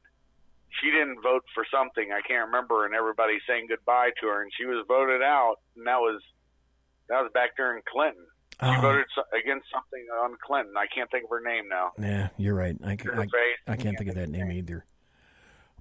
[0.81, 4.51] She didn't vote for something I can't remember, and everybody saying goodbye to her, and
[4.57, 5.55] she was voted out.
[5.75, 6.21] And that was
[7.09, 8.25] that was back during Clinton.
[8.61, 8.81] She Oh.
[8.81, 9.05] voted
[9.39, 10.73] against something on Clinton.
[10.77, 11.91] I can't think of her name now.
[11.99, 12.75] Yeah, you're right.
[12.83, 13.31] I, I- face.
[13.67, 14.85] I can't think of that name either.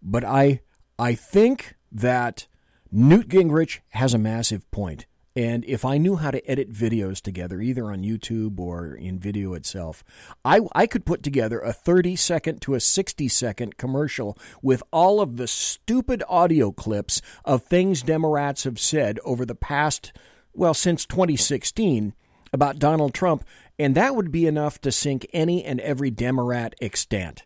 [0.02, 0.60] But I
[0.98, 2.46] I think that
[2.92, 5.06] Newt Gingrich has a massive point.
[5.36, 9.52] And if I knew how to edit videos together, either on YouTube or in video
[9.52, 10.02] itself,
[10.46, 15.20] I, I could put together a 30 second to a 60 second commercial with all
[15.20, 20.14] of the stupid audio clips of things Democrats have said over the past,
[20.54, 22.14] well, since 2016
[22.50, 23.44] about Donald Trump,
[23.78, 27.44] and that would be enough to sink any and every Democrat extant.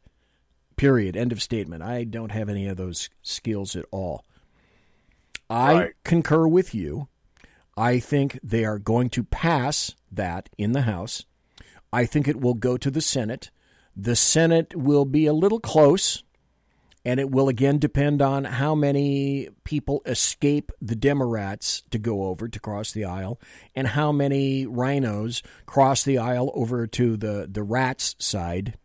[0.76, 1.16] Period.
[1.16, 1.82] End of statement.
[1.82, 4.24] I don't have any of those skills at all.
[5.48, 5.92] I Right.
[6.04, 7.08] concur with you.
[7.80, 11.24] I think they are going to pass that in the House.
[11.90, 13.50] I think it will go to the Senate.
[13.96, 16.22] The Senate will be a little close,
[17.06, 22.48] and it will again depend on how many people escape the Democrats to go over
[22.48, 23.40] to cross the aisle,
[23.74, 28.76] and how many rhinos cross the aisle over to the, the rats side.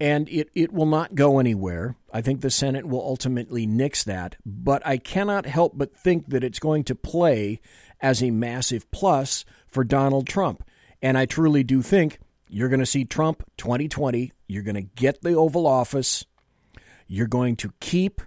[0.00, 1.94] And it, it will not go anywhere.
[2.12, 6.42] I think the Senate will ultimately nix that, but I cannot help but think that
[6.42, 7.60] it's going to play
[8.00, 10.64] as a massive plus for Donald Trump.
[11.02, 12.18] And I truly do think
[12.48, 14.32] you're going to see Trump 2020.
[14.46, 16.24] You're going to get the Oval Office.
[17.06, 18.22] You're going to keep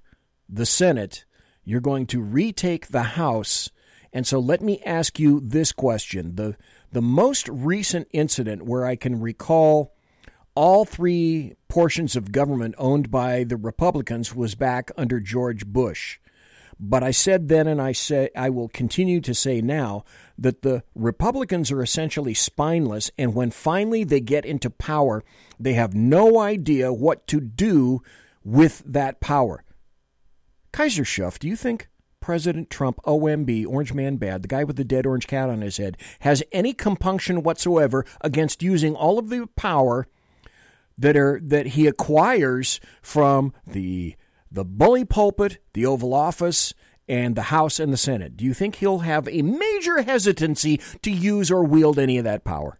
[0.47, 1.25] the Senate.
[1.63, 3.69] You're going to retake the House.
[4.13, 6.35] And so let me ask you this question.
[6.35, 6.55] The,
[6.91, 9.95] the most recent incident where I can recall
[10.55, 16.19] all three portions of government owned by the Republicans was back under George Bush.
[16.79, 20.03] But I said then, and I say I will continue to say now
[20.37, 25.23] that the Republicans are essentially spineless, and when finally they get into power,
[25.59, 28.01] they have no idea what to do
[28.43, 29.63] with that power.
[30.71, 31.87] Kaiser Schuff, do you think
[32.19, 35.77] President Trump, OMB, Orange Man Bad, the guy with the dead orange cat on his
[35.77, 40.07] head, has any compunction whatsoever against using all of the power
[41.01, 44.15] that are that he acquires from the
[44.51, 46.73] the bully pulpit, the Oval Office,
[47.07, 51.11] and the House and the Senate, do you think he'll have a major hesitancy to
[51.11, 52.79] use or wield any of that power?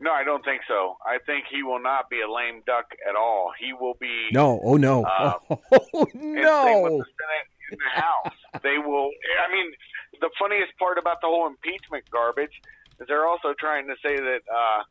[0.00, 0.96] No, I don't think so.
[1.04, 3.50] I think he will not be a lame duck at all.
[3.58, 4.28] He will be.
[4.32, 5.32] No, oh no, uh,
[5.94, 6.98] oh no.
[6.98, 9.10] The the House, they will.
[9.44, 9.72] I mean,
[10.20, 12.62] the funniest part about the whole impeachment garbage
[13.00, 14.82] is they're also trying to say that uh,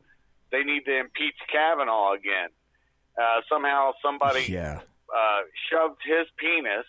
[0.50, 2.48] they need to impeach Kavanaugh again.
[3.18, 4.80] Uh, somehow, somebody yeah.
[5.12, 6.86] uh, shoved his penis.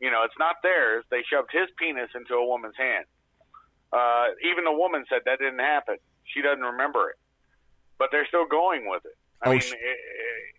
[0.00, 1.04] You know, it's not theirs.
[1.10, 3.04] They shoved his penis into a woman's hand.
[3.92, 5.96] Uh, even the woman said that didn't happen.
[6.24, 7.16] She doesn't remember it
[8.00, 9.16] but they're still going with it.
[9.42, 10.54] I Oh, mean, sh- it, it,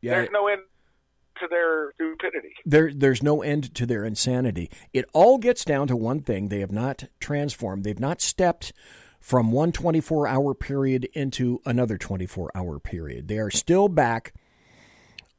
[0.00, 0.62] Yeah, there's no end
[1.40, 2.54] to their stupidity.
[2.64, 4.70] There, there's no end to their insanity.
[4.92, 7.84] It all gets down to one thing: they have not transformed.
[7.84, 8.72] They've not stepped
[9.22, 13.28] from one 24 hour period into another 24 hour period.
[13.28, 14.34] They are still back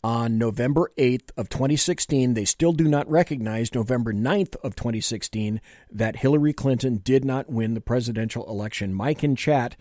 [0.02, 2.34] on November 8th of 2016.
[2.34, 5.60] They still do not recognize November 9th of 2016
[5.92, 8.94] that Hillary Clinton did not win the presidential election.
[8.94, 9.76] Mike in chat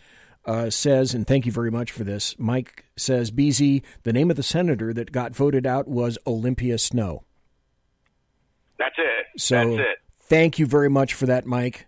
[0.44, 2.34] uh, says, and thank you very much for this.
[2.38, 7.22] Mike says, BZ, the name of the senator that got voted out was Olympia Snowe.
[8.78, 9.40] That's it.
[9.40, 9.98] So That's it.
[10.22, 11.86] thank you very much for that, Mike.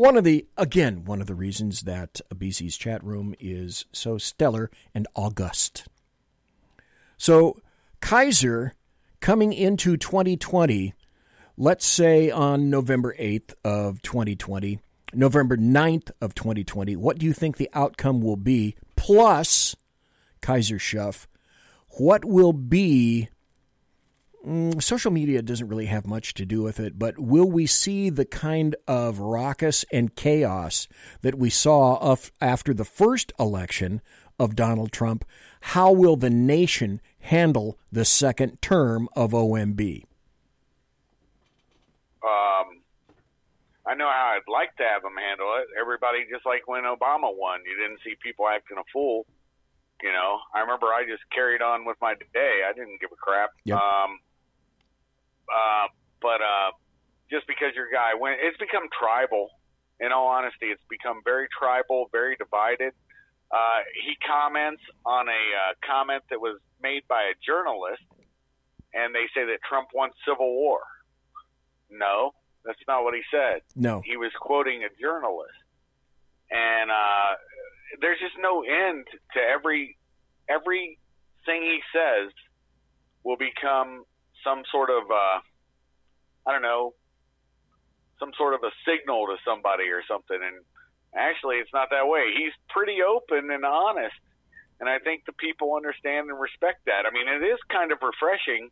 [0.00, 4.70] One of the, again, one of the reasons that BZ's chat room is so stellar
[4.94, 5.88] and august.
[7.18, 7.60] So,
[8.00, 8.72] Kaiser
[9.20, 10.94] coming into 2020,
[11.58, 14.80] let's say on November 8th of 2020,
[15.12, 18.76] November 9th of 2020, what do you think the outcome will be?
[18.96, 19.76] Plus,
[20.40, 21.26] Kaiser Schuff,
[21.98, 23.28] what will be
[24.78, 28.24] social media doesn't really have much to do with it, but will we see the
[28.24, 30.88] kind of raucous and chaos
[31.22, 34.00] that we saw of, after the first election
[34.38, 35.24] of Donald Trump?
[35.60, 40.04] How will the nation handle the second term of OMB?
[42.22, 42.80] Um,
[43.86, 45.66] I know how I'd like to have them handle it.
[45.78, 49.26] Everybody, just like when Obama won, you didn't see people acting a fool.
[50.02, 52.62] You know, I remember I just carried on with my day.
[52.66, 53.50] I didn't give a crap.
[53.64, 53.76] Yep.
[53.76, 54.18] Um,
[55.50, 55.88] uh,
[56.22, 56.70] but uh,
[57.30, 59.50] just because your guy went, it's become tribal.
[60.00, 62.94] In all honesty, it's become very tribal, very divided.
[63.50, 68.02] Uh, he comments on a uh, comment that was made by a journalist,
[68.94, 70.80] and they say that Trump wants civil war.
[71.90, 72.32] No,
[72.64, 73.62] that's not what he said.
[73.74, 74.02] No.
[74.04, 75.52] He was quoting a journalist.
[76.50, 77.34] And uh,
[78.00, 79.96] there's just no end to every
[80.48, 80.98] everything
[81.46, 82.32] he says
[83.22, 84.04] will become
[84.44, 85.38] some sort of uh,
[86.46, 86.94] I don't know,
[88.18, 90.36] some sort of a signal to somebody or something.
[90.36, 90.64] And
[91.16, 92.32] actually, it's not that way.
[92.36, 94.16] He's pretty open and honest,
[94.78, 97.04] and I think the people understand and respect that.
[97.06, 98.70] I mean, it is kind of refreshing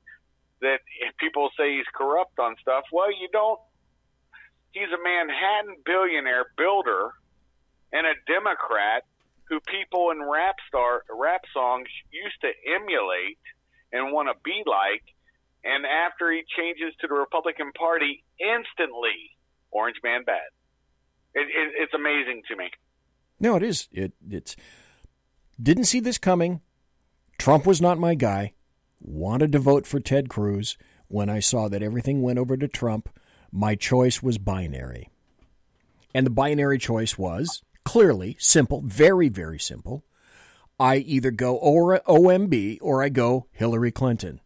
[0.60, 2.84] that if people say he's corrupt on stuff.
[2.92, 3.60] Well, you don't.
[4.72, 7.12] He's a Manhattan billionaire builder
[7.92, 9.04] and a Democrat
[9.48, 13.38] who people in rap star rap songs used to emulate
[13.92, 15.02] and want to be like.
[15.68, 19.36] And after he changes to the Republican Party, instantly
[19.70, 20.48] Orange Man bad.
[21.34, 22.70] It, it, it's amazing to me.
[23.38, 23.86] No, it is.
[23.92, 24.56] It it's
[25.62, 26.62] didn't see this coming.
[27.38, 28.54] Trump was not my guy.
[28.98, 30.78] Wanted to vote for Ted Cruz.
[31.08, 33.10] When I saw that everything went over to Trump,
[33.52, 35.10] my choice was binary.
[36.14, 40.04] And the binary choice was clearly simple, very, very simple.
[40.80, 44.40] I either go OMB or I go Hillary Clinton.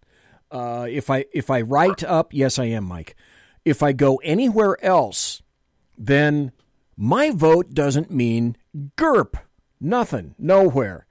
[0.52, 3.16] Uh, if I if I write up, yes, I am, Mike.
[3.64, 5.42] If I go anywhere else,
[5.96, 6.52] then
[6.96, 8.56] my vote doesn't mean
[8.96, 9.36] GERP.
[9.80, 10.34] Nothing.
[10.38, 11.06] Nowhere.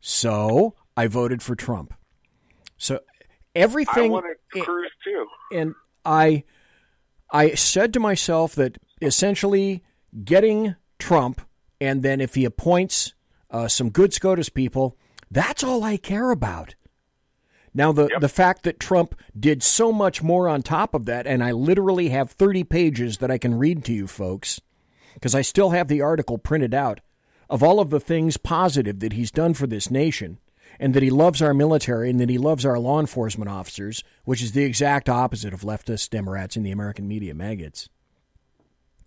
[0.00, 1.92] So I voted for Trump.
[2.76, 3.00] So
[3.54, 4.10] everything.
[4.10, 5.26] I wanted Cruz too.
[5.52, 5.74] And
[6.04, 6.44] I,
[7.32, 9.82] I said to myself that essentially
[10.24, 11.40] getting Trump,
[11.80, 13.14] and then if he appoints
[13.50, 14.96] uh, some good SCOTUS people,
[15.30, 16.74] that's all I care about.
[17.72, 21.42] Now, the, the fact that Trump did so much more on top of that, and
[21.42, 24.60] I literally have 30 pages that I can read to you folks,
[25.14, 27.00] because I still have the article printed out
[27.48, 30.38] of all of the things positive that he's done for this nation,
[30.78, 34.42] and that he loves our military and that he loves our law enforcement officers, which
[34.42, 37.88] is the exact opposite of leftist Democrats and the American media maggots.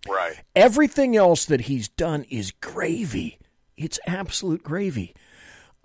[0.08, 0.42] Right.
[0.54, 3.38] Everything else that he's done is gravy.
[3.76, 5.14] It's absolute gravy.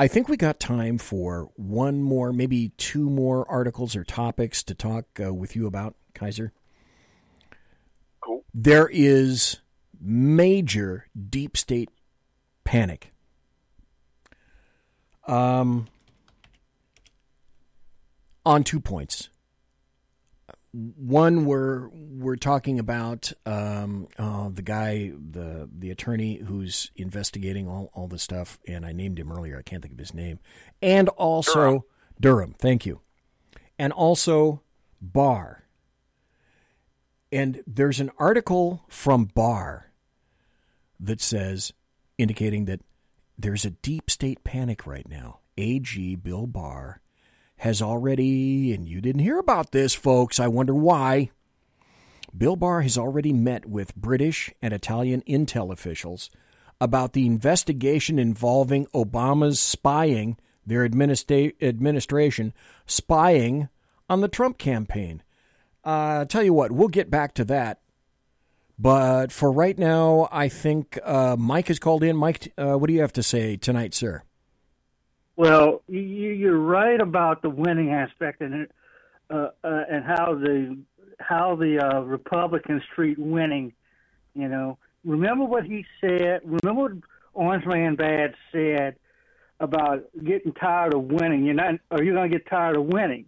[0.01, 4.73] I think we got time for one more, maybe two more articles or topics to
[4.73, 6.53] talk uh, with you about, Kaiser.
[8.21, 8.45] Cool.
[8.53, 9.57] There is
[9.99, 11.89] major deep state
[12.63, 13.11] panic.
[15.27, 15.87] Um,
[18.45, 19.27] on two points.
[20.71, 27.89] One we're we're talking about um, uh, the guy, the the attorney who's investigating all
[27.93, 29.57] all the stuff, and I named him earlier.
[29.57, 30.39] I can't think of his name,
[30.81, 31.83] and also Durham.
[32.19, 33.01] Durham thank you,
[33.77, 34.61] and also
[35.01, 35.63] Barr.
[37.31, 39.91] And there's an article from Barr
[40.99, 41.73] that says,
[42.17, 42.81] indicating that
[43.37, 45.39] there's a deep state panic right now.
[45.57, 47.01] AG Bill Barr
[47.59, 51.31] has already, and you didn't hear about this, folks, I wonder why.
[52.35, 56.29] Bill Barr has already met with British and Italian intel officials
[56.79, 62.53] about the investigation involving Obama's spying, their administra- administration
[62.85, 63.67] spying
[64.09, 65.21] on the Trump campaign.
[65.83, 67.81] Uh, tell you what, we'll get back to that.
[68.77, 72.15] But for right now, I think uh, Mike has called in.
[72.15, 74.23] Mike, uh, what do you have to say tonight, sir?
[75.39, 78.67] Well, you, are right about the winning aspect and
[79.29, 80.77] uh, uh, and how the
[81.21, 83.71] how the uh, Republicans treat winning.
[84.35, 86.41] You know, remember what he said.
[86.43, 86.91] Remember what
[87.33, 88.97] Orange Man Bad said
[89.61, 91.45] about getting tired of winning.
[91.45, 93.23] You're not, are you going to get tired of winning?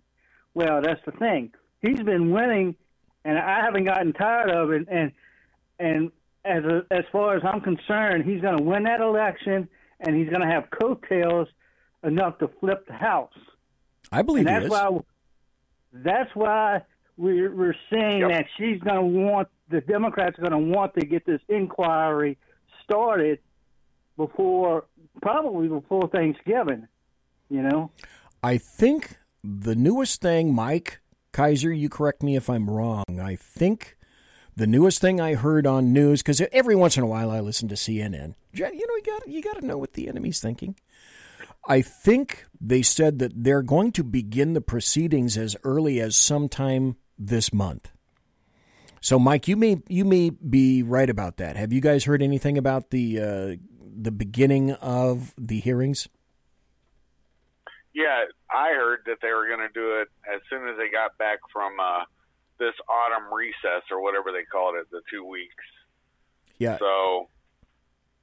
[0.54, 1.54] Well, that's the thing.
[1.82, 2.76] He's been winning,
[3.24, 4.86] and I haven't gotten tired of it.
[4.92, 5.14] And
[5.80, 6.12] and
[6.44, 9.70] as a, as far as I'm concerned, he's going to win that election,
[10.02, 11.48] and he's going to have coattails
[12.04, 13.34] enough to flip the house.
[14.12, 14.72] I believe and that's he is.
[14.72, 15.00] Why,
[15.94, 16.82] that's why
[17.18, 18.32] we're, we're saying yep.
[18.32, 22.38] that she's going to want the Democrats are going to want to get this inquiry
[22.84, 23.40] started
[24.18, 24.86] before
[25.22, 26.88] probably before Thanksgiving.
[27.50, 27.92] You know,
[28.44, 31.02] I think the newest thing, Mike
[31.32, 33.04] Kaiser, you correct me if I'm wrong.
[33.22, 33.98] I think
[34.56, 37.68] the newest thing I heard on news because every once in a while I listen
[37.70, 38.36] to CNN.
[38.54, 40.76] You know, you got you got to know what the enemy's thinking.
[41.68, 46.96] I think they said that they're going to begin the proceedings as early as sometime
[47.18, 47.92] this month.
[49.00, 51.56] So, Mike, you may you may be right about that.
[51.56, 53.56] Have you guys heard anything about the uh,
[53.96, 56.08] the beginning of the hearings?
[57.94, 61.18] Yeah, I heard that they were going to do it as soon as they got
[61.18, 62.06] back from uh,
[62.60, 65.66] this autumn recess or whatever they called it, the two weeks.
[66.58, 66.78] Yeah.
[66.78, 67.28] So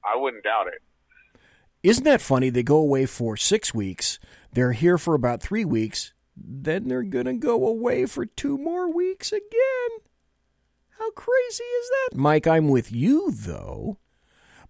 [0.03, 0.81] I wouldn't doubt it.
[1.81, 2.49] Isn't that funny?
[2.49, 4.19] They go away for six weeks.
[4.51, 6.13] They're here for about three weeks.
[6.35, 9.89] Then they're going to go away for two more weeks again.
[10.97, 12.17] How crazy is that?
[12.17, 13.97] Mike, I'm with you, though,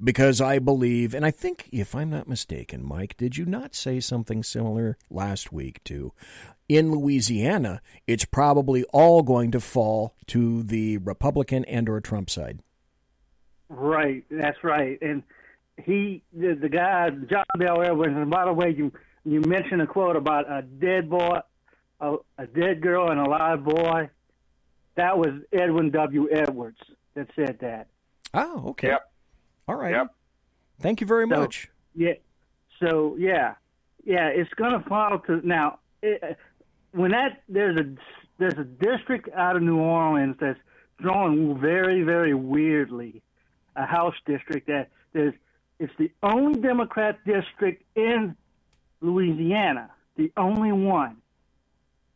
[0.04, 4.00] because I believe, and I think, if I'm not mistaken, Mike, did you not say
[4.00, 6.14] something similar last week, too?
[6.68, 12.60] In Louisiana, it's probably all going to fall to the Republican and or Trump side.
[13.70, 15.00] Right, that's right.
[15.02, 15.24] And
[15.86, 18.14] he the, the guy John Bell Edwards.
[18.16, 18.92] And by the way, you
[19.26, 21.40] you mentioned a quote about a dead boy,
[22.00, 24.10] a, a dead girl, and a live boy.
[24.96, 26.30] That was Edwin W.
[26.32, 26.80] Edwards
[27.16, 27.88] that said that.
[28.34, 28.90] Oh, okay.
[28.90, 29.12] Yep.
[29.68, 29.92] All right.
[29.92, 30.08] Yep.
[30.82, 31.70] Thank you very so, much.
[31.96, 32.14] Yeah.
[32.80, 33.56] So yeah,
[34.04, 35.80] yeah, it's going to fall to now.
[36.02, 36.38] It,
[36.92, 37.96] when that there's a
[38.38, 40.60] there's a district out of New Orleans that's
[41.02, 43.22] drawn very very weirdly,
[43.76, 45.34] a house district that there's
[45.80, 48.36] it's the only Democrat district in
[49.02, 51.18] Louisiana, the only one,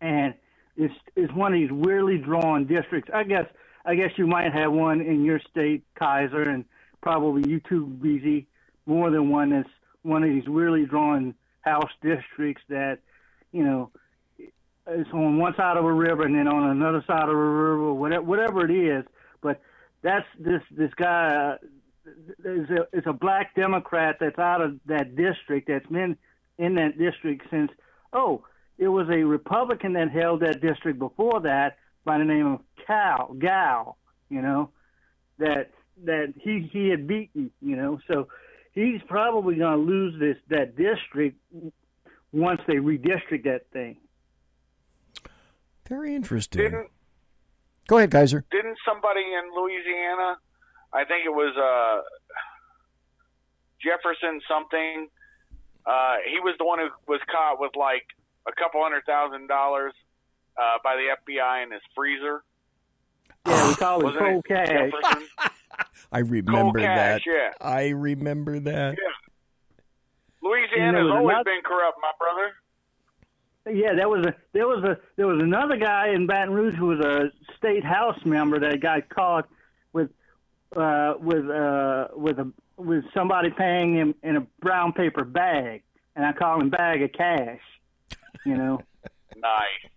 [0.01, 0.33] and
[0.75, 3.09] it's it's one of these weirdly drawn districts.
[3.13, 3.45] I guess
[3.85, 6.65] I guess you might have one in your state, Kaiser, and
[7.01, 8.45] probably you too, BZ,
[8.85, 9.69] more than one that's
[10.03, 12.99] one of these weirdly drawn house districts that,
[13.51, 13.89] you know,
[14.37, 17.93] it's on one side of a river and then on another side of a river,
[17.93, 19.05] whatever, whatever it is.
[19.41, 19.61] But
[20.01, 21.57] that's this this guy
[22.43, 26.17] is a, is a black Democrat that's out of that district that's been
[26.57, 27.71] in that district since
[28.13, 28.43] oh
[28.77, 33.33] it was a Republican that held that district before that by the name of Cal
[33.39, 33.97] Gal
[34.29, 34.69] you know
[35.39, 35.71] that
[36.05, 38.27] that he he had beaten you know so
[38.73, 41.37] he's probably going to lose this that district
[42.31, 43.97] once they redistrict that thing.
[45.87, 46.63] Very interesting.
[46.63, 46.89] Didn't,
[47.87, 48.45] Go ahead, Kaiser.
[48.49, 50.37] Didn't somebody in Louisiana
[50.93, 52.01] I think it was uh,
[53.81, 55.07] Jefferson something.
[55.85, 58.05] Uh, he was the one who was caught with like
[58.47, 59.93] a couple hundred thousand dollars
[60.57, 62.43] uh, by the FBI in his freezer.
[63.45, 64.91] Yeah, we call it cold cash.
[66.11, 67.23] I remember cold that.
[67.23, 67.49] Cash, yeah.
[67.59, 68.95] I remember that.
[68.95, 70.47] Yeah.
[70.49, 72.53] Louisiana's always been corrupt, my brother.
[73.77, 76.87] Yeah, there was a there was a there was another guy in Baton Rouge who
[76.87, 79.53] was a state house member that got caught with
[80.75, 85.83] uh, with uh, with a with somebody paying him in a brown paper bag,
[86.15, 87.59] and I call him bag of cash.
[88.45, 88.81] You know.
[89.37, 89.91] nice.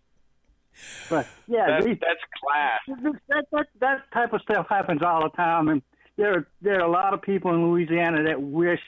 [1.08, 3.14] But yeah, That, they, that's class.
[3.28, 5.82] that, that that type of stuff happens all the time, and
[6.16, 8.80] there there are a lot of people in Louisiana that wish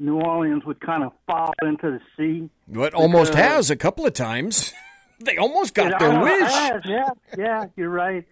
[0.00, 2.50] New Orleans would kind of fall into the sea.
[2.72, 4.72] It almost has a couple of times.
[5.20, 6.52] They almost got It their almost wish.
[6.52, 8.24] has, yeah, yeah, you're right.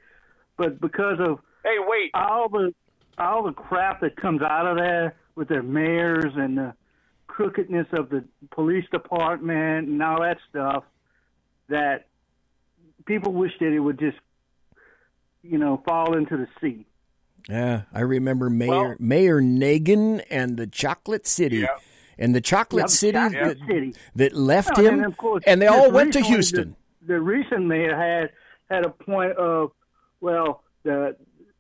[0.57, 2.13] But because of Hey, wait.
[2.15, 2.73] all the
[3.19, 6.75] all the crap that comes out of there with their mayors and the
[7.27, 10.85] crookedness of the police department and all that stuff,
[11.69, 12.07] that
[13.05, 14.17] people wish that it would just,
[15.43, 16.87] you know, fall into the sea.
[17.49, 21.67] Yeah, I remember Mayor Mayor Nagin and the Chocolate City.
[22.19, 23.95] And the Chocolate Yep, City, Chocolate that, City.
[24.15, 26.75] that left Well, him, and, course, and they all went to Houston.
[27.03, 28.31] The, the recent mayor had
[28.75, 29.73] had a point of,
[30.23, 31.15] well, the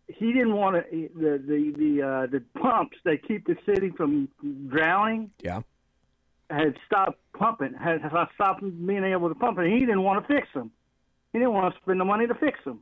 [0.08, 4.28] he didn't want to the the the uh, the pumps that keep the city from
[4.68, 5.62] drowning Yeah.
[6.50, 9.70] had stopped pumping, had, had stopped being able to pump it.
[9.72, 10.70] He didn't want to fix them.
[11.32, 12.80] He didn't want to spend the money to fix them.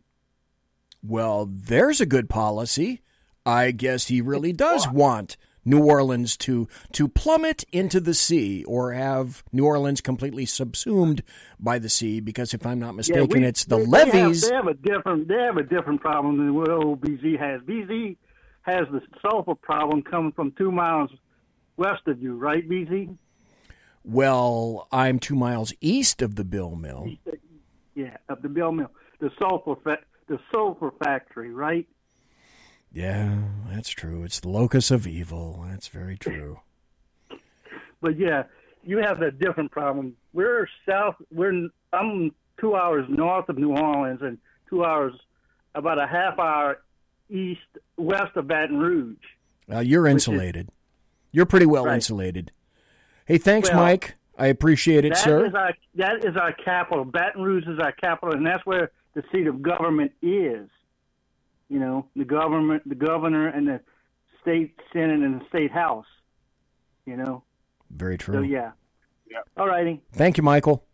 [1.03, 3.03] Well, there's a good policy.
[3.47, 8.93] I guess he really does want New Orleans to to plummet into the sea or
[8.93, 11.23] have New Orleans completely subsumed
[11.59, 14.49] by the sea because if I'm not mistaken we- it's the they- levees.
[14.49, 15.29] They have, they have a different.
[15.29, 17.61] They have a different problem than what old BZ has.
[17.63, 18.17] BZ
[18.63, 21.11] has the sulfur problem coming from two miles
[21.77, 23.17] west of you, right, BZ?
[24.05, 27.09] Well, I'm 2 miles east of the Bill Mill.
[27.95, 31.87] Yeah, of the Bill Mill, the sulfur, fa- the sulfur factory, right?
[32.95, 33.39] Yeah,
[33.69, 34.23] that's true.
[34.23, 35.65] It's the locus of evil.
[35.69, 36.61] That's very true.
[38.01, 38.45] But yeah,
[38.85, 40.17] you have a different problem.
[40.33, 41.17] We're south.
[41.33, 44.39] We're I'm two hours north of New Orleans and
[44.71, 45.13] two hours,
[45.75, 46.83] about a half hour
[47.29, 47.61] east
[47.97, 49.17] west of Baton Rouge.
[49.73, 50.69] Uh, you're Which is- insulated.
[51.33, 51.95] You're pretty well Right.
[51.95, 52.53] insulated.
[53.27, 54.15] Hey, thanks, Well, Mike.
[54.39, 55.47] I appreciate it, That sir.
[55.47, 57.05] is our that is our capital.
[57.05, 60.69] Baton Rouge is our capital, and that's where the seat of government is.
[61.69, 63.81] You know, the government, the governor, and the
[64.43, 66.07] state senate and the state house.
[67.07, 67.43] You know,
[67.91, 68.35] Very true.
[68.37, 68.73] so yeah.
[69.31, 69.39] Yeah.
[69.57, 70.01] All righty.
[70.13, 70.85] Thank you, Michael.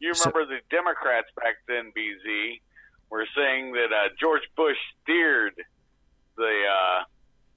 [0.00, 2.60] You So- remember the Democrats back then, BZ,
[3.10, 5.54] were saying that uh, George Bush steered
[6.36, 7.04] the uh,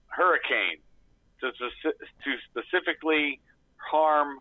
[0.08, 0.78] hurricane
[1.42, 3.40] to, to specifically
[3.78, 4.40] harm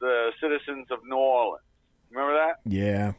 [0.00, 1.64] the citizens of New Orleans.
[2.10, 2.56] Remember that?
[2.64, 3.12] Yeah.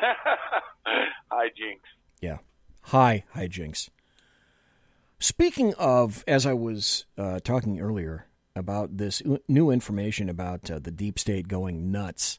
[1.32, 1.88] Hijinks.
[2.20, 2.38] Yeah.
[2.82, 3.88] Hi, hi hijinks.
[5.18, 10.90] Speaking of, as I was uh, talking earlier about this new information about uh, the
[10.90, 12.38] deep state going nuts,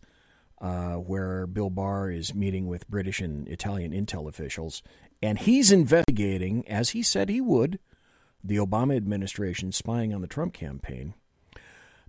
[0.62, 4.84] uh, where Bill Barr is meeting with British and Italian intel officials,
[5.22, 7.80] and he's investigating, as he said he would,
[8.44, 11.14] the Obama administration spying on the Trump campaign.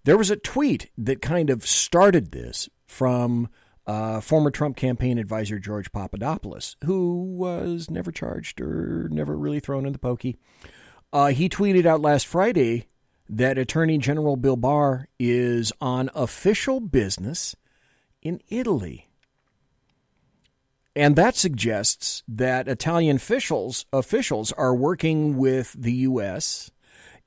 [0.03, 3.49] There was a tweet that kind of started this from
[3.87, 9.87] uh, former Trump campaign advisor George Papadopoulos, who was never charged or never really thrown
[9.87, 10.37] in the pokey.
[11.13, 12.87] Uh, he tweeted out last Friday
[13.29, 17.55] that Attorney General Bill Barr is on official business
[18.23, 19.09] in Italy.
[20.97, 26.71] And that suggests that Italian officials officials are working with the U.S.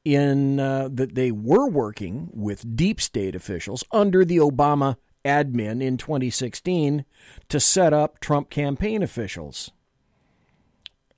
[0.05, 4.95] in uh, that they were working with deep state officials under the Obama
[5.27, 7.05] admin in 2016
[7.49, 9.71] to set up Trump campaign officials.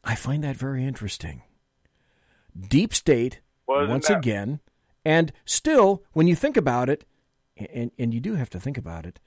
[0.03, 1.43] I find that very interesting.
[2.59, 4.59] Deep state once that- again,
[5.05, 7.05] and still, when you think about it,
[7.73, 9.19] and, and you do have to think about it,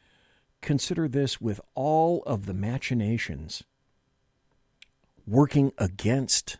[0.60, 3.62] consider this with all of the machinations
[5.26, 6.59] working against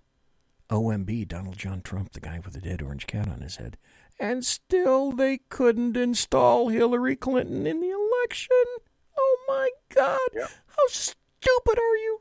[0.71, 3.77] OMB, Donald John Trump, the guy with the dead orange cat on his head.
[4.19, 7.93] And still they couldn't install Hillary Clinton in the
[8.23, 8.65] election.
[9.19, 10.19] Oh my God.
[10.35, 12.21] How stupid are you?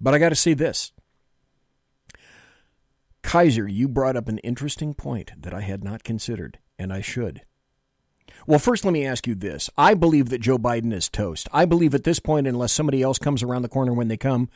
[0.00, 0.92] But I got to say this.
[3.22, 7.42] Kaiser, you brought up an interesting point that I had not considered, and I should.
[8.46, 9.68] Well, first, let me ask you this.
[9.76, 11.48] I believe that Joe Biden is toast.
[11.52, 14.48] I believe at this point, unless somebody else comes around the corner when they come,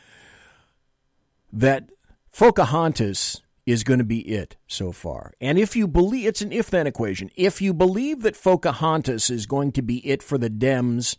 [1.52, 1.90] that
[2.36, 5.32] Pocahontas is going to be it so far.
[5.40, 9.46] And if you believe it's an if then equation, if you believe that Pocahontas is
[9.46, 11.16] going to be it for the Dems,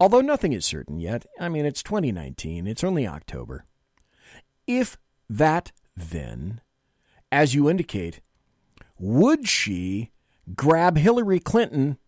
[0.00, 3.64] although nothing is certain yet, I mean, it's 2019, it's only October.
[4.66, 6.60] If that then,
[7.30, 8.20] as you indicate,
[8.98, 10.10] would she
[10.54, 11.98] grab Hillary Clinton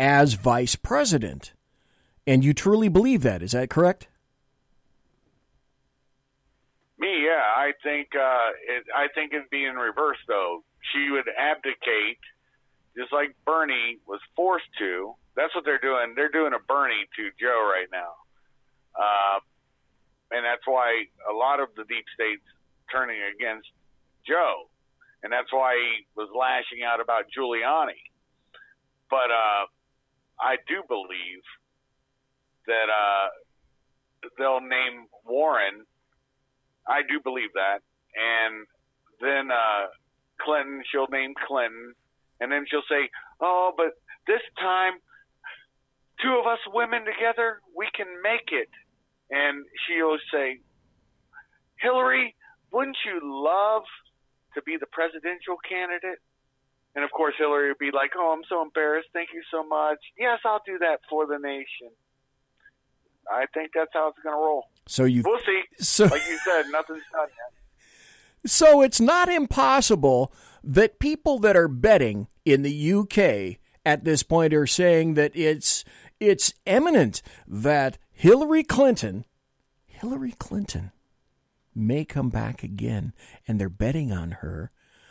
[0.00, 1.52] as vice president?
[2.26, 4.08] And you truly believe that, is that correct?
[7.02, 10.62] Me, yeah, I think uh, it, I think it'd be in reverse though.
[10.94, 12.22] She would abdicate,
[12.96, 16.14] just like Bernie was forced to That's what they're doing.
[16.14, 18.12] They're doing a Bernie to Joe right now,
[18.94, 19.38] uh,
[20.30, 22.44] and that's why a lot of the deep states
[22.92, 23.68] turning against
[24.26, 24.68] Joe,
[25.22, 27.98] and that's why he was lashing out about Giuliani.
[29.10, 29.66] But uh,
[30.38, 31.42] I do believe
[32.66, 33.28] that uh,
[34.38, 35.86] they'll name Warren.
[36.88, 37.80] I do believe that,
[38.16, 38.66] and
[39.20, 39.86] then uh,
[40.40, 41.94] Clinton, she'll name Clinton,
[42.40, 43.08] and then she'll say,
[43.40, 43.94] "Oh, but
[44.26, 44.94] this time,
[46.20, 48.68] two of us women together, we can make it."
[49.30, 50.60] And she'll say,
[51.80, 52.34] "Hillary,
[52.72, 53.84] wouldn't you love
[54.54, 56.18] to be the presidential candidate?"
[56.94, 59.08] And of course, Hillary would be like, "Oh, I'm so embarrassed.
[59.12, 59.98] Thank you so much.
[60.18, 61.94] Yes, I'll do that for the nation."
[63.30, 64.68] I think that's how it's going to roll.
[64.86, 65.62] So you we'll see.
[65.78, 68.50] So, like you said, nothing's done yet.
[68.50, 70.32] So it's not impossible
[70.64, 75.84] that people that are betting in the UK at this point are saying that it's
[76.20, 79.24] it's eminent that Hillary Clinton,
[79.86, 80.92] Hillary Clinton,
[81.74, 83.12] may come back again,
[83.46, 84.70] and they're betting on her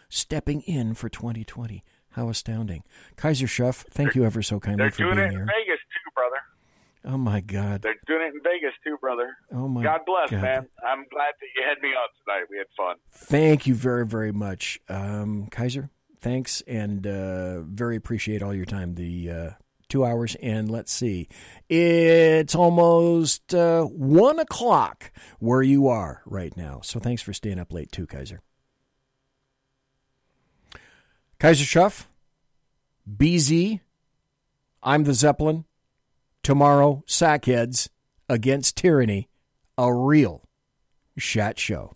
[0.09, 1.83] stepping in for 2020.
[2.11, 2.83] How astounding!
[3.15, 5.45] Kaiser Schuff, thank you ever so kindly They're for doing being it in here.
[5.45, 6.37] Vegas too, brother.
[7.03, 7.81] Oh my God!
[7.81, 9.35] They're doing it in Vegas too, brother.
[9.51, 10.41] Oh my God God bless, God.
[10.41, 10.67] man.
[10.87, 12.45] I'm glad that you had me on tonight.
[12.49, 12.97] We had fun.
[13.11, 15.89] Thank you very, very much, um, Kaiser.
[16.19, 18.95] Thanks, and uh, very appreciate all your time.
[18.95, 19.49] The uh,
[19.89, 21.27] two hours, and let's see,
[21.69, 26.81] it's almost uh, one o'clock where you are right now.
[26.83, 28.41] So thanks for staying up late too, Kaiser.
[31.39, 32.05] Kaiser Schuff,
[33.11, 33.79] BZ,
[34.83, 35.65] I'm the Zeppelin.
[36.43, 37.89] Tomorrow, Sackheads
[38.27, 39.29] against Tyranny,
[39.77, 40.47] a real
[41.17, 41.95] Shat Show.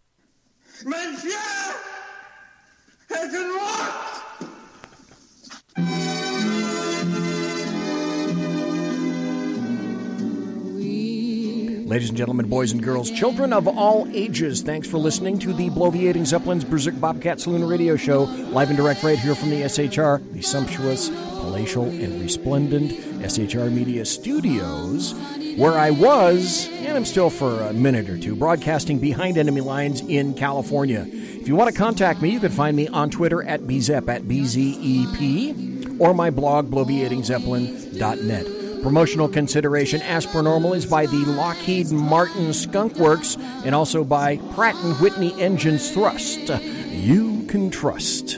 [11.86, 15.70] Ladies and gentlemen, boys and girls, children of all ages, thanks for listening to the
[15.70, 20.20] Bloviating Zeppelin's Berserk Bobcat Saloon Radio Show, live and direct right here from the SHR,
[20.34, 22.92] the sumptuous, palatial, and resplendent
[23.22, 25.14] SHR Media Studios,
[25.58, 30.02] where I was, and I'm still for a minute or two, broadcasting behind enemy lines
[30.02, 31.06] in California.
[31.08, 34.24] If you want to contact me, you can find me on Twitter at bzep, at
[34.24, 38.55] bzep, or my blog, bloviatingzeppelin.net.
[38.86, 43.36] Promotional consideration as per normal is by the Lockheed Martin Skunk Works
[43.66, 46.50] and also by Pratt & Whitney Engines Thrust.
[46.92, 48.38] You can trust.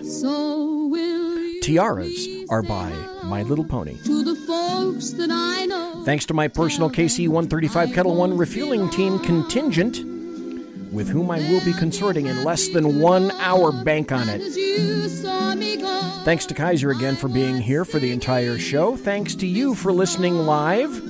[1.62, 2.90] Tiaras are by
[3.26, 3.98] My Little Pony.
[4.06, 6.02] To the folks that I know.
[6.06, 9.98] Thanks to my personal KC 135 Ketel One refueling team contingent,
[10.92, 13.72] with whom I will be consorting in less than one hour.
[13.84, 14.42] Bank on it.
[16.24, 18.98] Thanks to Kaiser again for being here for the entire show.
[18.98, 21.02] Thanks to you for listening live.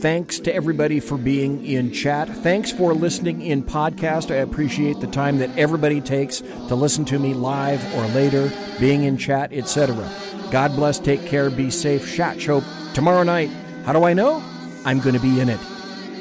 [0.00, 2.28] Thanks to everybody for being in chat.
[2.28, 4.30] Thanks for listening in podcast.
[4.30, 9.04] I appreciate the time that everybody takes to listen to me live or later, being
[9.04, 10.08] in chat, etc.
[10.50, 12.14] God bless, take care, be safe.
[12.14, 12.62] Chat show
[12.92, 13.50] tomorrow night.
[13.84, 14.42] How do I know?
[14.84, 15.60] I'm going to be in it.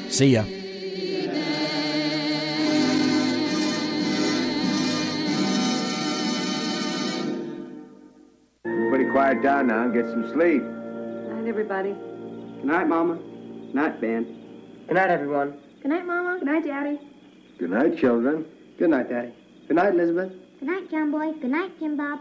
[0.10, 0.46] See ya.
[9.36, 10.62] Everybody quiet down now and get some sleep.
[10.62, 11.92] Good night, everybody.
[11.92, 13.16] Good night, Mama.
[13.16, 14.24] Good night, Ben.
[14.88, 15.58] Good night, everyone.
[15.82, 16.40] Good night, Mama.
[16.40, 17.00] Good night, Daddy.
[17.58, 18.46] Good night, children.
[18.80, 19.34] Good night, Daddy.
[19.68, 20.32] Good night, Elizabeth.
[20.60, 21.34] Good night, John Boy.
[21.34, 22.20] Good night, Jim Bob.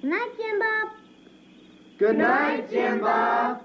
[0.00, 0.88] Good night, Jim Bob.
[1.98, 3.62] Good night, Jim Bob.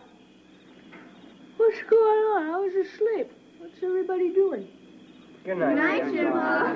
[1.57, 2.49] What's going on?
[2.49, 3.31] I was asleep.
[3.59, 4.67] What's everybody doing?
[5.45, 5.75] Good night.
[5.75, 6.75] Good night, Jim Bob.